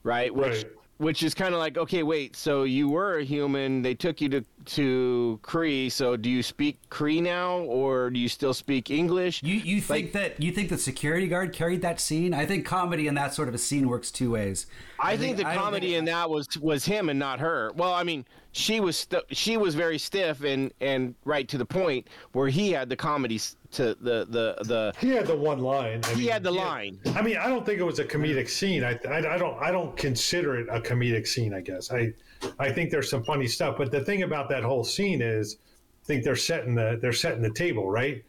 [0.02, 0.72] right which Right.
[1.04, 3.82] Which is kind of like, okay, wait, so you were a human.
[3.82, 5.92] They took you to to Kree.
[5.92, 9.42] So do you speak Kree now, or do you still speak English?
[9.42, 12.32] You you think that you think the security guard carried that scene?
[12.32, 14.66] I think comedy in that sort of a scene works two ways.
[14.98, 17.70] I, think, the I comedy think- in that was was him and not her.
[17.76, 21.66] Well, I mean, she was st- she was very stiff and and right to the
[21.66, 23.38] point, where he had the comedy
[23.74, 24.92] to the the the.
[25.00, 26.00] He had the one line.
[26.04, 26.64] I He mean, had the yeah.
[26.64, 26.98] line.
[27.14, 28.84] I mean, I don't think it was a comedic scene.
[28.84, 31.54] I, I, I don't I don't consider it a comedic scene.
[31.54, 32.12] I guess I
[32.58, 33.76] I think there's some funny stuff.
[33.78, 35.58] But the thing about that whole scene is,
[36.02, 38.22] I think they're setting the they're setting the table right.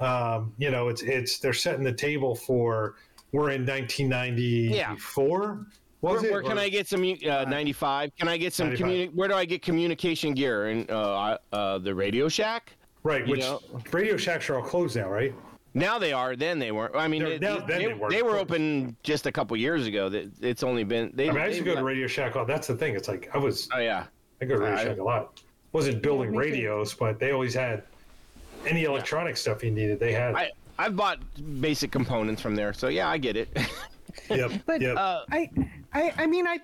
[0.00, 2.96] Um, you know, it's it's they're setting the table for
[3.32, 5.66] we're in 1994.
[6.00, 6.32] Where, Was it?
[6.32, 8.10] where can Or- I get some uh, 95?
[8.18, 8.86] Can I get some 95.
[8.88, 10.70] communi- Where do I get communication gear?
[10.70, 12.74] In uh, uh, the Radio Shack.
[13.02, 13.24] Right?
[13.26, 13.60] you Which know?
[13.92, 15.34] Radio Shacks are all closed now, right?
[15.74, 16.34] Now they are.
[16.36, 16.96] Then they weren't.
[16.96, 19.32] I mean, They're- it- now- they, then they, they weren't, they were open just a
[19.32, 20.08] couple years ago.
[20.08, 21.12] That it's only been.
[21.14, 22.34] They, I mean, I used to go to Radio Shack.
[22.36, 22.96] all- That's the thing.
[22.96, 24.06] It's like I was Oh yeah.
[24.40, 25.40] I go to Radio I- Shack a lot.
[25.72, 26.40] Wasn't building me too.
[26.40, 27.84] radios, but they always had
[28.66, 30.00] any electronic stuff you needed.
[30.00, 30.34] They had.
[30.34, 31.20] I I've bought
[31.60, 33.56] basic components from there, so yeah, I get it.
[34.30, 34.50] yep.
[34.66, 34.96] But yep.
[34.96, 35.48] uh, I,
[35.92, 36.60] I, I mean, I,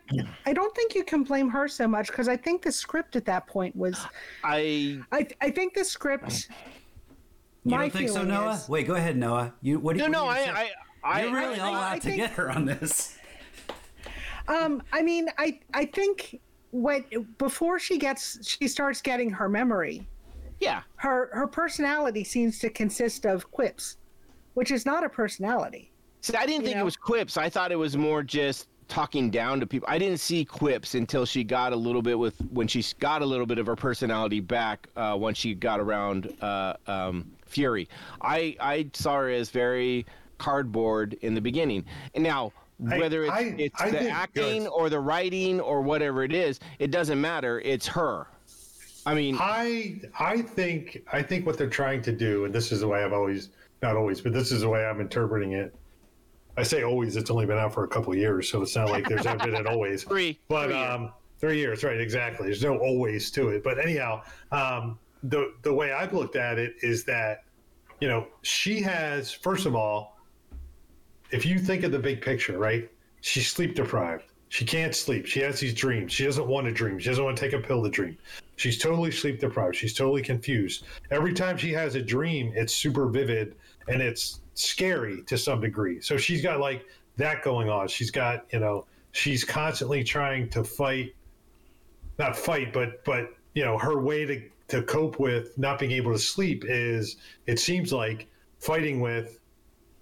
[0.47, 3.25] I don't think you can blame her so much because I think the script at
[3.25, 3.99] that point was,
[4.45, 6.49] I I, I think the script.
[7.65, 8.53] You my don't think so, Noah?
[8.55, 9.53] is- Wait, go ahead, Noah.
[9.63, 9.95] You what?
[9.97, 10.53] do no you- no what do I you say?
[10.53, 10.71] I
[11.19, 13.19] I You're really I, all I out to think- get her on this.
[14.49, 17.05] Um, I mean, I, I think when
[17.39, 20.07] before she gets, she starts getting her memory.
[20.61, 20.83] yeah.
[20.97, 23.97] Her, her personality seems to consist of quips,
[24.55, 25.91] which is not a personality.
[26.21, 26.83] See, I didn't You think know?
[26.83, 27.37] it was quips.
[27.37, 29.89] I thought it was more just talking down to people.
[29.91, 33.27] I didn't see quips until she got a little bit with when she got a
[33.27, 37.89] little bit of her personality back uh, once she got around uh, um, Fury.
[38.21, 40.07] I I saw her as very
[40.39, 41.85] cardboard in the beginning,
[42.15, 42.53] and now.
[42.91, 44.69] I- Whether it's, I- it's I the acting good.
[44.69, 47.61] or the writing or whatever it is, it doesn't matter.
[47.61, 48.27] It's her.
[49.07, 52.81] I mean, I I think I think what they're trying to do, and this is
[52.81, 53.49] the way I've always
[53.81, 55.75] not always, but this is the way I'm interpreting it.
[56.57, 58.91] I say always; it's only been out for a couple of years, so it's not
[58.91, 60.03] like there's ever been an always.
[60.09, 60.39] Three.
[60.49, 60.91] but Three years.
[60.91, 62.01] um, three years, right?
[62.01, 62.47] Exactly.
[62.47, 63.63] There's no always to it.
[63.63, 67.45] But anyhow, um, the the way I've looked at it is that
[68.01, 70.19] you know she has first of all,
[71.31, 72.91] if you think of the big picture, right?
[73.21, 74.25] She's sleep deprived.
[74.49, 75.27] She can't sleep.
[75.27, 76.13] She has these dreams.
[76.13, 77.01] She doesn't want to dream.
[77.01, 78.17] She doesn't want to take a pill to dream.
[78.55, 79.75] She's totally sleep deprived.
[79.75, 80.85] She's totally confused.
[81.11, 83.57] Every time she has a dream, it's super vivid
[83.89, 86.01] and it's scary to some degree.
[86.01, 86.85] So she's got like
[87.17, 87.89] that going on.
[87.89, 91.15] She's got, you know, she's constantly trying to fight
[92.19, 96.13] not fight, but but you know, her way to to cope with not being able
[96.13, 98.27] to sleep is it seems like
[98.59, 99.41] fighting with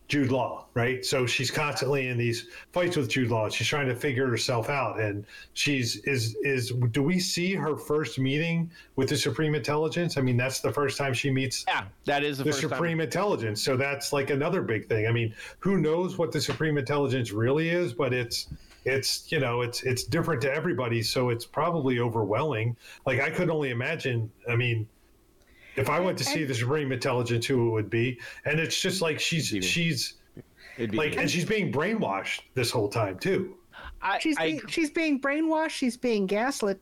[0.07, 1.05] Jude Law, right?
[1.05, 3.48] So she's constantly in these fights with Jude Law.
[3.48, 5.24] She's trying to figure herself out, and
[5.55, 6.72] she's is is.
[6.90, 10.18] Do we see her first meeting with the Supreme Intelligence?
[10.18, 12.70] I mean, that's the first time she meets yeah, that is the, the first time.
[12.70, 13.62] Supreme Intelligence.
[13.62, 15.07] So that's like another big thing.
[15.07, 17.94] I mean, who knows what the Supreme Intelligence really is?
[17.94, 18.48] But it's
[18.84, 21.02] it's you know it's it's different to everybody.
[21.02, 22.76] So it's probably overwhelming.
[23.07, 24.30] Like I could only imagine.
[24.48, 24.86] I mean.
[25.77, 29.03] If I went to see the Supreme Intelligence, who it would be, and it's just
[29.03, 30.14] like she's she's
[30.77, 33.57] It'd be like, and she's being brainwashed this whole time too.
[34.03, 35.70] I, She's I- being, she's being brainwashed.
[35.70, 36.81] She's being gaslit,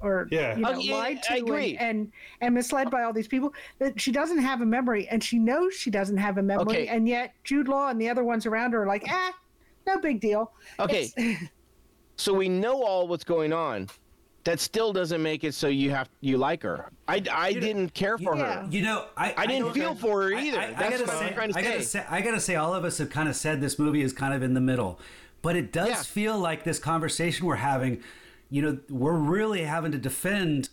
[0.00, 0.54] or Yeah.
[0.56, 1.76] you know, yeah, lied to I agree.
[1.76, 3.52] And, and and misled by all these people.
[3.78, 6.86] That she doesn't have a memory, and she knows she doesn't have a memory, Okay.
[6.88, 9.32] and yet Jude Law and the other ones around her are like, ah,
[9.86, 10.52] no big deal.
[10.80, 11.10] Okay.
[12.16, 13.88] So we know all what's going on.
[14.44, 16.90] That still doesn't make it so you have you like her.
[17.06, 18.62] I, I didn't care for Yeah.
[18.64, 18.68] her.
[18.70, 20.58] You know, I I didn't feel for her either.
[20.58, 22.00] I, I That's gotta what I'm say, trying to I gotta say.
[22.00, 24.34] say, I gotta say, all of us have kind of said this movie is kind
[24.34, 24.98] of in the middle,
[25.42, 26.02] but it does Yeah.
[26.02, 28.02] feel like this conversation we're having.
[28.50, 30.70] You know, we're really having to defend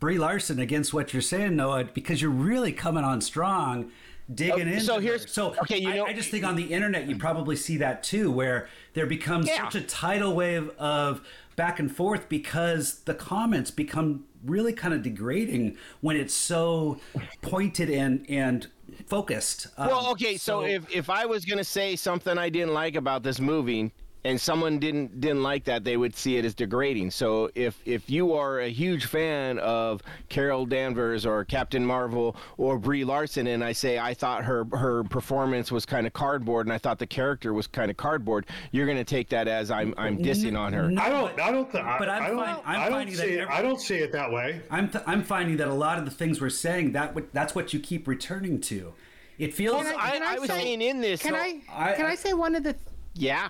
[0.00, 3.92] Brie Larson against what you're saying, Noah, because you're really coming on strong,
[4.34, 4.80] digging Oh, in.
[4.80, 7.54] so here's- so okay, you I- know- I, just think on the internet you probably
[7.56, 9.68] see that too, where there becomes Yeah.
[9.68, 11.20] such a tidal wave of
[11.56, 16.98] back and forth because the comments become really kind of degrading when it's so
[17.42, 18.68] pointed and and
[19.06, 19.68] focused.
[19.76, 23.22] Um, Well, okay, so, if, if I was gonna say something I didn't like about
[23.22, 23.92] this movie,
[24.24, 27.10] and someone didn't didn't like that, they would see it as degrading.
[27.10, 32.78] So if if you are a huge fan of Carol Danvers or Captain Marvel or
[32.78, 36.72] Brie Larson, and I say I thought her her performance was kind of cardboard, and
[36.72, 40.18] I thought the character was kind of cardboard, you're gonna take that as I'm I'm
[40.18, 40.88] dissing on her.
[40.90, 41.36] No, I don't.
[41.36, 41.70] but- I don't.
[41.72, 43.32] Th- but I'm I don't, fine- I'm I don't finding that see.
[43.34, 44.60] It, I don't see it that way.
[44.70, 47.54] I'm th- I'm finding that a lot of the things we're saying that what that's
[47.54, 48.92] what you keep returning to.
[49.38, 49.82] It feels.
[49.82, 51.22] Can I, Can I I was say- saying in this.
[51.22, 52.76] Can so- I, I- can I say one of the
[53.14, 53.48] Yeah.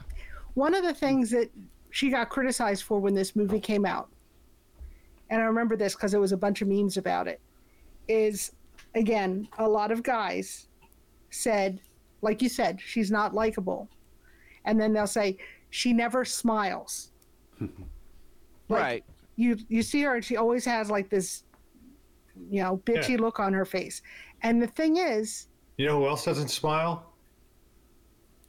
[0.55, 1.51] One of the things that
[1.91, 4.09] she got criticized for when this movie came out,
[5.31, 7.41] and I remember this because there was a bunch of memes about it.
[8.09, 8.53] Is
[8.95, 10.69] again, a lot of guys
[11.31, 11.81] said,
[12.21, 13.89] like you said, she's not likable,
[14.65, 15.39] and then they'll say
[15.71, 17.11] she never smiles.
[18.69, 19.05] Like, right.
[19.37, 21.43] You you see her and she always has like this,
[22.51, 23.17] you know, bitchy Yeah.
[23.21, 24.01] look on her face,
[24.43, 27.13] and the thing is, You know who else doesn't smile?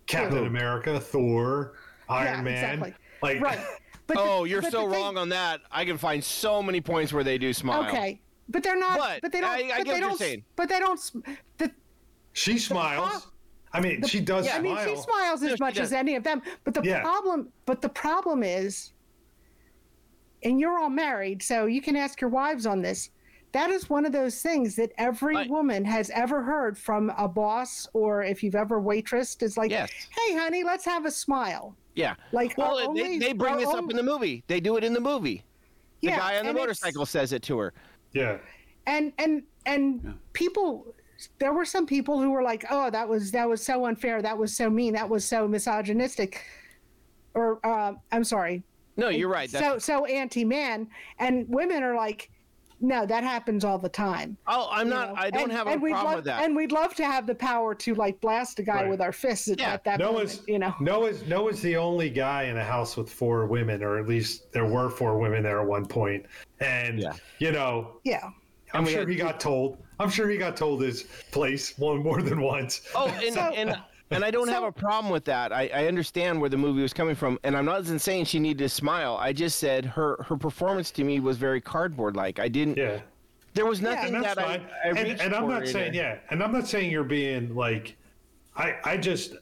[0.05, 0.45] Captain Who?
[0.45, 1.73] America, Thor,
[2.13, 2.53] Iron Yeah, Man.
[2.53, 2.93] exactly.
[3.21, 3.59] Like, right?
[4.05, 5.61] But Oh, the- you're but so the thing- wrong on that.
[5.71, 7.85] I can find so many points where they do smile.
[7.87, 8.19] Okay,
[8.49, 8.97] but they're not.
[8.99, 9.49] But But, they don't.
[9.49, 10.17] I- I but get what they you're don't.
[10.19, 10.43] saying.
[10.57, 11.11] But they don't.
[11.57, 11.71] The,
[12.33, 13.27] she smiles.
[13.71, 14.57] I mean, she does smile.
[14.57, 16.41] I mean, she smiles as she much as any of them.
[16.65, 17.01] But the Yeah.
[17.01, 17.47] problem.
[17.65, 18.91] But the problem is,
[20.43, 23.09] and you're all married, so you can ask your wives on this.
[23.53, 25.49] That is one of those things that every Right.
[25.49, 29.91] woman has ever heard from a boss, or if you've ever waitressed, is like, Yes.
[30.11, 32.15] "Hey, honey, let's have a smile." Yeah.
[32.31, 34.43] Like, well, our they, only- they bring our this up in the movie.
[34.47, 35.43] They do it in the movie.
[36.01, 37.73] The Yeah, guy on the motorcycle says it to her.
[38.13, 38.37] yeah.
[38.87, 40.93] and and and people
[41.39, 44.37] there were some people who were like oh that was that was so unfair that
[44.37, 46.43] was so mean that was so misogynistic
[47.33, 48.61] or uh, i'm sorry
[48.97, 49.49] No, you're right.
[49.49, 50.89] That's, so so anti-man
[51.19, 52.29] and women are like
[52.83, 55.09] no that happens all the time oh, I'm not.
[55.09, 55.15] know?
[55.17, 56.43] I don't and, have a and we'd problem love, with that.
[56.43, 58.89] and we'd love to have the power to like blast a guy Right.
[58.89, 59.73] with our fists at, Yeah.
[59.73, 63.09] at that Noah's, moment you know Noah's, Noah's the only guy in a house with
[63.09, 66.25] four women, or at least there were four women there at one point.
[66.59, 67.13] And, Yeah.
[67.39, 68.29] you know, yeah
[68.73, 69.77] I'm And sure had- he got told.
[69.99, 72.81] I'm sure he got told his place one more than once.
[72.95, 73.77] Oh, and So- and
[74.13, 75.51] and I don't have a problem with that.
[75.51, 78.59] I, I understand where the movie was coming from, and I'm not saying she needed
[78.59, 79.17] to smile.
[79.19, 82.39] I just said her her performance to me was very cardboard like.
[82.39, 82.77] I didn't.
[82.77, 82.99] Yeah.
[83.53, 84.67] There was nothing and that I, fine.
[84.83, 85.97] I and, reached and I'm for not saying it.
[85.97, 87.95] yeah, and I'm not saying you're being like,
[88.55, 89.35] I I just,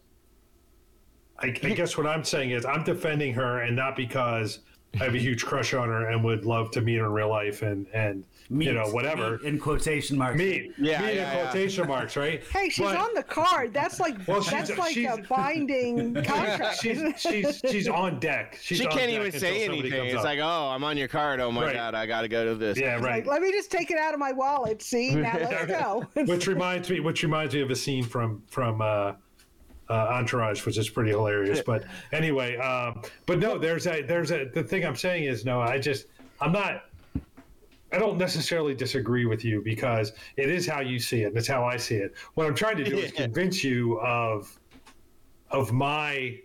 [1.40, 4.60] I, I guess what I'm saying is I'm defending her, and not because
[5.00, 7.30] I have a huge crush on her and would love to meet her in real
[7.30, 9.38] life and and you know whatever.
[9.38, 10.38] Meat in quotation marks.
[10.38, 11.42] Meet, Yeah, meet yeah, in yeah.
[11.52, 12.42] quotation marks, right?
[12.54, 16.82] hey she's But- on the card that's like Well, she's- that's like a binding contract
[16.82, 18.58] She's she's she's on deck.
[18.62, 20.06] She's She on can't deck even say anything.
[20.08, 20.24] It's up.
[20.26, 21.40] like, oh, I'm on your card.
[21.40, 21.76] Oh my Right.
[21.76, 22.78] god, I got to go to this.
[22.78, 23.26] yeah, right.
[23.26, 24.82] Like, let me just take it out of my wallet.
[24.82, 26.06] See, now let's go.
[26.26, 29.14] which reminds me, which reminds me of a scene from from uh,
[29.90, 31.62] uh, Entourage, which is pretty hilarious.
[31.66, 35.62] But anyway, um, but no, there's a there's a the thing I'm saying is no,
[35.62, 36.08] I just
[36.42, 36.84] I'm not.
[37.94, 41.28] I don't necessarily disagree with you because it is how you see it.
[41.28, 42.14] and It's how I see it.
[42.36, 44.58] What I'm trying to do is convince you of
[45.50, 46.40] of my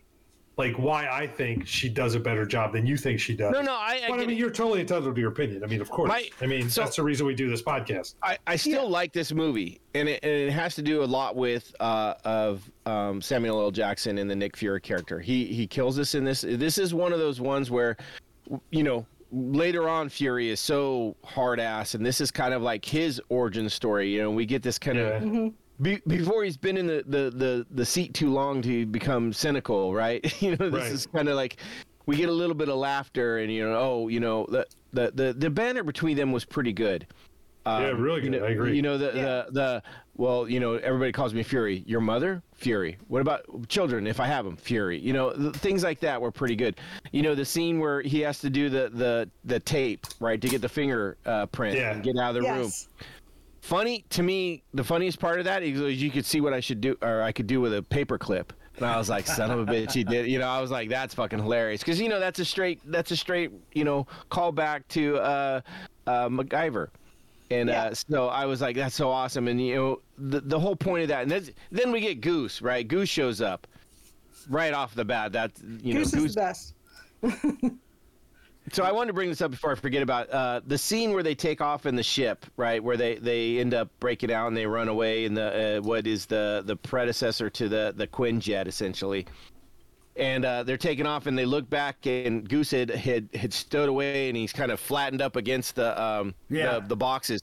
[0.58, 3.52] like why I think she does a better job than you think she does.
[3.52, 4.40] No, no, I, I, But I get mean, it.
[4.40, 5.62] you're totally entitled to your opinion.
[5.62, 6.08] I mean, of course.
[6.08, 8.14] My- I mean, so- that's the reason we do this podcast.
[8.22, 8.88] I, I still Yeah.
[8.88, 12.68] like this movie, and it, and it has to do a lot with uh, of
[12.86, 13.70] um, Samuel L.
[13.70, 15.20] Jackson and the Nick Fury character.
[15.20, 16.40] He he kills us in this.
[16.40, 17.98] This is one of those ones where,
[18.70, 22.84] you know, later on Fury is so hard ass, and this is kind of like
[22.84, 24.10] his origin story.
[24.12, 25.04] You know, we get this kind Yeah.
[25.22, 25.52] of.
[25.82, 29.92] Be, before he's been in the, the, the, the seat too long to become cynical,
[29.92, 30.24] right?
[30.42, 30.92] you know, this Right.
[30.92, 31.58] is kind of like
[32.06, 35.10] we get a little bit of laughter, and you know, oh, you know, the the
[35.14, 37.06] the, the banner between them was pretty good.
[37.66, 38.40] Um, Yeah, really you good.
[38.40, 38.76] know- I agree.
[38.76, 39.22] You know the, Yeah.
[39.22, 39.82] the the
[40.16, 41.82] well, you know everybody calls me Fury.
[41.86, 42.96] Your mother, Fury.
[43.08, 44.06] What about children?
[44.06, 44.98] If I have them, Fury.
[44.98, 46.76] You know th- things like that were pretty good.
[47.12, 50.48] You know the scene where he has to do the the the tape right to
[50.48, 51.92] get the finger uh, print Yeah.
[51.92, 52.70] and get out of the room.
[53.60, 56.80] Funny to me, the funniest part of that is you could see what I should
[56.80, 58.52] do or I could do with a paper clip.
[58.76, 60.28] And I was like, son of a bitch, he did.
[60.28, 63.10] You know, I was like, that's fucking hilarious because you know that's a straight that's
[63.10, 65.60] a straight you know callback to uh,
[66.06, 66.88] uh, MacGyver.
[67.50, 67.84] And Yeah.
[67.86, 69.46] uh, so I was like, that's so awesome.
[69.48, 71.22] And, you know, the, the whole point of that.
[71.22, 72.86] And then we get Goose, right?
[72.86, 73.66] Goose shows up
[74.48, 75.32] right off the bat.
[75.32, 75.52] That,
[75.82, 76.34] you Goose know, is Goose.
[76.34, 77.76] the best.
[78.72, 81.22] So I wanted to bring this up before I forget about uh, the scene where
[81.22, 82.82] they take off in the ship, right?
[82.82, 86.04] Where they, they end up breaking out and they run away in the uh, what
[86.08, 89.24] is the the predecessor to the the Quinjet essentially.
[90.16, 93.88] And uh, they're taking off and they look back and Goose had had, had stowed
[93.88, 96.78] away and he's kind of flattened up against the um Yeah.
[96.80, 97.40] the, the boxes.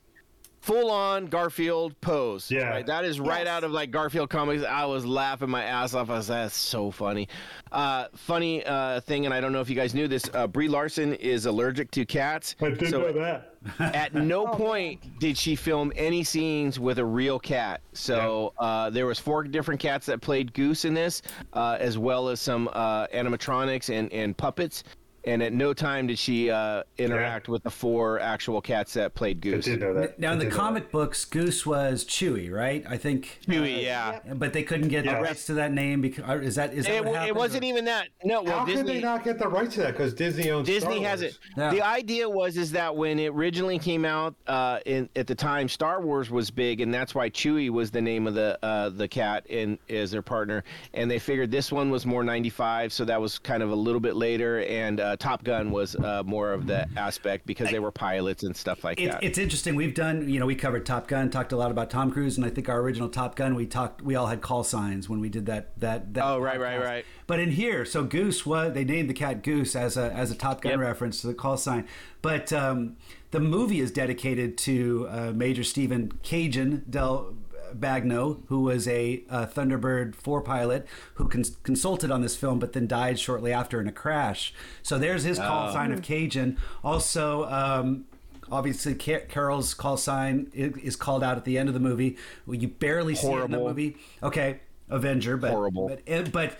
[0.63, 2.49] Full on Garfield pose.
[2.49, 2.69] Yeah.
[2.69, 2.85] Right?
[2.85, 3.49] That is right Yes.
[3.49, 4.63] out of like Garfield comics.
[4.63, 6.09] I was laughing my ass off.
[6.09, 7.27] I was that's so funny.
[7.69, 10.23] Uh, funny uh, thing, and I don't know if you guys knew this.
[10.33, 12.55] Uh, Brie Larson is allergic to cats.
[12.61, 13.49] I did so know that.
[13.79, 17.81] at no Oh, point did she film any scenes with a real cat.
[17.91, 21.21] So uh, there was four different cats that played Goose in this,
[21.51, 24.85] uh, as well as some uh, animatronics and, and puppets.
[25.25, 29.37] And at no time did she uh, interact with the four actual cats that played
[29.37, 29.65] I Goose.
[29.65, 30.19] did know that.
[30.19, 32.83] Now I in the did know comic books, Goose was Chewie, right?
[32.89, 33.39] I think.
[33.47, 34.19] Chewie, yeah.
[34.33, 35.15] But they couldn't get Yeah.
[35.15, 37.67] the rights to that name because is that is that It, what it wasn't or-
[37.67, 38.09] even that.
[38.25, 38.81] No, well, How Disney.
[38.83, 39.91] could they not get the rights to that?
[39.91, 41.37] Because Disney owns Disney Star has it.
[41.55, 41.69] Yeah.
[41.71, 45.69] The idea was is that when it originally came out uh, in at the time,
[45.69, 49.07] Star Wars was big, and that's why Chewie was the name of the uh, the
[49.07, 50.65] cat and as their partner.
[50.93, 54.01] And they figured this one was more '95, so that was kind of a little
[54.01, 54.63] bit later.
[54.63, 58.55] And uh, Top Gun was uh, more of the aspect because they were pilots and
[58.55, 59.23] stuff like It, that.
[59.23, 59.75] it's interesting.
[59.75, 62.45] We've done, you know, we covered Top Gun, talked a lot about Tom Cruise, and
[62.45, 65.29] I think our original Top Gun, we talked, we all had call signs when we
[65.29, 65.79] did that.
[65.79, 67.05] That, that Oh, right, right, right.
[67.27, 70.35] But in here, so Goose was they named the cat Goose as a as a
[70.35, 70.79] Top Gun Yep.
[70.79, 71.87] reference to the call sign.
[72.21, 72.97] But um,
[73.31, 77.33] the movie is dedicated to uh, Major Stephen Cajun Del
[77.79, 82.73] Bagno, who was a, uh Thunderbird 4 pilot who cons- consulted on this film, but
[82.73, 84.53] then died shortly after in a crash.
[84.81, 86.57] So there's his call sign of Cajun.
[86.83, 87.45] Also.
[87.49, 88.05] Um,
[88.51, 92.17] Obviously, Ca- Carol's call sign is called out at the end of the movie.
[92.45, 93.97] Well, You barely see it in the movie.
[94.21, 94.59] Okay,
[94.89, 95.87] Avenger, but Horrible.
[95.87, 96.57] But, and- but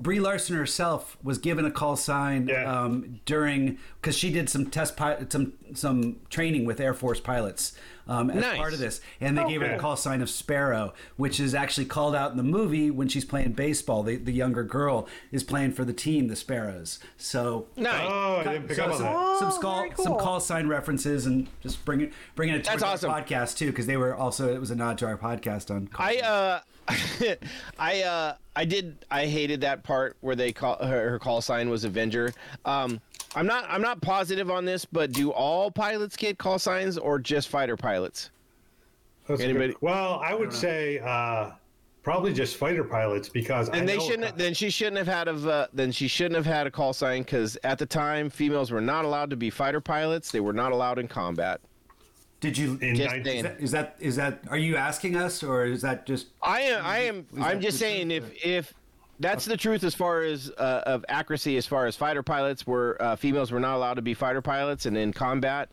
[0.00, 2.64] Brie Larson herself was given a call sign Yeah.
[2.82, 7.76] um, during because she did some test pi- some some training with Air Force pilots
[8.06, 8.56] um, as Nice.
[8.58, 9.78] part of this, and they Oh, gave her a cool.
[9.78, 13.52] call sign of Sparrow, which is actually called out in the movie when she's playing
[13.52, 14.02] baseball.
[14.02, 16.98] The, the younger girl is playing for the team, the Sparrows.
[17.16, 18.02] So nice.
[18.06, 19.06] Oh, I didn't so some.
[19.08, 20.04] Oh, some call cool.
[20.04, 23.10] some call sign references and just bring it bringing it to That's our awesome.
[23.10, 25.86] podcast too because they were also it was a nod to our podcast on.
[25.88, 26.60] Call I uh
[27.78, 31.70] I uh I did I hated that part where they call her, her call sign
[31.70, 32.32] was Avenger.
[32.64, 33.00] Um
[33.34, 37.18] I'm not I'm not positive on this, but do all pilots get call signs or
[37.18, 38.30] just fighter pilots?
[39.26, 41.50] That's a good- Anybody- well, I would say uh,
[42.02, 45.28] probably just fighter pilots because I And they know- shouldn't then she shouldn't have had
[45.28, 48.70] of uh, then she shouldn't have had a call sign cuz at the time females
[48.70, 50.30] were not allowed to be fighter pilots.
[50.30, 51.60] They were not allowed in combat.
[52.40, 52.78] Did you?
[52.82, 53.36] in Just 19 saying.
[53.36, 54.40] Is that, is that is that?
[54.50, 56.26] Are you asking us, or is that just?
[56.42, 56.84] I am.
[56.84, 57.26] I am.
[57.40, 58.74] I'm just saying, if if
[59.20, 63.00] that's the truth as far as uh, of accuracy, as far as fighter pilots were,
[63.00, 65.70] uh, females were not allowed to be fighter pilots, and in combat,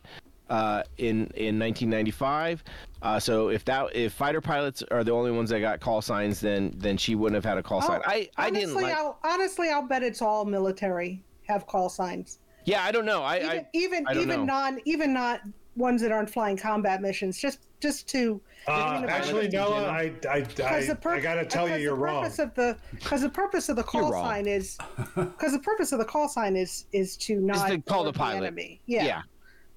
[0.50, 2.62] uh, in in 1995.
[3.02, 6.40] Uh, so if that if fighter pilots are the only ones that got call signs,
[6.40, 8.00] then then she wouldn't have had a call sign.
[8.04, 8.96] Oh, I I didn't honestly, like.
[8.96, 12.38] I'll, honestly, I'll bet it's all military have call signs.
[12.64, 13.22] yeah, I don't know.
[13.22, 14.44] I Even I, even I even know.
[14.44, 15.40] non even not
[15.76, 17.38] ones that aren't flying combat missions.
[17.38, 19.84] Just just to Uh, actually, it's Noah.
[19.86, 22.22] I, I, I, the pur- I got to tell you, you're the wrong.
[22.22, 24.78] purpose of the because the purpose of the call sign is
[25.16, 28.16] because the purpose of the call sign is is to not to call the alert
[28.18, 28.36] pilot.
[28.46, 28.80] enemy.
[28.86, 29.04] Yeah.
[29.04, 29.22] yeah.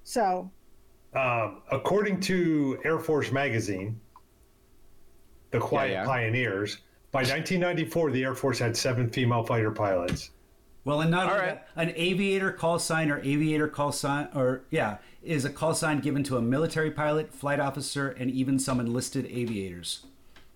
[0.04, 0.50] So
[1.14, 3.98] Um, according to Air Force Magazine,
[5.50, 6.04] The Quiet yeah.
[6.04, 6.78] Pioneers,
[7.10, 10.30] by 1994, the Air Force had seven female fighter pilots.
[10.84, 11.60] Well, and not All right.
[11.74, 16.00] that, an aviator call sign or aviator call sign, or yeah, is a call sign
[16.00, 20.06] given to a military pilot, flight officer, and even some enlisted aviators.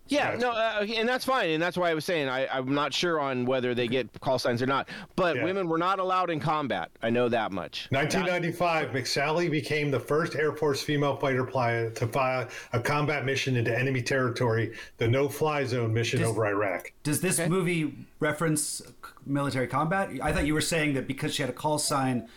[0.07, 2.93] Yeah, no, uh, and that's fine, and that's why I was saying I, I'm not
[2.93, 4.89] sure on whether they get call signs or not.
[5.15, 5.45] But Yeah.
[5.45, 6.91] women were not allowed in combat.
[7.01, 7.87] I know that much.
[7.93, 13.55] 1995, McSally became the first Air Force female fighter pilot to fly a combat mission
[13.57, 16.93] into enemy territory, the no-fly zone mission over Iraq.
[17.05, 18.83] Does this movie reference
[19.27, 20.11] military combat?
[20.21, 22.29] I thought you were saying that because she had a call sign,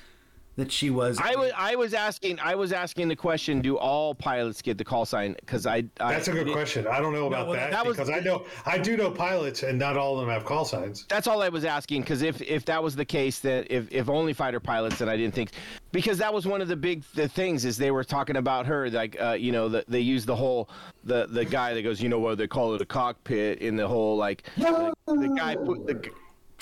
[0.55, 1.17] that she was.
[1.19, 4.85] I was I was asking I was asking the question: Do all pilots get the
[4.85, 5.35] call sign?
[5.39, 6.85] Because I, I That's a good question.
[6.87, 9.63] I don't know about well, that, that was- because I know I do know pilots,
[9.63, 11.05] and not all of them have call signs.
[11.09, 12.01] That's all I was asking.
[12.01, 15.17] Because if if that was the case, that if if only fighter pilots, then I
[15.17, 15.51] didn't think.
[15.91, 18.89] Because that was one of the big the things is they were talking about her
[18.89, 20.69] like uh, you know the, they use the whole
[21.03, 23.87] the the guy that goes you know what they call it a cockpit in the
[23.87, 26.11] whole like the, the guy put the.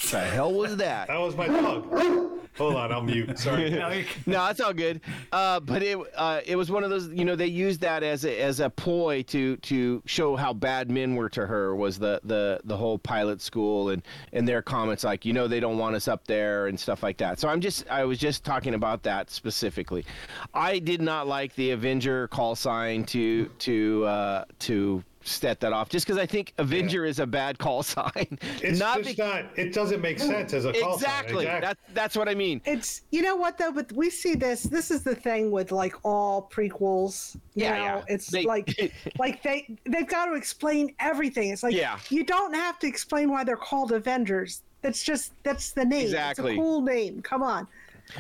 [0.10, 1.08] The hell was that?
[1.08, 2.42] That was my dog.
[2.58, 3.40] Hold on, I'll mute.
[3.40, 3.70] Sorry.
[4.26, 5.00] no, that's all good.
[5.32, 7.08] Uh, but it uh, it was one of those.
[7.08, 10.92] You know, they used that as a as a ploy to to show how bad
[10.92, 11.76] men were to her.
[11.76, 14.04] Was the the the whole pilot school and
[14.34, 17.18] and their comments like, you know, they don't want us up there and stuff like
[17.18, 17.40] that.
[17.40, 20.06] So I'm just I was just talking about that specifically.
[20.54, 25.90] I did not like the Avenger call sign to to uh, to set that off
[25.90, 28.40] just because I think Avenger is a bad call sign.
[28.62, 29.46] It's not just be- not.
[29.56, 31.46] It doesn't make sense as a call exactly.
[31.46, 31.62] sign.
[31.62, 32.62] That's that's what I mean.
[32.66, 34.64] it's you know what though, but we see this.
[34.64, 37.36] This is the thing with like all prequels.
[37.56, 38.04] You Yeah, know, yeah.
[38.08, 41.50] it's They- like like they they've got to explain everything.
[41.50, 42.00] It's like Yeah.
[42.10, 44.64] you don't have to explain why they're called Avengers.
[44.82, 46.06] That's just that's the name.
[46.06, 46.52] Exactly.
[46.54, 47.22] It's a cool name.
[47.22, 47.68] Come on.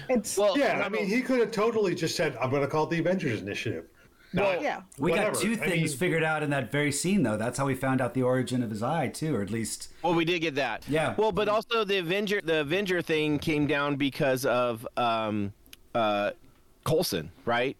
[0.09, 2.83] It's Well, Yeah, I mean, he could have totally just said, "I'm going to call
[2.85, 3.85] it the Avengers Initiative."
[4.33, 4.81] Not- yeah.
[4.97, 5.31] We whatever.
[5.33, 7.37] got two I things mean, figured out in that very scene, though.
[7.37, 9.89] That's how we found out the origin of his eye, too, or at least.
[10.03, 10.85] Well, we did get that.
[10.87, 11.15] Yeah.
[11.17, 15.51] Well, but also the Avenger, the Avenger thing came down because of um,
[15.93, 16.31] uh,
[16.85, 17.75] Coulson, right?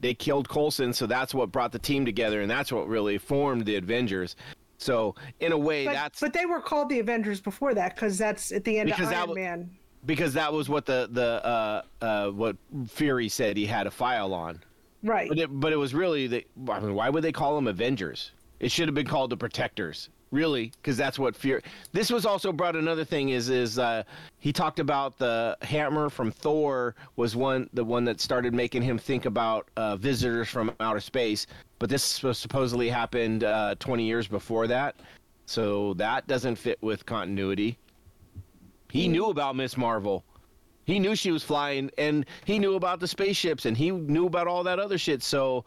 [0.00, 3.64] They killed Coulson, so that's what brought the team together, and that's what really formed
[3.66, 4.36] the Avengers.
[4.78, 8.16] So in a way, But, that's but they were called the Avengers before that because
[8.16, 9.70] that's at the end Because of that Iron w- Man.
[10.06, 12.56] because that was what the the uh, uh, what
[12.88, 14.60] Fury said he had a file on.
[15.02, 15.28] Right.
[15.28, 16.44] But it, but it was really the.
[16.68, 18.32] I mean, why would they call them Avengers?
[18.60, 21.62] It should have been called the Protectors, really, because that's what fear.
[21.92, 24.02] This was also brought another thing is is uh,
[24.38, 28.98] he talked about the hammer from Thor was one the one that started making him
[28.98, 31.46] think about uh, visitors from outer space.
[31.78, 34.96] But this supposedly happened uh, 20 years before that,
[35.46, 37.78] so that doesn't fit with continuity.
[38.90, 40.24] He knew about Miss Marvel.
[40.90, 44.48] He knew she was flying, and he knew about the spaceships, and he knew about
[44.48, 45.22] all that other shit.
[45.22, 45.64] So,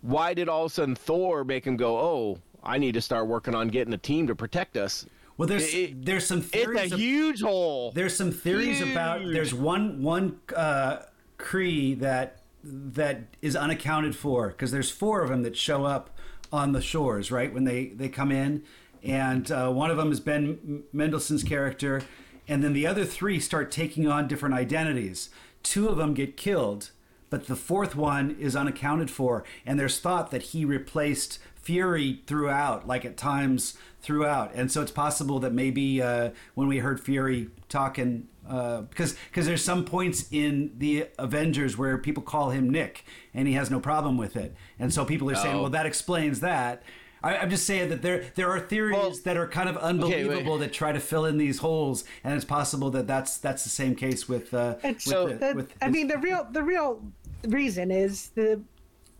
[0.00, 3.26] why did all of a sudden Thor make him go, "Oh, I need to start
[3.26, 5.04] working on getting a team to protect us"?
[5.36, 6.80] Well, there's It- there's some theories.
[6.84, 7.92] It's a of- huge hole.
[7.94, 9.20] there's some theories about.
[9.26, 10.98] There's one one uh,
[11.38, 16.08] Kree that that is unaccounted for because there's four of them that show up
[16.50, 18.62] on the shores, right when they they come in,
[19.02, 22.00] and uh, one of them is Ben Mendelsohn's character,
[22.48, 25.30] and then the other three start taking on different identities.
[25.62, 26.90] Two of them get killed,
[27.30, 32.86] but the fourth one is unaccounted for, and there's thought that he replaced Fury throughout,
[32.86, 37.48] like at times throughout, and so it's possible that maybe uh, when we heard Fury
[37.70, 43.06] talking, uh, because because there's some points in the Avengers where people call him Nick,
[43.32, 45.62] and he has no problem with it, and so people are saying, Oh.
[45.62, 46.82] well, that explains that.
[47.24, 49.82] I, I'm just saying that there there are theories Well, that are kind of wait.
[49.82, 53.70] unbelievable that try to fill in these holes, and it's possible that that's that's the
[53.70, 57.02] same case with uh, with, So- the- the- with I mean, the real the real
[57.48, 58.60] reason is the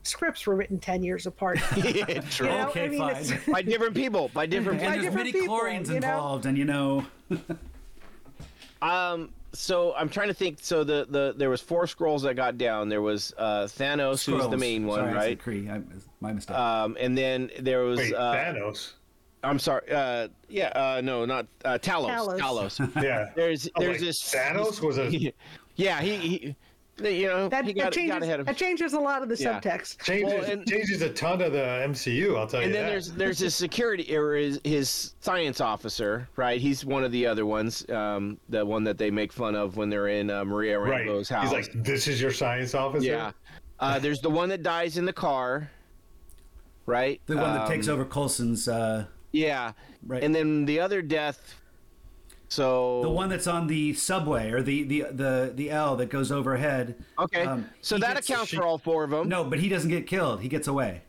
[0.03, 1.59] scripts were written ten years apart.
[1.77, 2.47] Yeah, true.
[2.49, 3.41] You know, Okay, I mean, fine.
[3.53, 5.03] by different people, by different and by people.
[5.05, 6.09] there's many midi people, chlorians you know?
[6.09, 7.07] involved, and you know.
[8.83, 10.59] Um, so I'm trying to think.
[10.61, 12.89] So the the there was four Skrulls that got down.
[12.89, 15.39] There was uh, Thanos, who's the main one, Sorry, I said right?
[15.41, 15.71] Kree.
[15.71, 15.83] I,
[16.21, 16.57] my mistake.
[16.57, 18.93] Um, and then there was Wait, uh, Thanos.
[19.43, 19.91] I'm sorry.
[19.91, 20.69] Uh, yeah.
[20.69, 22.09] Uh, no, not uh, Talos.
[22.09, 22.41] Talos.
[22.41, 23.03] Talos.
[23.03, 23.31] Yeah.
[23.35, 25.11] There's Oh, there's like this Thanos was a
[25.77, 26.57] yeah he, he
[27.03, 29.37] you know that, he that changes got ahead of that changes a lot of the
[29.37, 29.61] Yeah.
[29.61, 30.03] subtext.
[30.05, 32.37] changes Well, and- changes a ton of the MCU.
[32.37, 32.91] I'll tell you and then that.
[32.91, 37.47] there's there's his security or his, his science officer right he's one of the other
[37.47, 41.05] ones um the one that they make fun of when they're in uh, Maria right.
[41.07, 43.33] Rambeau's house He's like, "This is your science officer." yeah
[43.81, 45.69] uh, there's the one that dies in the car
[46.87, 48.69] right the one that takes Um, over Coulson's.
[48.69, 49.73] Uh, yeah
[50.07, 50.23] Right.
[50.23, 51.55] and then the other death
[52.49, 56.31] so the one that's on the subway or the the the, the L that goes
[56.31, 56.95] overhead.
[57.19, 59.91] okay um, so that gets- accounts for all four of them No, but he doesn't
[59.91, 60.41] get killed.
[60.43, 61.03] He gets away.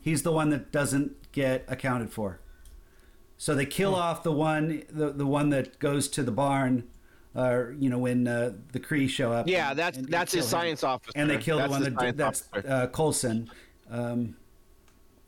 [0.00, 2.40] He's the one that doesn't get accounted for.
[3.36, 4.00] So they kill Hmm.
[4.00, 6.84] off the one the, the one that goes to the barn.
[7.36, 9.46] Uh, you know when uh, the Kree show up.
[9.46, 10.50] Yeah, and- that's and that's his him.
[10.50, 11.12] science officer.
[11.14, 12.68] And they kill That's the one the that science that's officer.
[12.72, 13.50] uh, Coulson.
[13.90, 14.36] Um,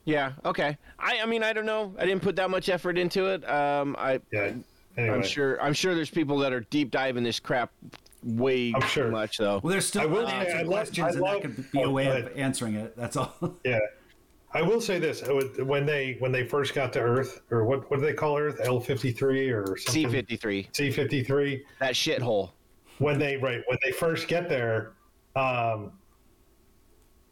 [0.06, 0.32] Yeah.
[0.44, 0.76] Okay.
[0.98, 1.20] I.
[1.20, 1.94] I mean, I don't know.
[1.98, 3.48] I didn't put that much effort into it.
[3.48, 3.94] Um.
[3.98, 4.20] I.
[4.32, 4.52] Yeah.
[4.96, 5.60] Anyway, I'm sure.
[5.62, 7.70] I'm sure there's people that are deep diving this crap
[8.22, 9.06] way I'm sure.
[9.06, 9.60] too much though.
[9.62, 11.72] well, there's still I will say, unanswered I love- questions, I and love- that could
[11.72, 12.96] be a oh, way of answering it.
[12.96, 13.34] That's all.
[13.64, 13.78] Yeah.
[14.52, 15.22] I will say this:
[15.60, 18.60] when they when they first got to Earth, or what what do they call Earth?
[18.64, 19.62] L fifty three or?
[19.64, 20.74] C53.
[20.74, 21.64] C fifty three.
[21.78, 22.50] That shithole.
[22.98, 24.94] When they right when they first get there,
[25.36, 25.92] um,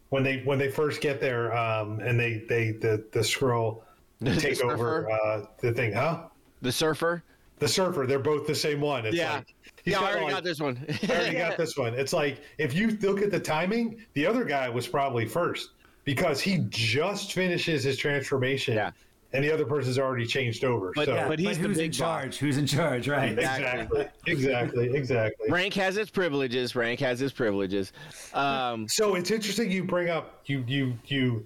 [0.09, 3.81] when they when they first get there, um, and they they the the Skrull
[4.23, 4.71] take surfer?
[4.73, 6.23] over uh, the thing, huh?
[6.61, 7.21] The surfer.
[7.59, 9.05] The surfer, they're both the same one.
[9.05, 9.33] It's Yeah.
[9.35, 10.85] like, he's Yeah, I already like- got this one.
[10.89, 11.93] I already got this one.
[11.93, 15.71] It's like if you look at the timing, the other guy was probably first
[16.05, 18.91] because he just finishes his transformation, Yeah.
[19.33, 20.93] and the other person's already changed over.
[20.95, 21.97] But- so Yeah, but he's the who's in big boss.
[21.99, 22.37] charge?
[22.37, 23.09] Who's in charge?
[23.09, 23.33] Right.
[23.37, 25.51] exactly, exactly, exactly.
[25.51, 26.75] Rank has its privileges.
[26.77, 27.91] Rank has its privileges.
[28.33, 28.87] Um.
[28.87, 31.45] So it's interesting you bring up you you you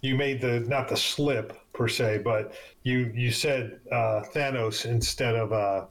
[0.00, 2.52] you made the not the slip per se, but
[2.82, 5.86] you you said uh, Thanos instead of uh,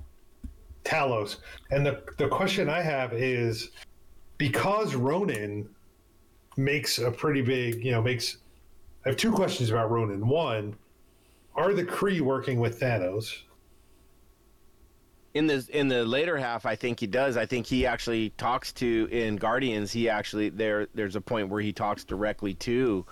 [0.84, 1.38] Talos,
[1.72, 3.72] and the the question I have is
[4.38, 5.70] because Ronan
[6.58, 8.38] makes a pretty big you know makes
[9.06, 10.28] I have two questions about Ronan.
[10.28, 10.76] One,
[11.56, 13.44] are the Kree working with Thanos?
[15.38, 17.38] in the in the later half, I think he does.
[17.38, 19.92] I think he actually talks to in Guardians.
[19.92, 23.06] He actually there there's a point where he talks directly to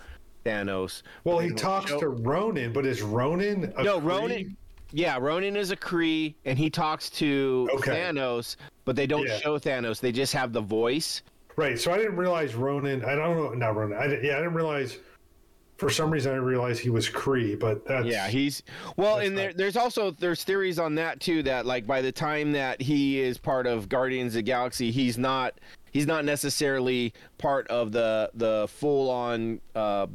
[0.55, 1.01] Thanos.
[1.23, 4.03] Well, he talks show- to Ronan, but is Ronan a no Kree?
[4.05, 4.57] Ronan.
[4.91, 7.91] Yeah, Ronan is a Kree, and he talks to Okay.
[7.91, 8.55] Thanos,
[8.85, 9.37] but they don't Yeah.
[9.39, 9.99] show Thanos.
[9.99, 11.21] They just have the voice.
[11.57, 11.79] right.
[11.79, 13.05] So I didn't realize Ronan.
[13.05, 13.49] I don't know.
[13.53, 13.97] Not Ronan.
[13.97, 14.97] I, yeah, I didn't realize.
[15.77, 18.61] For some reason, I didn't realize he was Kree, but that's Yeah, he's
[18.97, 21.43] well, and there, not- there's also there's theories on that too.
[21.43, 25.17] That like by the time that he is part of Guardians of the Galaxy, he's
[25.17, 25.53] not
[25.91, 30.07] he's not necessarily part of the the full on uh,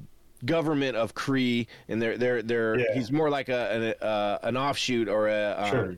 [0.44, 2.86] government of Kree, and they're they're they're Yeah.
[2.94, 5.96] he's more like a an, uh, an offshoot or a um, Sure.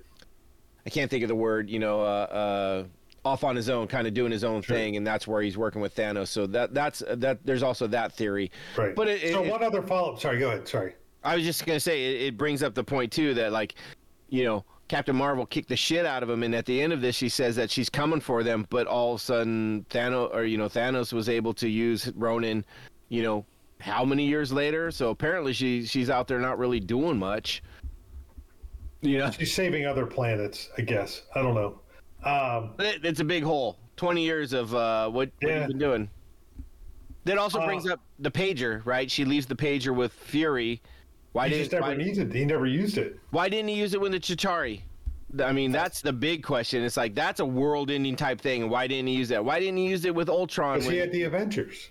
[0.87, 2.85] I can't think of the word, you know, uh, uh,
[3.25, 4.77] off on his own, kind of doing his own Sure.
[4.77, 6.29] thing, and that's where he's working with Thanos.
[6.29, 7.39] So that that's that.
[7.45, 8.51] There's also that theory.
[8.77, 8.95] right.
[8.95, 10.21] But it, so it- one other follow up.
[10.21, 10.67] Sorry, go ahead.
[10.67, 10.95] Sorry.
[11.25, 13.77] I was just gonna say it, it brings up the point too that like,
[14.29, 17.01] you know, Captain Marvel kicked the shit out of him, and at the end of
[17.01, 20.45] this, she says that she's coming for them, but all of a sudden Thanos or
[20.45, 22.65] you know Thanos was able to use Ronan,
[23.09, 23.47] you know,
[23.83, 24.91] how many years later?
[24.91, 27.63] So apparently she she's out there not really doing much.
[29.01, 31.23] You know, She's saving other planets, I guess.
[31.35, 31.81] I don't know.
[32.25, 33.77] Um, it, it's a big hole.
[33.97, 35.59] Twenty years of uh, what, what Yeah.
[35.59, 36.11] you've been doing.
[37.25, 39.11] That also Uh, brings up the pager, right?
[39.11, 40.81] She leaves the pager with Fury.
[41.33, 42.33] Why he didn't just never why- needs it.
[42.33, 43.19] He never used it.
[43.31, 44.83] Why didn't he use it with the Chitauri?
[45.43, 46.85] I mean, that's the big question.
[46.85, 48.69] It's like that's a world-ending type thing.
[48.69, 49.43] Why didn't he use that?
[49.45, 50.75] Why didn't he use it with Ultron?
[50.79, 51.91] Because he when had the Avengers.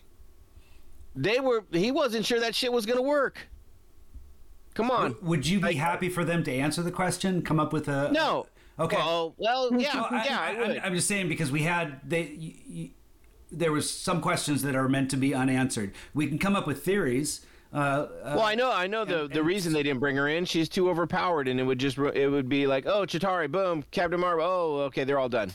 [1.15, 3.47] They were, he wasn't sure that shit was gonna work.
[4.73, 7.41] Come on, Would you be Like- happy for them to answer the question?
[7.41, 8.47] Come up with a no.
[8.79, 8.95] Okay.
[8.95, 10.77] Well, well, yeah, Well, I, yeah, I, would.
[10.77, 12.21] am just saying because we had they.
[12.39, 12.91] y y
[13.51, 15.91] there was some questions that are meant to be unanswered.
[16.13, 17.45] We can come up with theories.
[17.73, 18.07] Uh, uh,
[18.37, 20.45] well, I know, I know the and- the and- reason they didn't bring her in.
[20.45, 24.19] She's too overpowered, and it would just it would be like, oh, Chitauri, boom, Captain
[24.21, 24.45] Marvel.
[24.45, 25.51] Oh, okay, they're all done.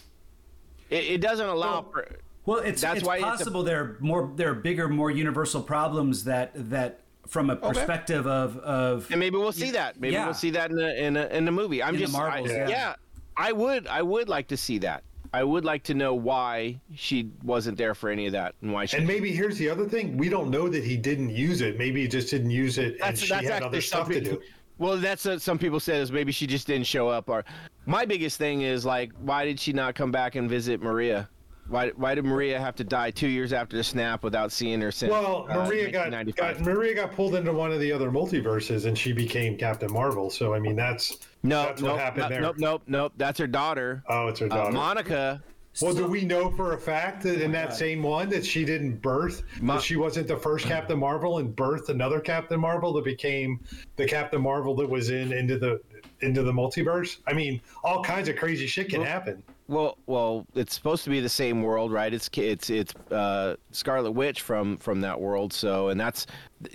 [0.91, 2.07] It, it doesn't allow Well, for.
[2.47, 5.11] Well, it's That's it's why it's a- possible there are more there are bigger, more
[5.11, 10.01] universal problems that that from a perspective of of And maybe we'll see that.
[10.01, 10.27] Maybe Yeah.
[10.27, 11.83] we'll see that in the in, a, in the movie.
[11.83, 12.69] I'm In the just Marvels, I- yeah.
[12.69, 12.95] yeah.
[13.37, 15.03] I would I would like to see that.
[15.33, 18.87] I would like to know why she wasn't there for any of that and why
[18.87, 18.97] she.
[18.97, 21.77] And maybe here's the other thing: we don't know that he didn't use it.
[21.77, 24.41] Maybe he just didn't use it, and that's she had other stuff to do.
[24.79, 27.29] Well, that's what some people said is maybe she just didn't show up.
[27.29, 27.45] Or
[27.87, 31.29] my biggest thing is like, why did she not come back and visit Maria?
[31.69, 34.93] Why why did Maria have to die two years after the snap without seeing her
[34.93, 35.11] since?
[35.11, 38.97] Well, uh, Maria got, got Maria got pulled into one of the other multiverses, and
[38.97, 40.31] she became Captain Marvel.
[40.31, 42.41] So I mean, that's no, that's nope, what happened no- there.
[42.41, 43.13] Nope, nope, nope.
[43.17, 44.05] That's her daughter.
[44.09, 44.73] Oh, it's her Uh, daughter.
[44.73, 45.43] Monica.
[45.83, 49.03] well, do we know for a fact that in that same one that she didn't
[49.03, 53.05] birth, Ma- that she wasn't the first Captain Marvel and birthed another Captain Marvel that
[53.05, 53.61] became
[53.97, 55.81] the Captain Marvel that was in into the
[56.21, 57.19] into the multiverse?
[57.27, 59.43] I mean, all kinds of crazy shit can happen.
[59.69, 62.13] Well, well, it's supposed to be the same world, right?
[62.15, 65.53] It's it's it's uh, Scarlet Witch from from that world.
[65.53, 66.27] So, and that's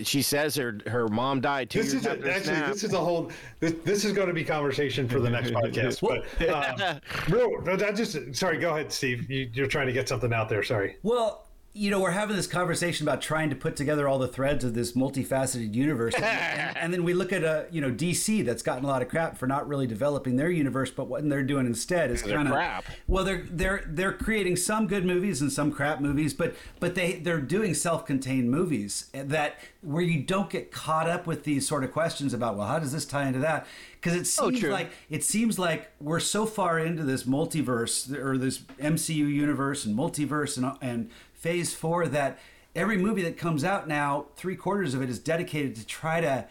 [0.03, 2.71] she says her her mom died two This years is a, after the actually snap.
[2.73, 3.31] this is a whole
[3.61, 6.01] this, this is going to be conversation for the next podcast.
[6.01, 6.99] But uh,
[7.29, 8.57] real, I just sorry.
[8.57, 9.29] Go ahead, Steve.
[9.31, 10.61] You, you're trying to get something out there.
[10.61, 10.97] Sorry.
[11.03, 14.63] Well, you know, we're having this conversation about trying to put together all the threads
[14.65, 18.45] of this multifaceted universe, and, and, and then we look at a you know DC
[18.45, 21.43] that's gotten a lot of crap for not really developing their universe, but what they're
[21.43, 22.85] doing instead is kind of crap.
[23.07, 27.13] Well, they're they're they're creating some good movies and some crap movies, but but they
[27.13, 31.91] they're doing self-contained movies that where you don't get caught up with these sort of
[31.93, 33.65] questions about well, how does this tie into that?
[33.93, 34.71] Because it Oh, seems true.
[34.71, 39.95] like it seems like we're so far into this multiverse or this MCU universe and
[39.97, 41.09] multiverse and, and
[41.41, 42.39] phase four that
[42.75, 46.45] every movie that comes out now, three quarters of it is dedicated to try to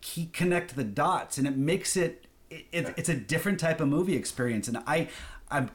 [0.00, 3.88] key, connect the dots, and it makes it, it, it it's a different type of
[3.88, 4.68] movie experience.
[4.68, 5.08] And I,
[5.50, 5.70] I'm,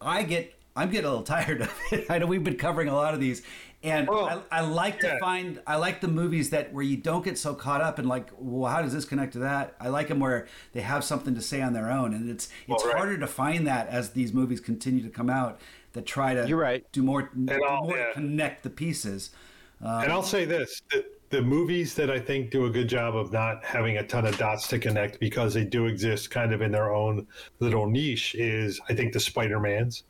[0.00, 0.54] I get.
[0.74, 2.06] I'm getting a little tired of it.
[2.10, 3.42] I know we've been covering a lot of these,
[3.82, 7.22] and Well, I, I like to find I like the movies that where you don't
[7.22, 9.74] get so caught up in like, well, how does this connect to that?
[9.78, 12.84] I like them where they have something to say on their own, and it's it's
[12.84, 12.96] right.
[12.96, 15.60] harder to find that as these movies continue to come out
[15.92, 16.84] that try to You're right.
[16.92, 18.12] do more, do I'll- more to yeah.
[18.12, 19.30] connect the pieces.
[19.80, 23.16] and um, I'll say this: the, the movies that I think do a good job
[23.16, 26.60] of not having a ton of dots to connect because they do exist kind of
[26.62, 27.26] in their own
[27.58, 30.04] little niche is I think the Spider Mans.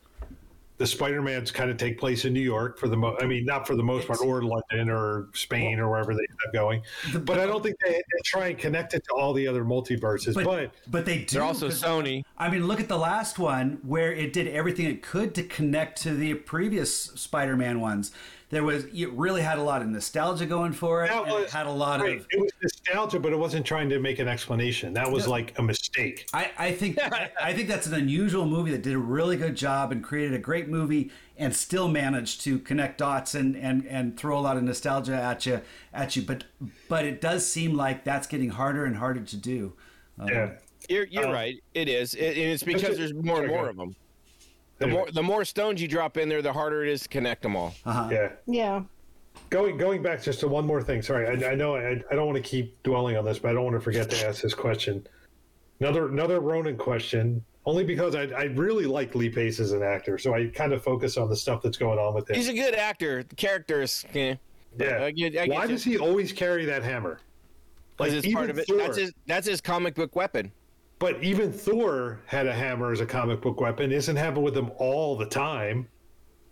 [0.78, 3.44] The Spider Mans kind of take place in New York for the mo- I mean,
[3.44, 6.82] not for the most part, or London or Spain or wherever they end up going.
[7.20, 10.34] But I don't think they, they try and connect it to all the other multiverses.
[10.34, 11.34] But But, but they do.
[11.36, 12.24] They're also Sony.
[12.36, 16.02] I mean, look at the last one where it did everything it could to connect
[16.02, 18.10] to the previous Spider-Man ones.
[18.52, 21.08] There was it really had a lot of nostalgia going for it.
[21.08, 22.26] that and was it had a lot right, of.
[22.30, 24.92] it was nostalgia, but it wasn't trying to make an explanation.
[24.92, 26.28] That was like a mistake.
[26.34, 29.56] I, I think I, I think that's an unusual movie that did a really good
[29.56, 34.18] job and created a great movie and still managed to connect dots and, and, and
[34.18, 35.62] throw a lot of nostalgia at you
[35.94, 36.20] at you.
[36.20, 36.44] But
[36.90, 39.72] but it does seem like that's getting harder and harder to do.
[40.20, 40.50] Uh, Yeah.
[40.90, 41.56] You're you're Uh, right.
[41.72, 43.96] It is, it, and it's because there's more and more of them.
[44.82, 47.08] The Anyway, more the more stones you drop in there, the harder it is to
[47.08, 47.72] connect them all.
[47.86, 48.08] Uh-huh.
[48.10, 48.32] yeah.
[48.46, 48.82] Yeah.
[49.48, 51.02] Going going back just to one more thing.
[51.02, 53.54] Sorry, I, I know I, I don't want to keep dwelling on this, but I
[53.54, 55.06] don't want to forget to ask this question.
[55.78, 57.44] Another another Ronan question.
[57.64, 60.82] Only because I, I really like Lee Pace as an actor, so I kind of
[60.82, 62.34] focus on the stuff that's going on with him.
[62.34, 63.22] He's a good actor.
[63.22, 64.34] The characters, yeah.
[64.76, 65.04] yeah.
[65.04, 65.68] I get- I get Why you.
[65.68, 67.20] does he always carry that hammer?
[67.96, 68.66] Because it's part even of it.
[68.66, 69.12] Thor- That's his.
[69.28, 70.50] That's his comic book weapon.
[71.02, 73.90] But even Thor had a hammer as a comic book weapon.
[73.90, 75.88] Isn't having with him all the time.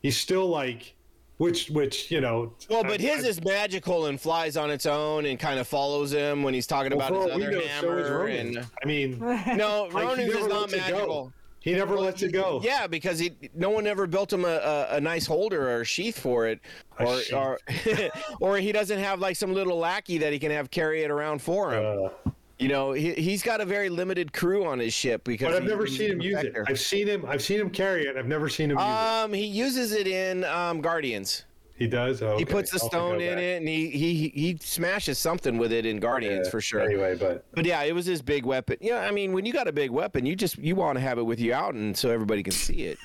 [0.02, 0.97] He's still like,
[1.36, 2.52] which which you know.
[2.68, 5.68] Well, but I- his I- is magical and flies on its own and kind of
[5.68, 8.09] follows him when he's talking well, about for his all we other know, so is
[8.09, 8.18] hammer.
[8.18, 8.56] Ronan.
[8.56, 9.20] and I mean,
[9.56, 11.32] no, like, he is not lets it magical.
[11.60, 12.60] He never lets it go.
[12.64, 15.85] Yeah, because he no one ever built him a, a, a nice holder or a
[15.85, 16.59] sheath for it,
[16.98, 17.59] or or,
[18.40, 21.40] or he doesn't have like some little lackey that he can have carry it around
[21.40, 22.10] for him.
[22.27, 22.31] Uh,
[22.61, 25.49] you know, he he's got a very limited crew on his ship because.
[25.49, 26.55] but I've never seen him use it.
[26.69, 27.24] I've seen him.
[27.27, 28.16] I've seen him carry it.
[28.16, 28.91] I've never seen him use it.
[28.91, 31.45] Um, he uses it in um, Guardians.
[31.77, 32.20] He does.
[32.20, 33.43] Oh, He puts the I'll have to go stone in back.
[33.43, 36.82] it, and he he he smashes something with it in Guardians Yeah, for sure.
[36.82, 38.77] Anyway, but But yeah, it was his big weapon.
[38.82, 41.19] Yeah, I mean, when you got a big weapon, you just you want to have
[41.19, 42.99] it with you out, and so everybody can see it.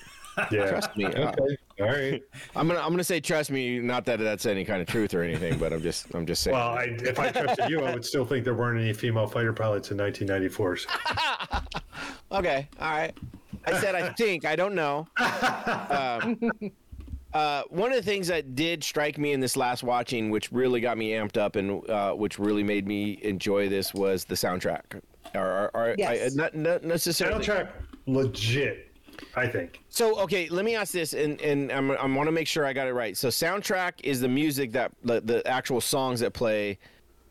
[0.52, 0.70] Yeah.
[0.70, 1.06] Trust me.
[1.06, 1.58] Uh, Okay.
[1.82, 2.24] All right.
[2.56, 3.80] I'm gonna I'm gonna say trust me.
[3.80, 6.56] Not that that's any kind of truth or anything, but I'm just I'm just saying.
[6.56, 9.52] Well, I, if I trusted you, I would still think there weren't any female fighter
[9.52, 10.78] pilots in 1994.
[10.78, 10.90] So.
[12.40, 13.14] okay, all right.
[13.66, 14.46] I said I think.
[14.46, 15.08] I don't know.
[15.90, 16.40] Um,
[17.34, 20.80] uh, one of the things that did strike me in this last watching, which really
[20.80, 25.02] got me amped up and uh, which really made me enjoy this, was the soundtrack.
[25.34, 26.34] Or, or, or Yes.
[26.34, 27.44] I, not, not necessarily.
[27.44, 27.70] Soundtrack
[28.06, 28.85] legit,
[29.36, 29.82] I think.
[29.90, 32.74] So okay, let me ask this, and and I'm, I want to make sure I
[32.74, 33.16] got it right.
[33.18, 36.78] So soundtrack is the music that the, the actual songs that play,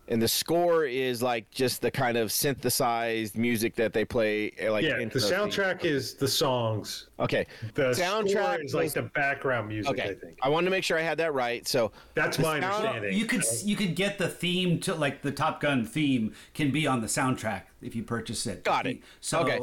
[0.09, 4.53] and the score is like just the kind of synthesized music that they play.
[4.59, 5.31] eh, Like Yeah, the intro theme.
[5.33, 7.09] soundtrack is the songs.
[7.19, 9.93] Okay, The soundtrack soundtrack is like was- the background music.
[9.93, 10.11] okay.
[10.11, 11.67] I think I wanted to make sure I had that right.
[11.67, 13.17] So that's my sound- understanding.
[13.17, 16.87] You could you could get the theme to like the Top Gun theme can be
[16.87, 18.63] on the soundtrack if you purchase it.
[18.65, 18.99] Got it.
[19.21, 19.59] So Okay.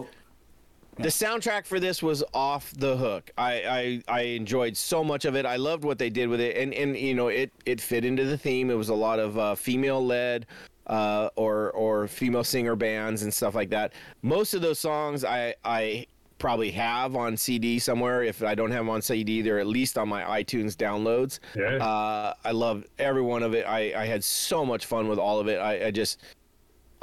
[0.98, 3.32] The soundtrack for this was off the hook.
[3.38, 5.46] I, I I enjoyed so much of it.
[5.46, 8.26] I loved what they did with it, and and you know it it fit into
[8.26, 8.70] the theme.
[8.70, 10.46] It was a lot of uh, female led.
[10.88, 13.94] Uh, or or female singer bands and stuff like that.
[14.24, 16.08] Most of those songs I I
[16.42, 18.24] probably have on CD somewhere.
[18.24, 21.40] If I don't have them on CD, they're at least on my iTunes downloads.
[21.56, 21.76] Yeah.
[21.76, 23.64] Uh, I love every one of it.
[23.68, 25.58] I, I had so much fun with all of it.
[25.60, 26.18] I, I just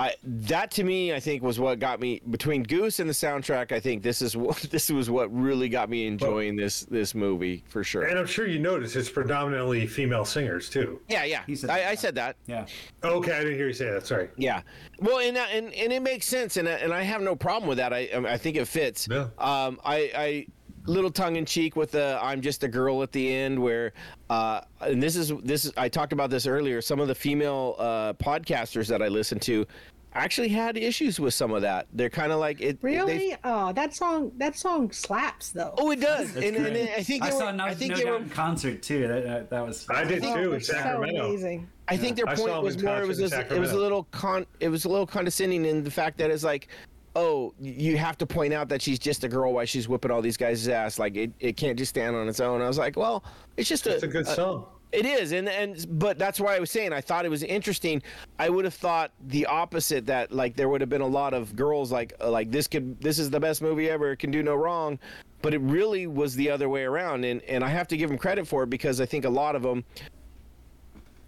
[0.01, 3.73] I that to me I think was what got me between Goose and the soundtrack.
[3.73, 7.65] I think this is what this was what really got me enjoying this this movie
[7.69, 8.03] for sure.
[8.05, 11.01] and I'm sure you notice it's predominantly female singers too.
[11.09, 11.43] yeah, yeah.
[11.47, 11.89] He said I, that.
[11.91, 12.37] I said that.
[12.47, 12.67] yeah.
[13.03, 14.07] Okay, I didn't hear you say that.
[14.07, 14.29] Sorry.
[14.37, 14.63] Yeah.
[15.01, 17.79] Well, and and and it makes sense, and I- and I have no problem with
[17.79, 17.93] that.
[17.93, 19.09] I I think it fits.
[19.11, 19.29] Yeah.
[19.39, 20.47] Um, I I
[20.89, 23.93] little tongue in cheek with the I'm just a girl at the end where
[24.31, 27.77] uh and this is this is I talked about this earlier some of the female
[27.79, 29.67] uh podcasters that I listen to
[30.15, 33.37] actually had issues with some of that they're kind of like it they- Really?
[33.45, 34.33] Oh, that song.
[34.39, 35.75] That song slaps though.
[35.77, 36.77] oh it does That's and, and.
[36.97, 38.83] I think I they saw were, no, I think no they doubt were in concert
[38.83, 39.07] too.
[39.07, 41.69] That, that, that was I did Oh, too in it's so amazing.
[41.89, 43.03] I think their I saw point was more.
[43.03, 44.45] It was just, it was a little con.
[44.61, 46.69] It was a little condescending in the fact that it's like,
[47.19, 50.23] oh, you have to point out that she's just a girl while she's whipping all
[50.23, 50.99] these guys' ass.
[50.99, 52.63] Like it, it can't just stand on its own.
[52.63, 53.25] I was like, well,
[53.57, 54.67] it's just It's a, a good song.
[54.91, 58.03] It is, and and but that's why I was saying I thought it was interesting.
[58.39, 61.55] I would have thought the opposite that like there would have been a lot of
[61.55, 64.13] girls like uh, like this could this is the best movie ever.
[64.13, 64.99] It can do no wrong,
[65.43, 68.17] but it really was the other way around, and and I have to give them
[68.17, 69.85] credit for it because I think a lot of them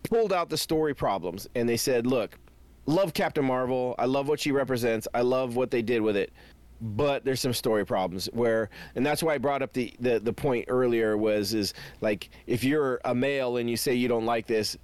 [0.04, 2.38] pulled out the story problems and they said, look,
[2.86, 3.94] love Captain Marvel.
[3.98, 5.06] I love what she represents.
[5.14, 6.32] I love what they did with it.
[6.82, 10.32] But there's some story problems where, and that's why I brought up the, the, the
[10.32, 14.46] point earlier was, is like, if you're a male and you say you don't like
[14.46, 14.78] this,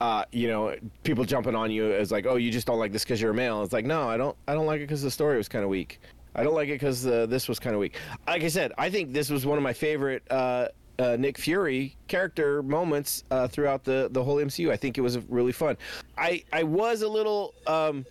[0.00, 3.04] uh, you know, people jumping on you as like, oh, you just don't like this
[3.04, 3.62] because you're a male.
[3.62, 5.70] It's like, no, I don't, I don't like it because the story was kind of
[5.70, 6.00] weak.
[6.34, 7.96] I don't like it because uh, this was kind of weak.
[8.26, 10.68] Like I said, I think this was one of my favorite uh,
[10.98, 14.70] uh, Nick Fury character moments uh, throughout the the whole MCU.
[14.70, 15.76] I think it was really fun.
[16.16, 17.54] I I was a little.
[17.66, 18.04] Um,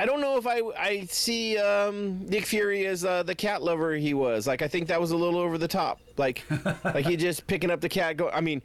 [0.00, 3.94] I don't know if I I see um, Nick Fury as uh, the cat lover
[3.94, 4.46] he was.
[4.46, 6.00] Like I think that was a little over the top.
[6.16, 6.44] Like
[6.84, 8.16] like he just picking up the cat.
[8.16, 8.30] Go.
[8.30, 8.62] I mean,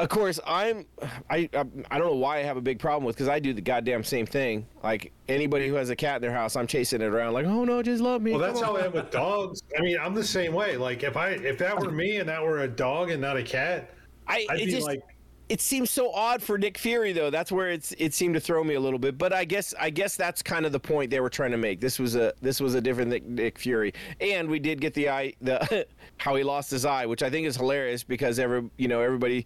[0.00, 0.86] of course I'm.
[1.28, 3.52] I I, I don't know why I have a big problem with because I do
[3.52, 4.66] the goddamn same thing.
[4.82, 7.34] Like anybody who has a cat in their house, I'm chasing it around.
[7.34, 8.32] Like oh no, just love me.
[8.32, 8.76] Well, that's how.
[8.76, 9.62] I am with dogs.
[9.78, 10.76] I mean, I'm the same way.
[10.76, 13.42] Like if I if that were me and that were a dog and not a
[13.42, 13.94] cat,
[14.26, 15.02] I I'd it be just like,
[15.50, 17.28] it seems so odd for Nick Fury though.
[17.28, 19.18] That's where it's it seemed to throw me a little bit.
[19.18, 21.80] But I guess I guess that's kind of the point they were trying to make.
[21.80, 25.08] This was a this was a different Nick, Nick Fury, and we did get the
[25.10, 25.86] eye the
[26.18, 29.44] how he lost his eye, which I think is hilarious because every you know everybody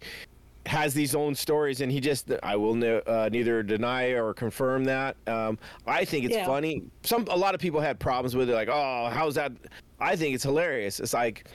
[0.65, 4.83] has these own stories, and he just I will ne- uh, neither deny or confirm
[4.85, 5.15] that.
[5.27, 6.45] Um, I think it's Yeah.
[6.45, 6.83] funny.
[7.03, 9.51] Some a lot of people had problems with it, like oh how's that?
[9.99, 10.99] I think it's hilarious.
[10.99, 11.45] It's like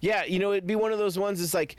[0.00, 1.42] yeah, you know, it'd be one of those ones.
[1.42, 1.74] It's like,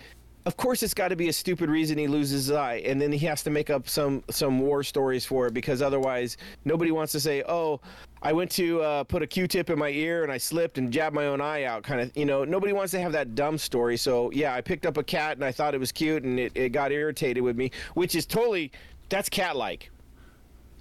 [0.45, 3.13] of course, it's got to be a stupid reason he loses his eye, and then
[3.13, 6.35] he has to make up some some war stories for it because otherwise,
[6.65, 7.79] nobody wants to say, "Oh,
[8.21, 11.15] I went to uh, put a Q-tip in my ear and I slipped and jabbed
[11.15, 13.95] my own eye out." Kind of, you know, nobody wants to have that dumb story.
[13.97, 16.51] So yeah, I picked up a cat and I thought it was cute and it,
[16.55, 18.71] it got irritated with me, which is totally
[19.09, 19.89] that's cat-like.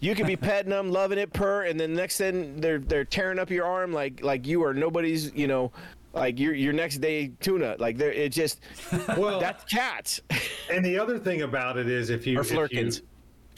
[0.00, 3.38] You could be petting them, loving it, purr, and then next thing they're they're tearing
[3.38, 5.70] up your arm like like you are nobody's, you know,
[6.12, 7.76] like your your next day tuna.
[7.78, 8.60] Like they're it just
[9.16, 10.20] Well, that's cats.
[10.72, 13.02] and the other thing about it is if you Or if you- Flerkens.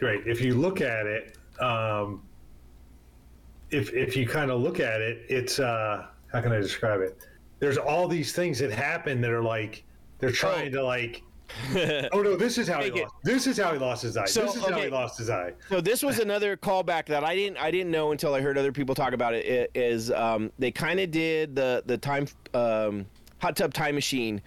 [0.02, 2.22] right if you look at it um
[3.70, 7.18] if if you kind of look at it it's uh how can i describe it?
[7.58, 9.84] There's all these things that happen that are like
[10.18, 11.22] they're trying to like
[12.12, 14.42] oh no this is how he lost this is how he lost his eye So,
[14.42, 15.52] this is how he lost his eye.
[15.68, 18.72] So this was another callback that I didn't I didn't know until I heard other
[18.72, 19.44] people talk about it.
[19.46, 23.04] it is um, they kind of did the the time um,
[23.38, 24.40] hot tub time machine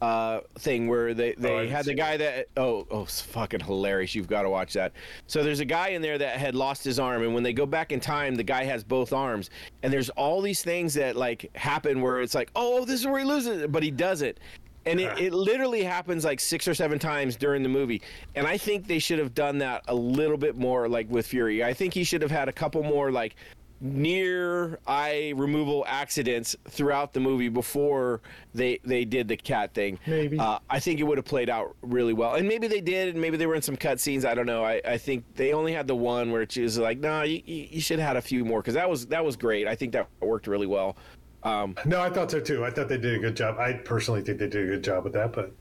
[0.00, 4.14] uh, thing where they they I had the guy that oh oh it's fucking hilarious.
[4.14, 4.92] You've got to watch that.
[5.26, 7.66] So there's a guy in there that had lost his arm, and when they go
[7.66, 9.50] back in time, the guy has both arms,
[9.82, 13.18] and there's all these things that like happen where it's like oh this is where
[13.18, 14.38] he loses it, but he doesn't.
[14.86, 18.00] And it, it literally happens like six or seven times during the movie.
[18.34, 21.62] And I think they should have done that a little bit more, like with Fury.
[21.62, 23.36] I think he should have had a couple more, like,
[23.80, 28.20] near eye removal accidents throughout the movie before
[28.54, 29.98] they they did the cat thing.
[30.06, 30.38] Maybe.
[30.38, 32.34] Uh, I think it would have played out really well.
[32.34, 34.24] And maybe they did, and maybe they were in some cut scenes.
[34.24, 34.64] I don't know.
[34.64, 37.42] I, I think they only had the one where she was like, no, nah, you,
[37.46, 39.66] you should have had a few more because that was that was great.
[39.66, 40.96] I think that worked really well.
[41.42, 44.20] Um, no i thought so too i thought they did a good job i personally
[44.20, 45.52] think they did a good job with that but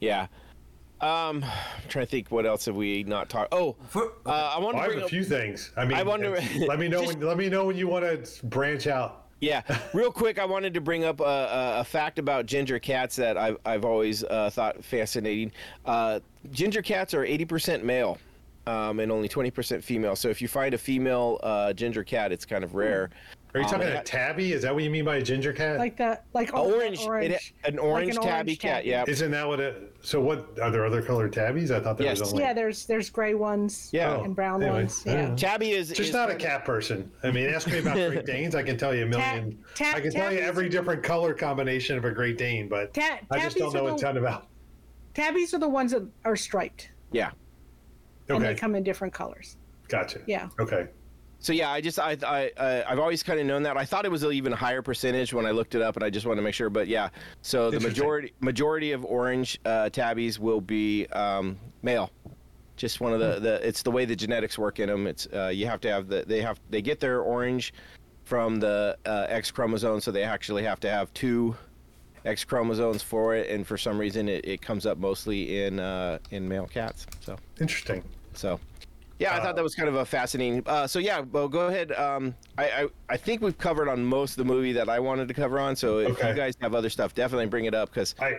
[0.00, 0.28] Yeah.
[1.00, 3.52] Um, I'm trying to think what else have we not talked.
[3.52, 5.10] Oh, For- uh, I want I to have bring a up.
[5.10, 6.30] few things i mean I wonder-
[6.66, 9.62] let me know Just- when let me know when you want to branch out Yeah,
[9.92, 13.36] real quick, I wanted to bring up a, a, a fact about ginger cats that
[13.36, 15.52] I've I've always uh, thought fascinating.
[15.84, 16.20] Uh,
[16.52, 18.16] ginger cats are 80% male.
[18.68, 20.16] Um, and only 20% female.
[20.16, 23.10] So if you find a female uh, ginger cat, it's kind of rare.
[23.56, 25.52] Are you Um, talking it a tabby is that what you mean by a ginger
[25.52, 28.78] cat Like that, like a oh, orange, it- an orange like tabby cat.
[28.84, 28.88] tabby.
[28.90, 29.96] Yeah, Isn't that what it?
[30.02, 31.70] So what are there other colored tabbies?
[31.70, 32.20] I thought there Yes.
[32.20, 32.44] was only.
[32.44, 33.88] Yeah, there's there's gray ones.
[33.92, 34.20] Yeah.
[34.22, 35.02] and brown Anyway, ones.
[35.06, 35.28] Yeah.
[35.28, 35.36] know.
[35.36, 37.10] tabby is Just is not a cat person.
[37.22, 38.54] I mean, ask me about Great Danes.
[38.54, 39.58] I can tell you a million.
[39.74, 43.20] Ta- I can tell you every different color combination of a Great Dane, but Ta-
[43.30, 44.48] I just don't know are a ton about.
[45.14, 47.30] Tabbies are the ones that are striped, yeah.
[48.28, 48.34] Okay.
[48.36, 49.56] and they come in different colors.
[49.88, 50.20] gotcha.
[50.26, 50.48] Yeah.
[50.60, 50.88] Okay.
[51.38, 53.76] So yeah, I just I I uh, I've always kind of known that.
[53.76, 56.10] I thought it was an even higher percentage when I looked it up, and I
[56.10, 56.70] just wanted to make sure.
[56.70, 57.10] But yeah,
[57.42, 62.10] so the majority majority of orange uh, tabbies will be um, male.
[62.76, 65.06] Just one of the, the it's the way the genetics work in them.
[65.06, 67.72] It's uh, you have to have the they have they get their orange
[68.24, 71.56] from the uh, X chromosome, so they actually have to have two
[72.26, 76.18] X chromosomes for it, and for some reason it, it comes up mostly in uh,
[76.32, 77.06] in male cats.
[77.20, 78.02] So Interesting.
[78.34, 78.58] so,
[79.18, 80.62] yeah, I Uh, thought that was kind of a fascinating.
[80.66, 81.92] Uh, so yeah, well, go ahead.
[81.92, 85.28] Um, I, I I think we've covered on most of the movie that I wanted
[85.28, 85.74] to cover on.
[85.76, 86.28] So if Okay.
[86.30, 88.38] you guys have other stuff, definitely bring it up because I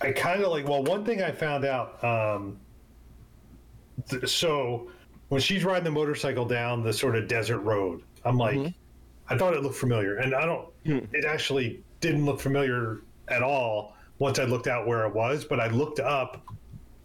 [0.00, 0.66] I kind of like.
[0.66, 2.02] Well, one thing I found out.
[2.02, 2.58] Um,
[4.08, 4.90] th- so
[5.28, 8.68] when she's riding the motorcycle down the sort of desert road, I'm like, Mm-hmm.
[9.32, 10.68] I thought it looked familiar, and I don't.
[10.84, 10.98] Hmm.
[11.14, 15.46] It actually didn't look familiar at all once I looked out where it was.
[15.46, 16.42] But I looked up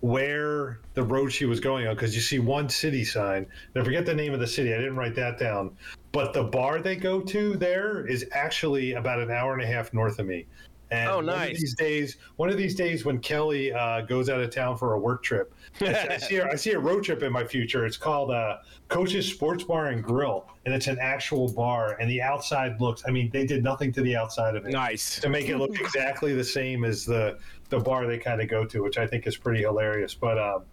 [0.02, 3.46] where the road she was going on because you see one city sign.
[3.74, 4.74] And I forget the name of the city.
[4.74, 5.76] I didn't write that down.
[6.12, 9.94] But the bar they go to there is actually about an hour and a half
[9.94, 10.46] north of me.
[10.92, 11.60] And Oh, One of nice.
[11.60, 15.00] these days, one of these days when Kelly uh, goes out of town for a
[15.00, 17.86] work trip, I, see a, I see a road trip in my future.
[17.86, 18.58] It's called uh,
[18.88, 21.96] Coach's Sports Bar and Grill, and it's an actual bar.
[22.00, 25.20] And the outside looks, I mean, they did nothing to the outside of it nice.
[25.20, 27.38] to make it look exactly the same as the
[27.70, 30.14] the bar they kind of go to, which I think is pretty hilarious.
[30.14, 30.64] But um,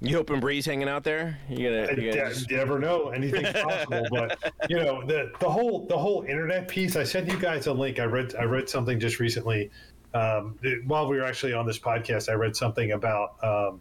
[0.00, 1.38] You hoping Brie's hanging out there?
[1.48, 4.04] You gonna, you gonna just- never know anything's possible.
[4.10, 4.38] but
[4.68, 6.96] you know the the whole the whole internet piece.
[6.96, 7.98] I sent you guys a link.
[8.00, 9.70] I read I read something just recently.
[10.14, 13.80] Um, while we were actually on this podcast, I read something about um,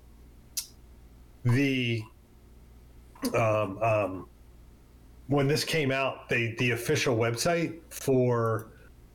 [1.44, 2.02] the
[3.36, 4.28] um, um,
[5.28, 6.30] when this came out.
[6.30, 8.68] They the official website for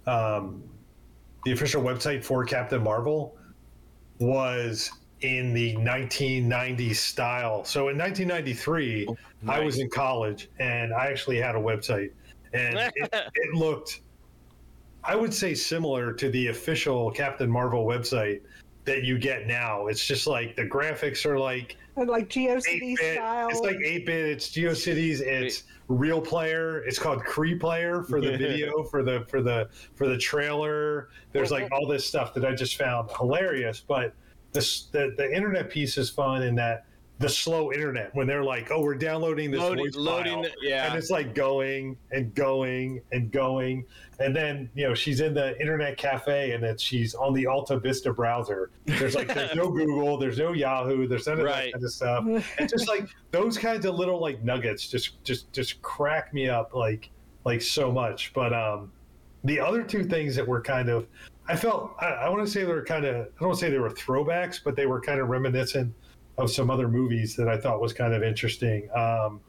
[0.07, 0.63] um,
[1.47, 3.37] the official website for Captain Marvel
[4.19, 4.91] was
[5.21, 7.65] in the 1990s style.
[7.65, 9.07] So in 1993,
[9.47, 12.11] I was in college and I actually had a website,
[12.53, 14.01] and it, it looked,
[15.05, 18.41] I would say, similar to the official Captain Marvel website
[18.85, 19.87] that you get now.
[19.87, 23.49] It's just like the graphics are like like GeoCities style.
[23.51, 24.27] It's like 8 bit.
[24.27, 25.21] It's GeoCities.
[25.21, 26.83] It's Real Player.
[26.85, 31.09] It's called Kree Player for the video for the for the for the trailer.
[31.33, 33.81] There's like all this stuff that I just found hilarious.
[33.87, 34.15] But
[34.53, 36.87] this the the internet piece is fun in that
[37.19, 40.53] the slow internet when they're like, oh, we're downloading this Loading- voice loading file, the-
[40.69, 40.87] yeah.
[40.87, 43.85] and it's like going and going and going,
[44.21, 48.15] and then you know she's in the internet cafe and then she's on the AltaVista
[48.15, 48.71] browser.
[48.85, 52.25] There's like there's no Google, there's no Yahoo, there's none of that kind of stuff,
[52.59, 56.75] and just like those kinds of little like nuggets just just just crack me up
[56.75, 57.09] like
[57.47, 58.33] like so much.
[58.35, 58.93] But um,
[59.45, 61.07] the other two things that were kind of
[61.49, 63.65] I felt I, I want to say they were kind of I don't want to
[63.65, 65.95] say they were throwbacks, but they were kind of reminiscent
[66.39, 68.89] of some other movies that I thought was kind of interesting.
[68.95, 69.41] Um,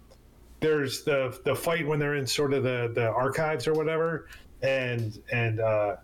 [0.59, 4.27] there's the the fight when they're in sort of the the archives or whatever,
[4.61, 5.97] and and uh,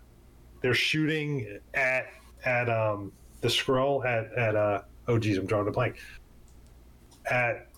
[0.60, 2.06] they're shooting at
[2.44, 5.96] at um, the Skrull at at uh, oh geez I'm drawing a blank
[7.30, 7.68] at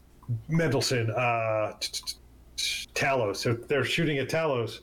[0.49, 1.73] Mendelsohn uh,
[2.95, 3.37] Talos.
[3.37, 4.81] So they're shooting at Talos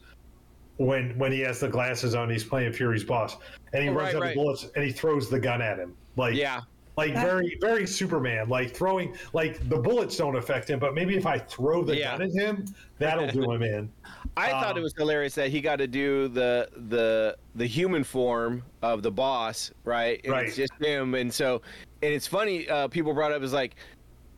[0.78, 2.30] when when he has the glasses on.
[2.30, 3.38] He's playing Fury's boss,
[3.74, 4.30] and he Oh, runs right, out right.
[4.30, 5.96] of bullets and he throws the gun at him.
[6.16, 6.62] Like Yeah.
[6.96, 8.50] Like very very Superman.
[8.50, 12.18] Like throwing like the bullets don't affect him, but maybe if I throw the Yeah.
[12.18, 12.66] gun at him,
[13.00, 13.92] that'll do him in.
[14.38, 18.04] I thought Um, it was hilarious that he got to do the the the human
[18.04, 20.20] form of the boss, right?
[20.24, 20.48] And Right.
[20.48, 21.62] It's just him, and so
[22.02, 22.68] and it's funny.
[22.68, 23.76] Uh, people brought up is like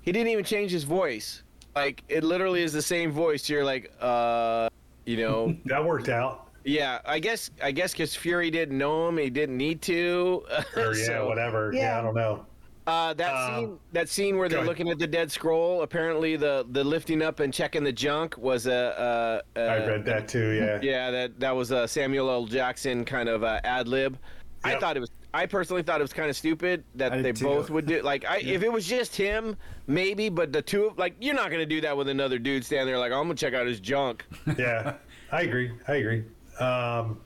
[0.02, 1.44] he didn't even change his voice.
[1.76, 3.50] Like it literally is the same voice.
[3.50, 4.70] You're like, uh,
[5.06, 6.45] you know, That worked out.
[6.66, 7.00] Yeah.
[7.06, 10.44] I guess I guess because Fury didn't know him, he didn't need to.
[10.76, 11.72] Or yeah, whatever.
[11.74, 11.82] Yeah.
[11.82, 12.00] Yeah.
[12.00, 12.46] I don't know.
[12.88, 14.68] Uh, that Um, scene, that scene where they're ahead.
[14.68, 15.82] looking at the dead Skrull.
[15.82, 19.42] Apparently, the the lifting up and checking the junk was a.
[19.56, 20.50] a, a I read that too.
[20.52, 20.80] Yeah.
[20.84, 22.46] Yeah, that that was a Samuel L.
[22.46, 24.20] Jackson kind of uh, ad lib.
[24.64, 25.10] I thought it was.
[25.34, 28.02] I personally thought it was kind of stupid that I they both would do.
[28.02, 31.52] Like, I, if it was just him, maybe, but the two of like, you're not
[31.52, 34.26] gonna do that with another dude standing there like, I'm gonna check out his junk.
[34.58, 34.94] yeah,
[35.32, 35.72] I agree.
[35.88, 36.24] I agree.
[36.60, 37.20] Um,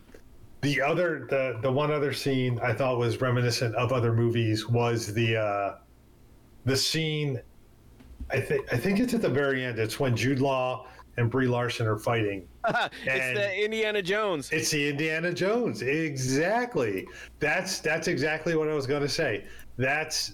[0.61, 5.13] the other, the the one other scene I thought was reminiscent of other movies was
[5.13, 5.75] the uh,
[6.65, 7.41] the scene.
[8.31, 9.79] I think I think it's at the very end.
[9.79, 10.87] It's when Jude Law
[11.17, 12.47] and Brie Larson are fighting.
[12.67, 14.49] it's And- the Indiana Jones.
[14.51, 15.81] It's the Indiana Jones.
[15.81, 17.07] Exactly.
[17.39, 19.45] That's that's exactly what I was going to say.
[19.77, 20.33] That's.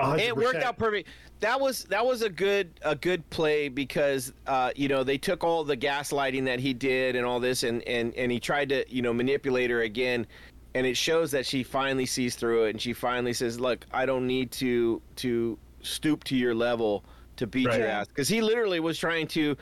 [0.00, 0.20] 100%.
[0.20, 1.08] It worked out perfect.
[1.40, 5.44] That was that was a good a good play because uh, you know they took
[5.44, 8.84] all the gaslighting that he did and all this and and and he tried to
[8.92, 10.26] you know manipulate her again,
[10.74, 14.04] and it shows that she finally sees through it and she finally says, "Look, I
[14.04, 17.04] don't need to to stoop to your level
[17.36, 17.78] to beat Right.
[17.78, 19.56] your ass," because he literally was trying to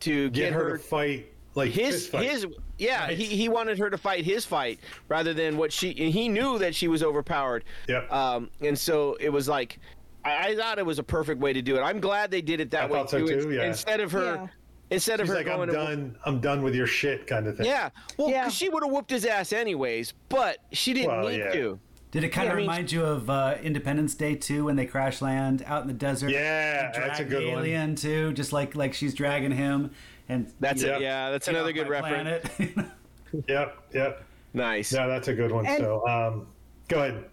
[0.00, 2.24] to Get her to fight like his fight.
[2.24, 2.46] his
[2.78, 6.28] yeah he, he wanted her to fight his fight rather than what she and he
[6.28, 8.12] knew that she was overpowered Yep.
[8.12, 9.78] um and so it was like
[10.24, 12.60] I, I thought it was a perfect way to do it i'm glad they did
[12.60, 13.42] it that I way thought so too.
[13.42, 13.64] too, yeah.
[13.64, 14.46] instead of her Yeah.
[14.90, 16.16] instead of She's her like, going I'm to- done.
[16.24, 17.66] I'm done with your shit, kind of thing.
[17.66, 18.48] yeah well 'cause Yeah.
[18.48, 21.52] she would have whooped his ass anyways but she didn't Well, need yeah.
[21.52, 21.78] to
[22.10, 24.76] Did it kind Yeah, of I mean- remind you of uh, Independence Day too when
[24.76, 26.30] they crash land out in the desert?
[26.30, 27.58] Yeah, that's a drag good the one.
[27.64, 29.90] alien too, just like like she's dragging him,
[30.28, 32.48] and that's it know, yeah that's another good reference.
[33.48, 33.76] Yep.
[33.92, 34.24] Yep.
[34.52, 35.66] nice Yeah, that's a good one.
[35.66, 36.46] And- so, um,
[36.88, 37.24] go ahead.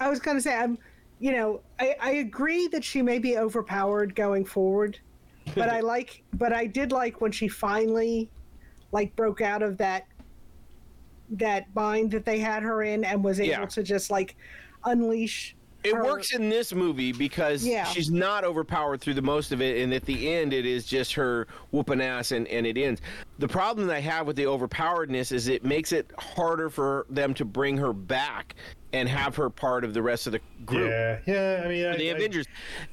[0.00, 0.78] I was going to say, I'm,
[1.20, 4.98] you know, I, I agree that she may be overpowered going forward,
[5.54, 8.30] but I like, but I did like when she finally,
[8.92, 10.06] like, broke out of that,
[11.30, 13.66] that bind that they had her in and was able Yeah.
[13.66, 14.36] to just like
[14.84, 15.54] unleash.
[15.84, 17.84] It her- works in this movie because Yeah.
[17.84, 21.12] she's not overpowered through the most of it, and at the end, it is just
[21.14, 23.00] her whooping ass, and, and it ends.
[23.38, 27.32] The problem that I have with the overpoweredness is it makes it harder for them
[27.34, 28.56] to bring her back
[28.92, 31.18] and have her part of the rest of the group Yeah.
[31.26, 31.62] Yeah.
[31.64, 32.46] I mean, I, the I- Avengers,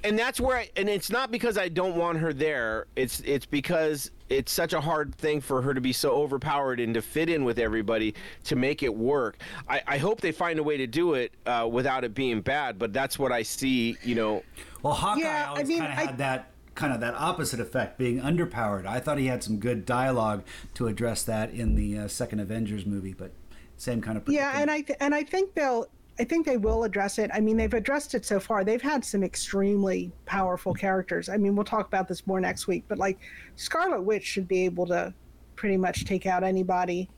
[0.04, 0.58] and that's where.
[0.58, 2.86] I, and it's not because I don't want her there.
[2.96, 6.94] It's it's because it's such a hard thing for her to be so overpowered and
[6.94, 8.16] to fit in with everybody
[8.46, 9.38] to make it work.
[9.68, 12.80] I, I hope they find a way to do it uh, without it being bad.
[12.80, 13.98] But that's what I see.
[14.04, 14.44] You know,
[14.82, 17.98] well, Hawkeye Yeah, I always mean, kind of had that kind of that opposite effect,
[17.98, 18.86] being underpowered.
[18.86, 20.44] I thought he had some good dialogue
[20.74, 23.32] to address that in the uh, second Avengers movie, but
[23.78, 25.88] same kind of Yeah, and I th- and I think they'll.
[26.18, 27.30] I think they will address it.
[27.34, 28.64] I mean, they've addressed it so far.
[28.64, 31.28] They've had some extremely powerful characters.
[31.28, 33.20] I mean, we'll talk about this more next week, but like
[33.58, 35.14] Scarlet Witch should be able to
[35.56, 37.10] pretty much take out anybody.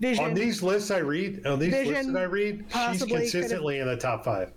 [0.00, 0.24] Vision.
[0.24, 3.96] on these lists I read, on these lists that I read, she's consistently in the
[3.96, 4.52] top five.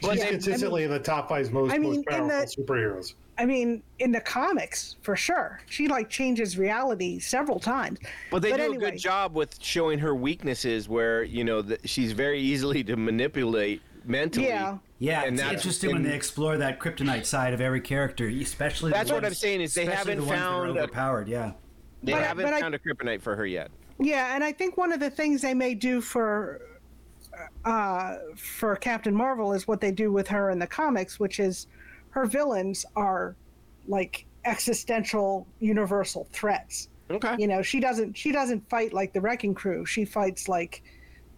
[0.00, 2.28] She's they- I mean- consistently in the top five most, I mean, most in powerful
[2.28, 3.14] the- superheroes.
[3.38, 7.98] I mean, in the comics, for sure, she like changes reality several times.
[8.30, 12.12] But they do a good job with showing her weaknesses, where you know that she's
[12.12, 14.46] very easily to manipulate mentally.
[14.46, 14.78] Yeah.
[14.98, 18.90] Yeah, And it's that's- interesting when they explore that kryptonite side of every character, especially.
[18.92, 21.28] the That's what I'm saying is they haven't the ones that are found a- overpowered.
[21.28, 21.52] Yeah,
[22.02, 23.70] They But haven't but found a kryptonite for her yet.
[24.00, 26.62] Yeah, and I think one of the things they may do for
[27.64, 31.66] uh, for Captain Marvel is what they do with her in the comics, which is
[32.10, 33.36] her villains are
[33.88, 36.88] like existential universal threats.
[37.10, 37.36] Okay.
[37.38, 39.84] You know, she doesn't she doesn't fight like the Wrecking Crew.
[39.84, 40.82] She fights like,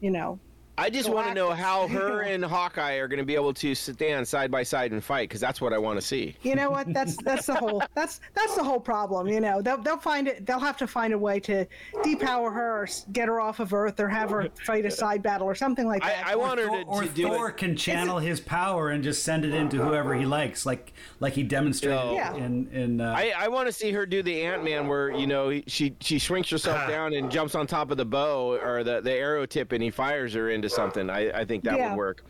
[0.00, 0.38] you know,
[0.78, 3.74] I just want to know how her and Hawkeye are going to be able to
[3.74, 6.36] stand side by side and fight, because that's what I want to see.
[6.42, 6.92] you know what?
[6.94, 9.28] That's that's the whole that's that's the whole problem.
[9.28, 10.46] You know, they'll they'll find it.
[10.46, 11.66] They'll have to find a way to
[12.04, 15.46] depower her or get her off of Earth or have her fight a side battle
[15.46, 16.26] or something like that.
[16.26, 17.56] I, I want her to, or to do Thor it.
[17.56, 21.42] can channel his power and just send it into whoever he likes, like like he
[21.42, 22.12] demonstrated No.
[22.14, 22.34] Yeah.
[22.36, 23.00] in in.
[23.00, 25.96] Uh, I, I want to see her do the Ant Man where you know she
[26.00, 29.44] she shrinks herself down and jumps on top of the bow or the, the arrow
[29.46, 31.10] tip and he fires her into something.
[31.10, 31.90] I, I think that Yeah.
[31.90, 32.24] would work.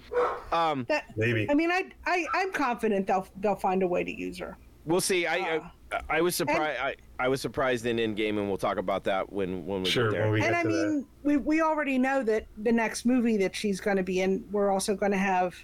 [0.52, 1.48] Um, That, Maybe.
[1.50, 4.56] I mean, I, I I'm confident they'll they'll find a way to use her.
[4.84, 5.26] we'll see.
[5.26, 6.80] I Uh, I, I was surprised.
[6.80, 10.10] I, I was surprised in Endgame, and we'll talk about that when when we Sure,
[10.10, 10.22] get there.
[10.24, 10.88] when we and get I to that.
[10.88, 14.44] mean, we we already know that the next movie that she's going to be in,
[14.50, 15.54] we're also going to have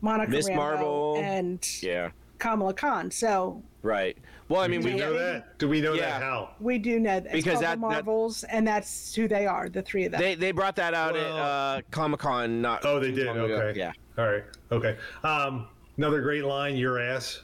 [0.00, 1.16] Monica Miss Rambeau Marvel.
[1.22, 3.10] and yeah, Kamala Khan.
[3.10, 4.16] So right.
[4.50, 5.58] Well, I mean, Do we we know that?
[5.60, 6.10] Do we know Yeah.
[6.18, 6.56] that how?
[6.58, 9.68] we do know that Because called that- the that- Marvels, and that's who they are,
[9.68, 10.20] the three of them.
[10.20, 11.40] they they brought that out Well- at
[11.78, 12.60] uh, Comic Con.
[12.60, 13.28] Not Oh, they did.
[13.28, 13.54] long ago.
[13.54, 13.78] Okay.
[13.78, 13.92] Yeah.
[14.18, 14.42] All right.
[14.72, 14.96] Okay.
[15.22, 15.68] Um,
[15.98, 16.74] another great line.
[16.76, 17.42] Your ass.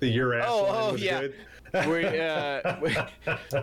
[0.00, 1.20] The your ass Oh, line oh, was yeah.
[1.20, 1.34] good.
[1.88, 3.62] we uh, we-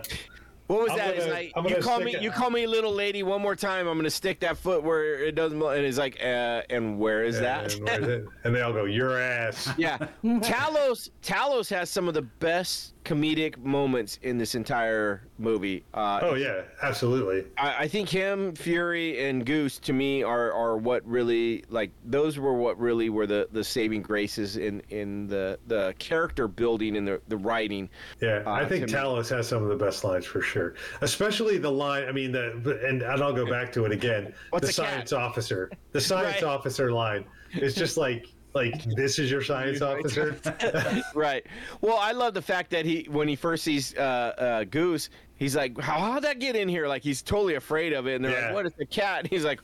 [0.70, 1.16] what was I'm that?
[1.18, 3.88] Gonna- like you call me it- you call me little lady one more time.
[3.88, 5.60] I'm gonna stick that foot where it doesn't.
[5.60, 7.74] And he's like, uh, and where is that?
[7.74, 9.68] And, where is and they all go, your ass.
[9.76, 15.82] yeah, Talos Talos has some of the best comedic moments in this entire movie.
[15.94, 17.46] Uh, Oh yeah, absolutely.
[17.56, 22.38] I, I think him, Fury, and Goose to me are, are what really like those
[22.38, 27.08] were what really were the, the saving graces in, in the, the character building and
[27.08, 27.88] the, the writing.
[28.20, 30.74] Yeah, I Uh, think to me- Talos has some of the best lines for sure.
[31.00, 32.06] Especially the line.
[32.06, 32.50] I mean, the
[32.86, 34.34] and, and I'll go back to it again.
[34.50, 34.94] What's the a cat?
[34.94, 35.70] science officer.
[35.92, 36.50] The science Right.
[36.50, 37.24] officer line
[37.54, 40.36] is just like like this is your science officer.
[41.14, 41.46] right.
[41.80, 45.56] Well, I love the fact that he when he first sees uh, uh, Goose, he's
[45.56, 48.32] like, "How how'd that get in here?" Like he's totally afraid of it, and they're
[48.32, 48.46] Yeah.
[48.46, 49.60] like, "What is the cat?" And he's like.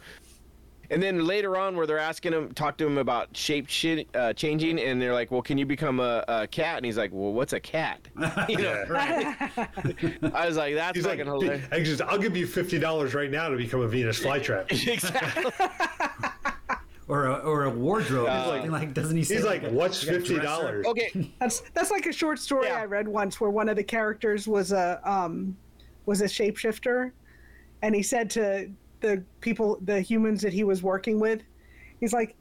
[0.88, 4.32] And then later on, where they're asking him, talk to him about shape shit, uh,
[4.34, 7.32] changing, and they're like, "Well, can you become a, a cat?" And he's like, "Well,
[7.32, 7.98] what's a cat?"
[8.48, 8.84] You know,
[10.32, 13.14] I was like, "That's He's like, fucking hilarious." I just, I'll give you fifty dollars
[13.14, 14.70] right now to become a Venus flytrap.
[14.86, 15.50] exactly.
[17.08, 18.28] Or a, or a wardrobe.
[18.28, 19.36] or something like, doesn't he say?
[19.36, 20.42] He's like, a- what's fifty dresser?
[20.42, 20.86] dollars?
[20.86, 21.32] Okay.
[21.40, 22.80] That's that's like a short story Yeah.
[22.80, 25.56] I read once where one of the characters was a um
[26.06, 27.12] was a shapeshifter
[27.82, 28.70] and he said to
[29.00, 31.42] the people the humans that he was working with,
[32.00, 32.34] he's like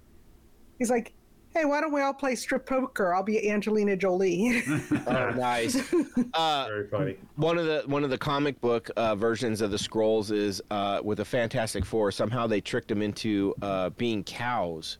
[0.79, 1.13] he's like,
[1.55, 3.13] Hey, why don't we all play strip poker?
[3.15, 4.61] I'll be Angelina Jolie.
[5.07, 5.81] Oh, nice.
[6.33, 7.15] Uh, Very funny.
[7.37, 10.99] one of the one of the comic book uh, versions of the Skrulls is uh,
[11.01, 12.11] with the Fantastic Four.
[12.11, 14.97] Somehow they tricked them into uh, being cows,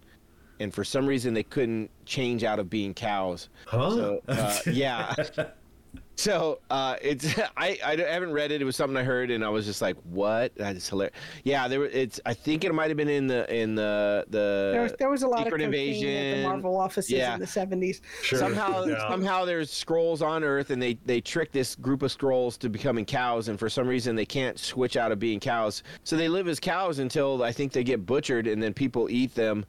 [0.61, 3.49] and for some reason they couldn't change out of being cows.
[3.68, 3.90] Huh?
[3.91, 5.14] So uh, yeah.
[6.18, 8.62] So uh, it's I, I haven't read it.
[8.62, 10.56] It was something I heard, and I was just like, "What?
[10.56, 12.20] That is hilarious." Yeah, there were- it's.
[12.26, 15.24] I think it might have been in the in the the there, was, there was
[15.24, 16.44] a lot Secret of cocaine at the Invasion.
[16.44, 17.34] Marvel offices Yeah.
[17.34, 18.02] in the seventies.
[18.22, 18.40] Sure.
[18.40, 19.10] somehow Yeah.
[19.10, 23.04] somehow there's Skrulls on earth and they they trick this group of Skrulls to becoming
[23.06, 26.48] cows and for some reason they can't switch out of being cows so they live
[26.48, 29.66] as cows until i think they get butchered and then people eat them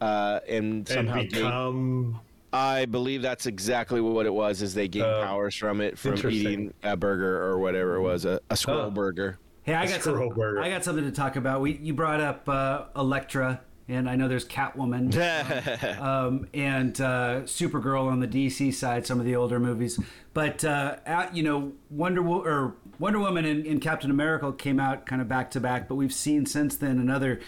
[0.00, 2.20] uh, and and somehow gain- become
[2.52, 5.22] i believe that's exactly what it was is they gain Oh.
[5.24, 8.90] powers from it from eating a burger or whatever it was a, a Skrull Oh.
[8.90, 10.60] burger Hey, I got Squirrel some, burger.
[10.62, 11.60] I got something to talk about.
[11.60, 15.12] We you brought up uh, Elektra, and I know there's Catwoman.
[16.00, 19.98] um, and uh, Supergirl on the DC side, some of the older movies.
[20.34, 24.78] But uh, at, you know, Wonder Wo- or Wonder Woman and, and Captain America came
[24.78, 25.88] out kind of back to back.
[25.88, 27.40] But we've seen since then another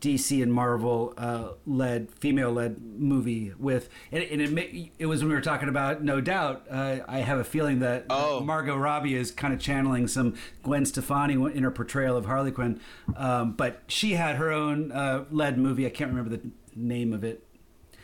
[0.00, 5.20] DC and Marvel uh, led female led movie with, and, and it ma- it was
[5.22, 6.66] when we were talking about No Doubt.
[6.70, 8.40] Uh, I have a feeling that Oh.
[8.40, 12.80] Margot Robbie is kind of channeling some Gwen Stefani in her portrayal of Harley Quinn.
[13.16, 15.86] Um, but she had her own uh, led movie.
[15.86, 17.44] I can't remember the name of it.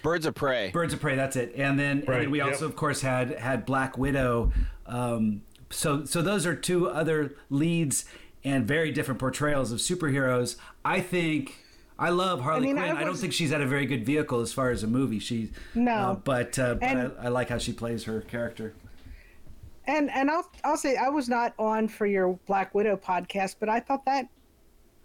[0.02, 1.16] birds of prey Birds of Prey.
[1.16, 1.52] That's it.
[1.56, 2.48] And then, and then we yep.
[2.48, 4.52] also, of course, had had Black Widow.
[4.86, 8.04] Um, so so those are two other leads
[8.44, 10.56] and very different portrayals of superheroes.
[10.84, 11.56] I think
[11.98, 12.96] I love Harley mean, Quinn.
[12.96, 15.18] I I, don't think she's had a very good vehicle as far as a movie.
[15.20, 15.92] She No.
[15.92, 18.74] uh, but uh, but And- I, I like how she plays her character.
[19.86, 23.68] And and I'll I'll say I was not on for your Black Widow podcast, but
[23.68, 24.28] I thought that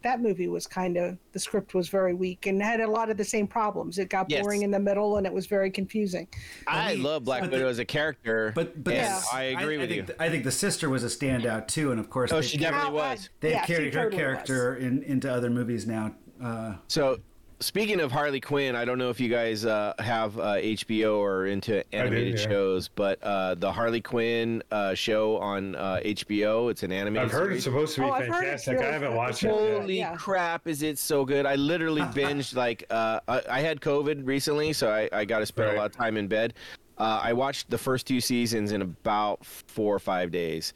[0.02, 3.18] that movie was kind of the script was very weak and had a lot of
[3.18, 3.98] the same problems.
[4.00, 4.42] It got Yes.
[4.42, 6.26] boring in the middle and it was very confusing.
[6.66, 9.22] I love Black but the- Widow as a character, But but and Yeah.
[9.34, 10.04] I agree with you.
[10.04, 12.58] think, I think the sister was a standout too, and of course oh, they, she
[12.58, 13.30] definitely Now, was.
[13.42, 16.16] they've yeah, carried her totally character in, into other movies now.
[16.42, 17.18] Uh, So,
[17.60, 21.48] speaking of Harley Quinn, I don't know if you guys uh, have uh, HBO or
[21.48, 22.48] into animated yeah.
[22.50, 27.26] shows, but uh, the Harley Quinn uh, show on uh, HBO, it's an animated.
[27.26, 27.56] I've heard series.
[27.58, 28.80] it's supposed to be Oh, I've heard it's fantastic.
[28.88, 29.18] I haven't good.
[29.18, 29.48] watched it.
[29.48, 29.54] yet.
[29.82, 30.16] Holy Yeah.
[30.16, 30.68] crap!
[30.68, 31.46] Is it so good?
[31.46, 35.46] I literally binged like uh, I, I had COVID recently, so I, I got to
[35.46, 35.76] spend Right.
[35.76, 36.54] a lot of time in bed.
[36.98, 40.74] Uh, I watched the first two seasons in about four or five days.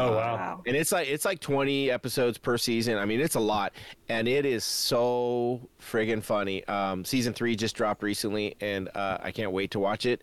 [0.00, 0.34] Oh wow.
[0.36, 0.62] Wow.
[0.66, 3.72] and it's like it's like 20 episodes per season i mean it's a lot
[4.08, 9.30] and it is so friggin' funny um season three just dropped recently and uh i
[9.30, 10.22] can't wait to watch it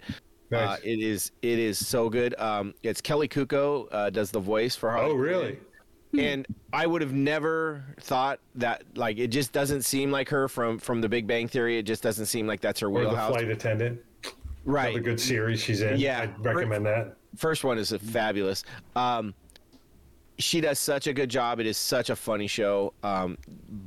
[0.51, 0.79] uh, Nice.
[0.83, 4.89] it is it is so good um it's Kaley Cuoco uh, does the voice for
[4.91, 5.59] Harley Oh really?
[6.17, 10.79] And i would have never thought that like it just doesn't seem like her from
[10.79, 13.29] from the big bang theory it just doesn't seem like that's her wheelhouse.
[13.29, 13.99] Or the flight attendant.
[14.65, 15.99] right Another good series she's in.
[15.99, 16.21] Yeah.
[16.21, 17.15] I'd recommend that.
[17.35, 18.63] first one is a fabulous.
[18.95, 19.33] Um,
[20.39, 21.59] she does such a good job.
[21.59, 22.93] It is such a funny show.
[23.03, 23.37] Um,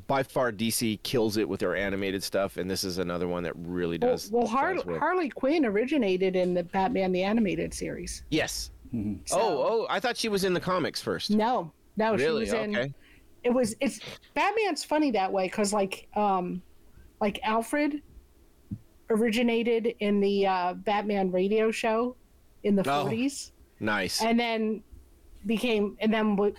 [0.06, 3.52] by far, DC kills it with their animated stuff, and this is another one that
[3.56, 4.30] really does.
[4.32, 8.24] well Har- Harley Quinn originated in the Batman the Animated Series.
[8.30, 8.70] yes.
[9.26, 9.86] So- Oh, oh!
[9.88, 11.30] I thought she was in the comics first.
[11.30, 12.46] No, no, really?
[12.46, 12.76] she was in.
[12.76, 12.92] Okay.
[13.44, 14.00] It was it's
[14.34, 16.60] Batman's funny that way because like um,
[17.20, 18.02] like Alfred
[19.10, 22.16] originated in the uh, Batman radio show
[22.64, 23.02] in the Oh.
[23.02, 24.22] forties, Nice.
[24.22, 24.82] and then
[25.46, 26.54] became and then w-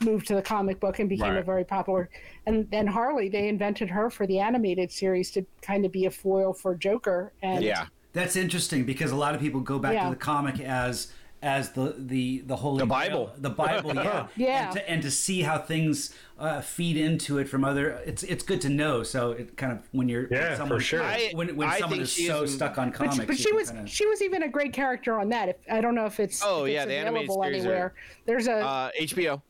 [0.00, 2.08] moved to the comic book and became a very popular.
[2.46, 6.10] And then Harley, they invented her for the animated series to kind of be a
[6.10, 7.32] foil for Joker.
[7.42, 7.86] And yeah.
[8.12, 10.04] That's interesting because a lot of people go back Yeah.
[10.04, 13.32] to the comic as as the the the holy The Grail- Bible.
[13.38, 14.64] the Bible, yeah, Yeah.
[14.66, 17.92] and to, and to see how things uh, feed into it from other.
[18.04, 19.02] It's it's good to know.
[19.02, 21.02] So it kind of when you're Yeah, when for someone, sure.
[21.02, 23.38] I- when when I someone think is so is- stuck on But, comics, she, but
[23.38, 25.48] she was kinda- she was even a great character on that.
[25.48, 27.94] If I don't know if it's Oh, if yeah, it's the available series are- anywhere.
[28.26, 29.40] There's a Uh, HBO.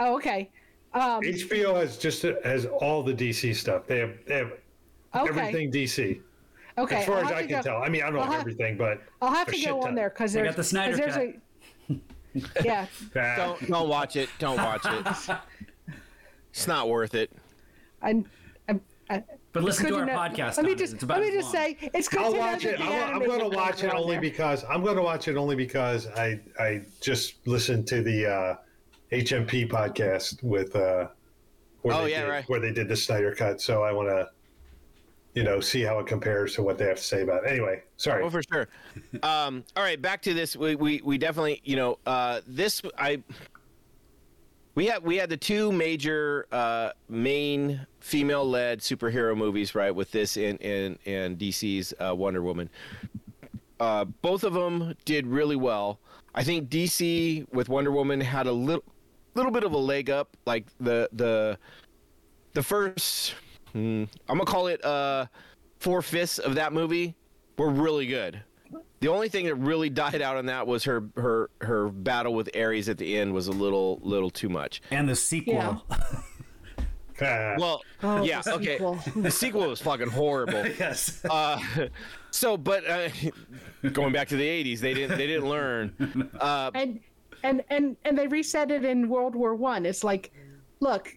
[0.00, 0.50] oh okay
[0.94, 3.86] um, HBO has just has all the DC stuff.
[3.86, 4.52] They have they have
[5.14, 6.20] okay everything DC.
[6.78, 6.96] Okay.
[6.96, 7.82] As far I'll as I can go- tell.
[7.82, 9.94] I mean, I don't know I'll have- everything, but I'll have to go on ton.
[9.94, 11.34] there because They there's got the Snyder 'cause there's
[11.88, 11.96] Cut.
[12.56, 12.86] a yeah.
[13.16, 14.28] Ah, Don't don't watch it.
[14.38, 15.36] Don't watch it.
[16.50, 17.30] It's not worth it.
[18.02, 18.26] I'm,
[18.68, 18.80] I'm,
[19.10, 19.22] I,
[19.52, 20.56] But listen to our know- podcast.
[20.56, 21.64] Let me just It's about let me just long.
[21.64, 22.80] say it's good I'll to watch know it.
[22.80, 24.20] I'm, I'm going to watch it only there.
[24.20, 28.56] because I'm going to watch it only because I I just listened to the uh,
[29.12, 31.08] HMP podcast with uh,
[31.82, 32.48] where Oh, they yeah, did, right.
[32.48, 33.60] where they did the Snyder cut.
[33.60, 34.28] So I want to
[35.34, 37.50] you know see how it compares to what they have to say about it.
[37.50, 38.22] Anyway, sorry.
[38.22, 38.68] Well, for sure.
[39.22, 40.56] Um, all right, back to this.
[40.56, 43.22] We, we, we definitely, you know, uh, this I.
[44.74, 49.94] We had we had the two major uh, main female-led superhero movies, right?
[49.94, 52.68] With this and and and DC's uh, Wonder Woman.
[53.78, 56.00] Uh, both of them did really well.
[56.34, 58.84] I think DC with Wonder Woman had a little
[59.34, 60.36] little bit of a leg up.
[60.44, 61.58] Like the the
[62.54, 63.34] the first,
[63.74, 65.26] hmm, I'm gonna call it uh,
[65.80, 67.14] four fifths of that movie
[67.58, 68.40] were really good.
[69.00, 72.48] The only thing that really died out on that was her her her battle with
[72.56, 74.80] Ares at the end was a little little too much.
[74.90, 75.54] and the sequel.
[75.54, 75.78] Yeah.
[77.22, 78.72] Ah, Well, Oh, yeah, the okay.
[78.72, 78.98] sequel.
[79.14, 80.66] The sequel was fucking horrible.
[80.78, 81.24] yes.
[81.24, 81.60] Uh,
[82.32, 83.08] so, but uh,
[83.92, 85.92] going back to the '80s, they didn't they didn't learn.
[86.40, 86.98] Uh, and
[87.44, 89.86] and and and they reset it in World War One.
[89.86, 90.32] It's like,
[90.80, 91.16] look,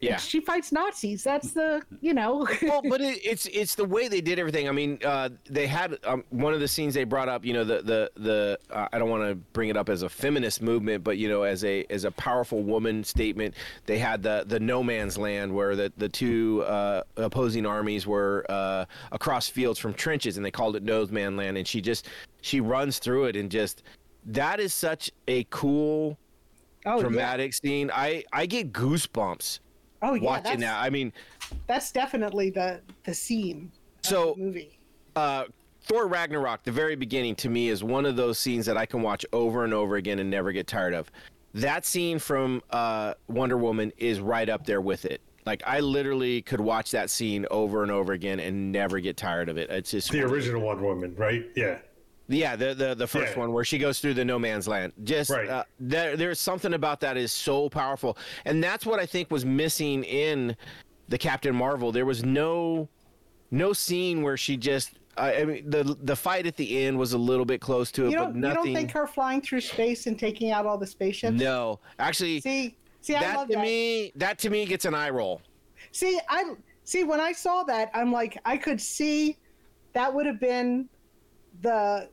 [0.00, 0.16] yeah.
[0.16, 1.24] she fights Nazis.
[1.24, 2.46] That's the you know.
[2.62, 4.68] well, but it, it's it's the way they did everything.
[4.68, 7.44] I mean, uh, they had um, one of the scenes they brought up.
[7.44, 10.08] You know, the the the uh, I don't want to bring it up as a
[10.08, 13.54] feminist movement, but you know, as a as a powerful woman statement.
[13.86, 18.44] They had the the no man's land where the the two uh, opposing armies were
[18.48, 21.56] uh, across fields from trenches, and they called it no man land.
[21.56, 22.08] And she just
[22.42, 23.82] she runs through it and just
[24.26, 26.18] that is such a cool
[26.84, 27.90] oh dramatic scene.
[27.92, 29.65] I I get goosebumps yeah.
[30.06, 30.22] Oh yeah.
[30.24, 30.82] watching that.
[30.82, 31.12] I mean.
[31.66, 33.70] that's definitely the the scene.
[34.04, 34.78] of So- the movie.
[35.16, 35.44] uh,
[35.82, 39.02] Thor Ragnarok, the very beginning, to me is one of those scenes that I can
[39.02, 41.10] watch over and over again and never get tired of.
[41.54, 45.20] That scene from uh, Wonder Woman is right up there with it.
[45.46, 49.48] Like I literally could watch that scene over and over again and never get tired
[49.48, 49.70] of it.
[49.70, 51.46] It's just the original Wonder Woman, right?
[51.54, 51.78] Yeah.
[52.28, 53.40] Yeah, the the, the first Yeah.
[53.40, 54.92] one where she goes through the no man's land.
[55.04, 55.48] Just Right.
[55.48, 59.44] uh, there, there's something about that is so powerful, and that's what I think was
[59.44, 60.56] missing in
[61.08, 62.88] the Captain Marvel, there was no
[63.50, 64.98] no scene where she just.
[65.18, 68.06] I I mean, the the fight at the end was a little bit close to
[68.06, 70.76] it, You but don't, you don't think her flying through space and taking out all
[70.76, 71.40] the spaceships?
[71.40, 73.62] no, actually, See, see, I that love to that.
[73.62, 75.40] me, that to me gets an eye roll.
[75.92, 76.54] See, I
[76.84, 79.38] see when I saw that, I'm like, I could see
[79.94, 80.86] that would have been
[81.62, 82.10] the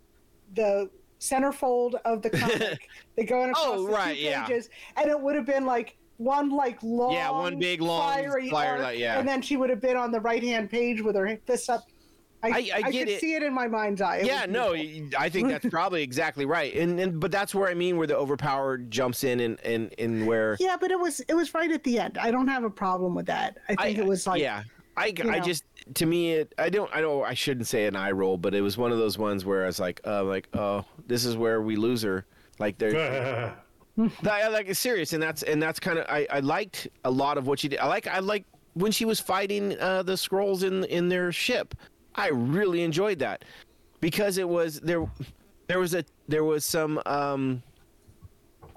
[0.55, 0.89] the
[1.19, 2.89] centerfold of the comic.
[3.15, 4.45] they going oh, across Oh, the right, two yeah.
[4.45, 8.49] pages, and it would have been like one like long, Yeah, one big, long fiery
[8.49, 9.19] flyer, arc, yeah.
[9.19, 11.83] and then she would have been on the right hand page with her fists up.
[12.45, 13.21] I, I- I get could it.
[13.21, 14.17] see it in my mind's eye.
[14.17, 17.73] It yeah, no, I think that's probably exactly right, and and but that's where I
[17.73, 21.35] mean where the overpowered jumps in and and and where Yeah, but it was it
[21.35, 22.17] was right at the end.
[22.17, 23.59] I don't have a problem with that.
[23.69, 24.63] I think it was like yeah.
[24.95, 25.39] I, I know.
[25.39, 25.63] just
[25.95, 28.61] to me it I don't I don't I shouldn't say an eye roll, but it
[28.61, 31.61] was one of those ones where I was like, uh, like oh, this is where
[31.61, 32.25] we lose her.
[32.59, 33.55] Like there,
[33.97, 37.37] I like it's serious, and that's and that's kind of I, I liked a lot
[37.37, 37.79] of what she did.
[37.79, 41.75] I like I like when she was fighting uh, the Skrulls in in their ship.
[42.15, 43.43] I really enjoyed that
[43.99, 45.09] because it was there.
[45.67, 47.63] There was a there was some um,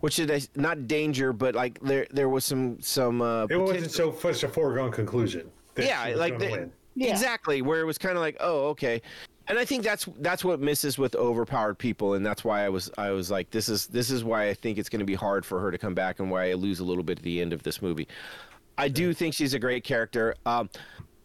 [0.01, 3.91] what should I not danger, but like there there was some some uh, it wasn't
[3.91, 5.51] so such a foregone conclusion.
[5.77, 6.71] yeah, like the-.
[6.97, 7.11] Yeah.
[7.11, 9.03] exactly where it was kind of like, oh, okay.
[9.49, 12.91] And I think that's that's what misses with overpowered people, and that's why I was
[12.99, 15.47] I was like, this is this is why I think it's going to be hard
[15.47, 17.53] for her to come back, and why I lose a little bit at the end
[17.53, 18.09] of this movie.
[18.77, 20.35] I do think she's a great character.
[20.45, 20.69] Um,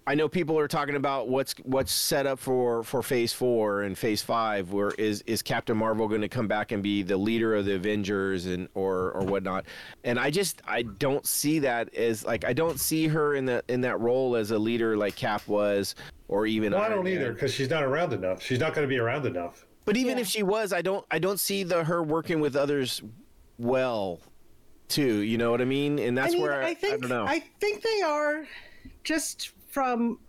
[0.07, 3.95] I know people are talking about what's what's set up for for Phase Four and
[3.95, 4.71] Phase Five.
[4.71, 7.75] Where is is Captain Marvel going to come back and be the leader of the
[7.75, 9.65] Avengers and or or whatnot?
[10.03, 13.63] And I just I don't see that as like I don't see her in the
[13.67, 15.93] in that role as a leader like Cap was,
[16.27, 17.13] or even Well, I don't Man.
[17.13, 18.41] either because she's not around enough.
[18.41, 19.65] She's not going to be around enough.
[19.85, 20.21] But even Yeah.
[20.21, 23.03] if she was, I don't I don't see the her working with others
[23.59, 24.19] well,
[24.87, 25.17] too.
[25.17, 25.99] You know what I mean?
[25.99, 27.25] And that's I mean, where I, I think I don't know.
[27.27, 28.47] I think they are
[29.03, 30.19] just from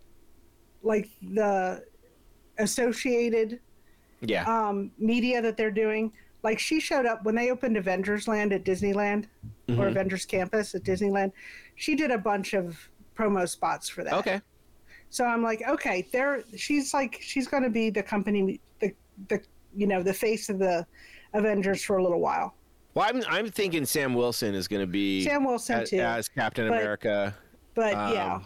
[0.81, 1.83] like the
[2.57, 3.59] associated
[4.21, 4.43] yeah.
[4.45, 6.11] um, media that they're doing.
[6.43, 9.27] Like she showed up when they opened Avengers Land at Disneyland
[9.69, 9.79] Mm-hmm.
[9.79, 11.31] or Avengers Campus at Disneyland.
[11.75, 12.77] She did a bunch of
[13.17, 14.11] promo spots for that.
[14.15, 14.41] okay.
[15.09, 16.43] So I'm like, okay, there.
[16.57, 18.93] She's like, she's going to be the company, the
[19.29, 19.41] the
[19.73, 20.85] you know the face of the
[21.33, 22.55] Avengers for a little while.
[22.93, 25.99] Well, I'm I'm thinking Sam Wilson is going to be Sam Wilson as, too.
[26.01, 27.33] as Captain But- America.
[27.75, 28.39] But Um, yeah,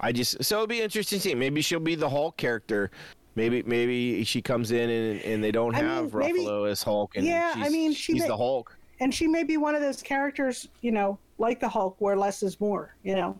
[0.00, 1.34] I just so it'll be interesting to see.
[1.34, 2.90] Maybe she'll be the Hulk character.
[3.36, 6.82] Maybe maybe she comes in and, and they don't I mean, have maybe- Ruffalo as
[6.82, 8.76] Hulk and Yeah, I mean, she she's may- the Hulk.
[9.00, 12.42] and she may be one of those characters, you know, like the Hulk, where less
[12.42, 12.94] is more.
[13.02, 13.38] You know,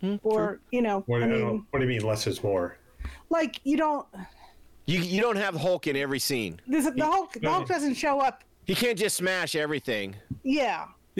[0.00, 2.26] Hmm, or you know, What, I I don't mean, know, what do you mean less
[2.26, 2.76] is more?
[3.30, 4.06] like you don't.
[4.86, 6.60] You you don't have Hulk in every scene.
[6.66, 8.42] This, the Hulk, the Hulk doesn't show up.
[8.66, 10.16] He can't just smash everything.
[10.42, 10.86] Yeah,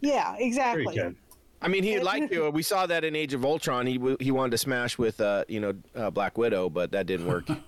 [0.00, 1.14] yeah, Sure exactly.
[1.62, 1.70] You can.
[1.70, 2.50] I mean, he'd like to.
[2.50, 3.86] We saw that in Age of Ultron.
[3.86, 7.06] He w- he wanted to smash with uh you know uh, Black Widow, but that
[7.06, 7.48] didn't work.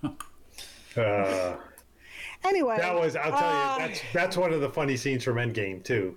[0.97, 1.57] Uh,
[2.45, 5.37] Anyway, that was, I'll tell uh, you, that's that's one of the funny scenes from
[5.37, 6.17] Endgame too.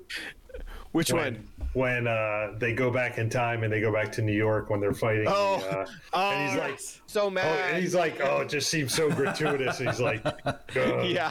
[0.97, 1.47] Which When one?
[1.73, 4.79] when uh, they go back in time and they go back to New York when
[4.79, 5.25] they're fighting.
[5.25, 7.69] the, Oh, uh, oh, and he's like, so oh, mad.
[7.71, 9.79] and he's like, oh, it just seems so gratuitous.
[9.79, 11.29] And he's like, "Gah, yeah,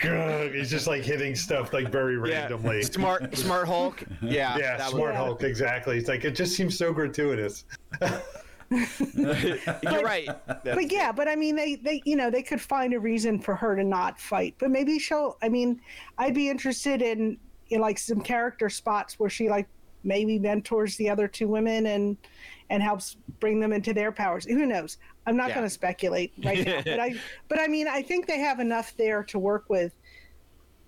[0.00, 2.40] gah." he's just like hitting stuff like very yeah.
[2.40, 2.82] randomly.
[2.82, 4.02] Smart, smart Hulk.
[4.20, 5.96] Yeah, Yeah, that was- smart Hulk, exactly.
[5.98, 7.66] It's like it just seems so gratuitous.
[8.72, 10.28] You're right.
[10.64, 13.54] but yeah, but I mean, they, they, you know, they could find a reason for
[13.54, 14.56] her to not fight.
[14.58, 15.36] But maybe she'll.
[15.42, 15.80] I mean,
[16.18, 17.38] I'd be interested in,
[17.74, 19.66] in like some character spots where she like
[20.04, 22.16] maybe mentors the other two women and
[22.70, 24.44] and helps bring them into their powers.
[24.46, 24.96] Who knows?
[25.26, 25.56] I'm not Yeah.
[25.56, 26.80] going to speculate right now.
[26.84, 27.14] But I,
[27.48, 29.92] but I mean, I think they have enough there to work with.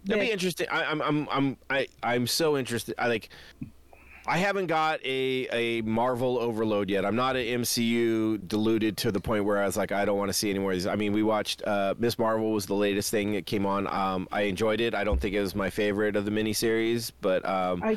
[0.04, 0.68] That'd be interesting.
[0.70, 2.94] I, I'm, I'm, I'm, I, I'm so interested.
[2.98, 3.28] I like.
[4.28, 7.04] I haven't got a a Marvel overload yet.
[7.04, 10.28] I'm not an MCU deluded to the point where I was like, I don't want
[10.28, 10.86] to see any more of these.
[10.86, 13.86] I mean, we watched uh, Miss Marvel was the latest thing that came on.
[13.86, 14.94] Um, I enjoyed it.
[14.94, 17.96] I don't think it was my favorite of the miniseries, but um, I,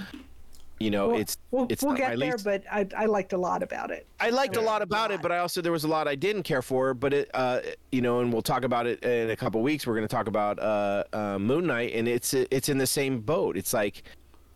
[0.79, 3.37] you know, we'll, it's we'll, it's we'll get there, least- but I, I liked a
[3.37, 4.07] lot about it.
[4.19, 6.43] I liked a lot about it, but I also there was a lot I didn't
[6.43, 6.93] care for.
[6.93, 7.59] But it, uh,
[7.91, 9.85] you know, and we'll talk about it in a couple weeks.
[9.85, 13.19] We're going to talk about uh, uh, Moon Knight, and it's it's in the same
[13.19, 13.57] boat.
[13.57, 14.03] It's like,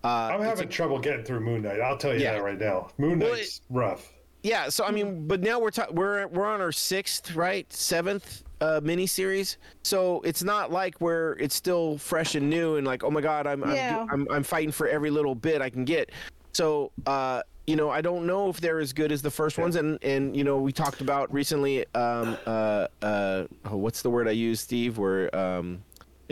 [0.04, 1.80] uh, I'm it's having trouble getting through Moon Knight.
[1.82, 2.34] I'll tell you Yeah.
[2.34, 2.90] that right now.
[2.98, 4.12] Moon Well, Knight's rough.
[4.44, 4.70] yeah.
[4.70, 8.80] So I mean, but now we're ta- we're we're on our sixth, right, seventh uh,
[8.84, 9.58] miniseries.
[9.84, 13.48] So it's not like where it's still fresh and new, and like, oh my god,
[13.48, 14.00] I'm Yeah.
[14.02, 16.12] I'm, I'm I'm fighting for every little bit I can get.
[16.54, 16.92] So.
[17.06, 19.98] uh you know, I don't know if they're as good as the first ones, and
[20.04, 21.86] and you know, we talked about recently.
[21.96, 24.98] Um, uh, uh, oh, what's the word I use, Steve?
[24.98, 25.82] Where um,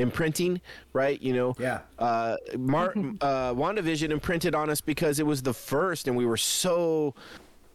[0.02, 0.60] imprinting,
[0.94, 1.22] right?
[1.22, 1.80] You know, Yeah.
[2.00, 6.38] uh, Mar- uh, WandaVision imprinted on us because it was the first, and we were
[6.38, 7.14] so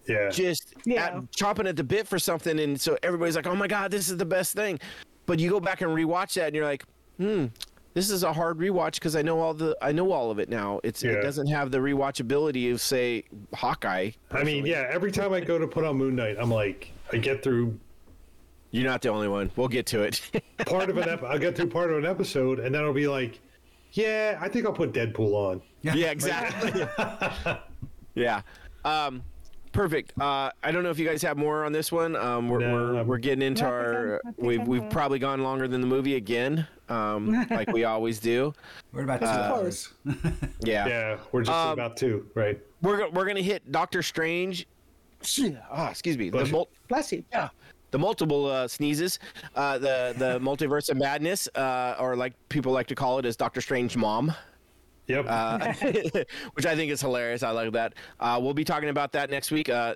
[0.06, 0.28] Yeah.
[0.30, 1.04] just Yeah.
[1.06, 4.08] at, chomping at the bit for something, and so everybody's like, "Oh my god, this
[4.08, 4.78] is the best thing,"
[5.26, 6.84] but you go back and rewatch that, and you're like,
[7.18, 7.46] "Hmm."
[7.94, 10.50] This is a hard rewatch because I know all the I know all of it
[10.50, 10.80] now.
[10.84, 11.12] It's Yeah.
[11.12, 13.24] it doesn't have the rewatchability of say
[13.54, 14.10] Hawkeye.
[14.30, 14.86] I mean, yeah.
[14.90, 17.78] Every time I go to put on Moon Knight, I'm like, I get through
[18.70, 19.50] You're not the only one.
[19.56, 20.20] We'll get to it.
[20.66, 23.06] part of an ep- I'll get through part of an episode, and then I'll be
[23.08, 23.40] like,
[23.92, 25.62] yeah, I think I'll put Deadpool on.
[25.82, 26.84] yeah, exactly.
[28.14, 28.42] yeah.
[28.84, 29.22] Um,
[29.72, 30.12] perfect.
[30.20, 32.16] Uh, I don't know if you guys have more on this one.
[32.16, 34.20] Um, we're, No, we're, we're getting into No, our.
[34.24, 38.18] I'm- We've I'm, we've probably gone longer than the movie again, um, like we always
[38.18, 38.52] do.
[38.92, 39.94] We're about two Uh, hours.
[40.60, 40.86] Yeah.
[40.86, 42.60] Yeah, we're just Um, about two, right?
[42.82, 44.66] We're we're gonna hit Doctor Strange.
[45.70, 46.26] Ah, excuse me.
[46.26, 46.52] The, Bless you.
[46.52, 47.24] mul- Bless you.
[47.32, 47.48] yeah,
[47.96, 49.18] the multiple uh, sneezes,
[49.54, 53.36] uh, the the multiverse of madness, uh, or like people like to call it, as
[53.36, 54.34] Doctor Strange mom.
[55.06, 55.24] Yep.
[55.28, 55.72] uh,
[56.54, 57.42] which I think is hilarious.
[57.42, 57.94] I like that.
[58.20, 59.70] Uh, we'll be talking about that next week.
[59.70, 59.94] Uh,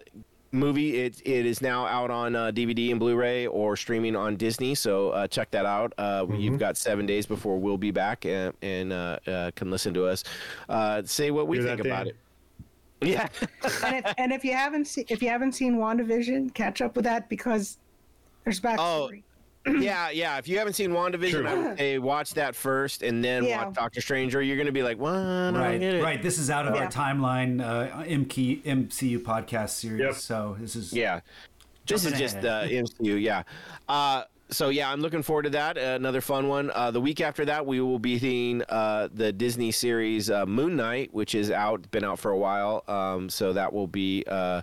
[0.52, 4.74] movie it it is now out on uh, DVD and Blu-ray or streaming on Disney.
[4.74, 5.93] So uh, check that out.
[5.98, 9.93] Uh, You've got seven days before we'll be back and, and uh, uh, can listen
[9.94, 10.24] to us
[10.70, 12.06] uh, say what we Hear think about Dan?
[12.09, 12.16] it.
[13.02, 13.28] Yeah,
[13.82, 17.06] and, if, and if you haven't seen if you haven't seen WandaVision, catch up with
[17.06, 17.78] that because
[18.44, 19.22] there's backstory.
[19.66, 20.38] yeah, yeah.
[20.38, 21.46] If you haven't seen WandaVision, True.
[21.46, 23.66] I would say watch that first and then Yeah.
[23.66, 25.12] watch Doctor Strange, or you're going to be like, "What?
[25.12, 26.22] Right, get it." right.
[26.22, 26.84] This is out of Yeah.
[26.84, 30.00] our timeline uh, MK, MCU podcast series.
[30.00, 30.14] Yep.
[30.14, 31.20] So this is Yeah.
[31.86, 32.62] This is just uh.
[32.62, 33.42] MCU, yeah.
[33.88, 35.76] Uh, so yeah, I'm looking forward to that.
[35.76, 36.70] Uh, another fun one.
[36.74, 40.74] Uh, the week after that, we will be seeing uh, the Disney series uh, Moon
[40.76, 42.82] Knight, which is out, been out for a while.
[42.88, 44.62] Um, so that will be uh,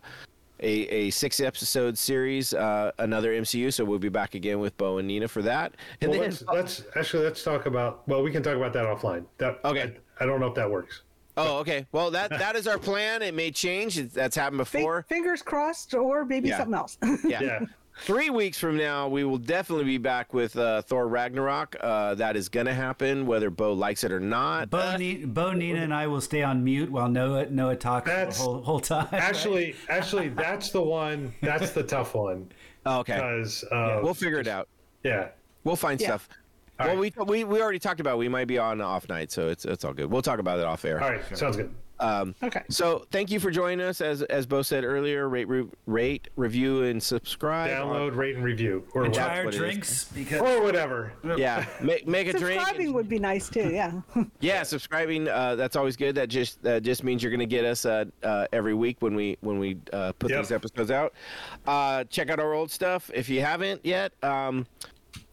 [0.60, 3.74] a, a six episode series, uh, another MCU.
[3.74, 5.74] So we'll be back again with Bo and Nina for that.
[6.02, 8.08] And well, then let's, let's actually let's talk about.
[8.08, 9.26] Well, we can talk about that offline.
[9.38, 9.96] That Okay.
[10.20, 11.04] I, I don't know if that works.
[11.38, 11.86] oh, okay.
[11.92, 13.22] Well, that that is our plan.
[13.22, 13.96] It may change.
[14.12, 15.06] That's happened Fi- before.
[15.08, 16.58] fingers crossed, or maybe Yeah.
[16.58, 16.98] something else.
[17.24, 17.42] Yeah.
[17.42, 17.60] Yeah.
[18.02, 21.76] Three weeks from now, we will definitely be back with uh, Thor Ragnarok.
[21.82, 24.70] Uh, that is going to happen, whether Bo likes it or not.
[24.70, 28.10] Bo, Uh, Ni- Bo, Nina, and I will stay on mute while Noah Noah talks
[28.10, 29.08] the whole whole time.
[29.12, 31.34] Actually, actually, that's the one.
[31.42, 32.50] That's the tough one
[32.86, 33.16] oh, okay.
[33.16, 34.68] because uh, We'll figure it out.
[35.04, 35.30] yeah.
[35.64, 36.08] We'll find Yeah.
[36.08, 36.30] stuff.
[36.80, 37.18] All well, right.
[37.18, 39.84] we, we we already talked about we might be on off night, so it's it's
[39.84, 40.12] all good.
[40.12, 41.02] We'll talk about it off air.
[41.04, 41.74] All right, sounds good.
[42.00, 42.64] Um, okay.
[42.70, 44.02] so thank you for joining us.
[44.02, 47.70] As as Bo said earlier, rate re- rate review and subscribe.
[47.72, 51.14] Download, rate, and review, or and what- try our what drinks because or whatever.
[51.38, 52.60] Yeah, make make a drink.
[52.60, 53.70] Subscribing and- would be nice too.
[53.72, 53.94] Yeah.
[54.40, 55.28] yeah, subscribing.
[55.28, 56.16] Uh, that's always good.
[56.16, 59.16] That just that just means you're going to get us uh, uh, every week when
[59.16, 60.42] we when we uh, put Yep.
[60.42, 61.14] these episodes out.
[61.66, 64.14] Uh, check out our old stuff if you haven't yet.
[64.24, 64.66] Um,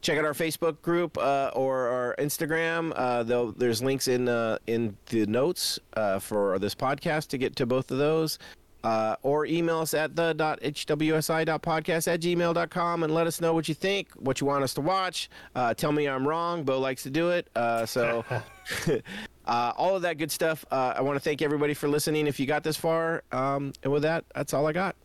[0.04, 2.92] check out our Facebook group uh, or our Instagram.
[2.94, 7.56] Uh, though there's links in uh, in the notes uh, for this podcast to get
[7.56, 8.38] to both of those.
[8.84, 13.74] Uh, or email us at the hwsi.podcast at gmail.com and let us know what you
[13.74, 15.30] think, what you want us to watch.
[15.54, 16.64] Uh, tell me I'm wrong.
[16.64, 17.48] Bo likes to do it.
[17.56, 18.26] Uh, so
[19.46, 20.66] uh, all of that good stuff.
[20.70, 23.22] Uh, I want to thank everybody for listening if you got this far.
[23.32, 24.96] Um, and with that, that's all I got.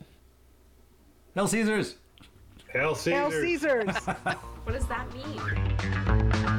[1.34, 1.96] Hell Caesars.
[2.72, 3.16] Hail Caesar.
[3.16, 3.96] Hail Caesars.
[4.66, 6.59] What does that mean?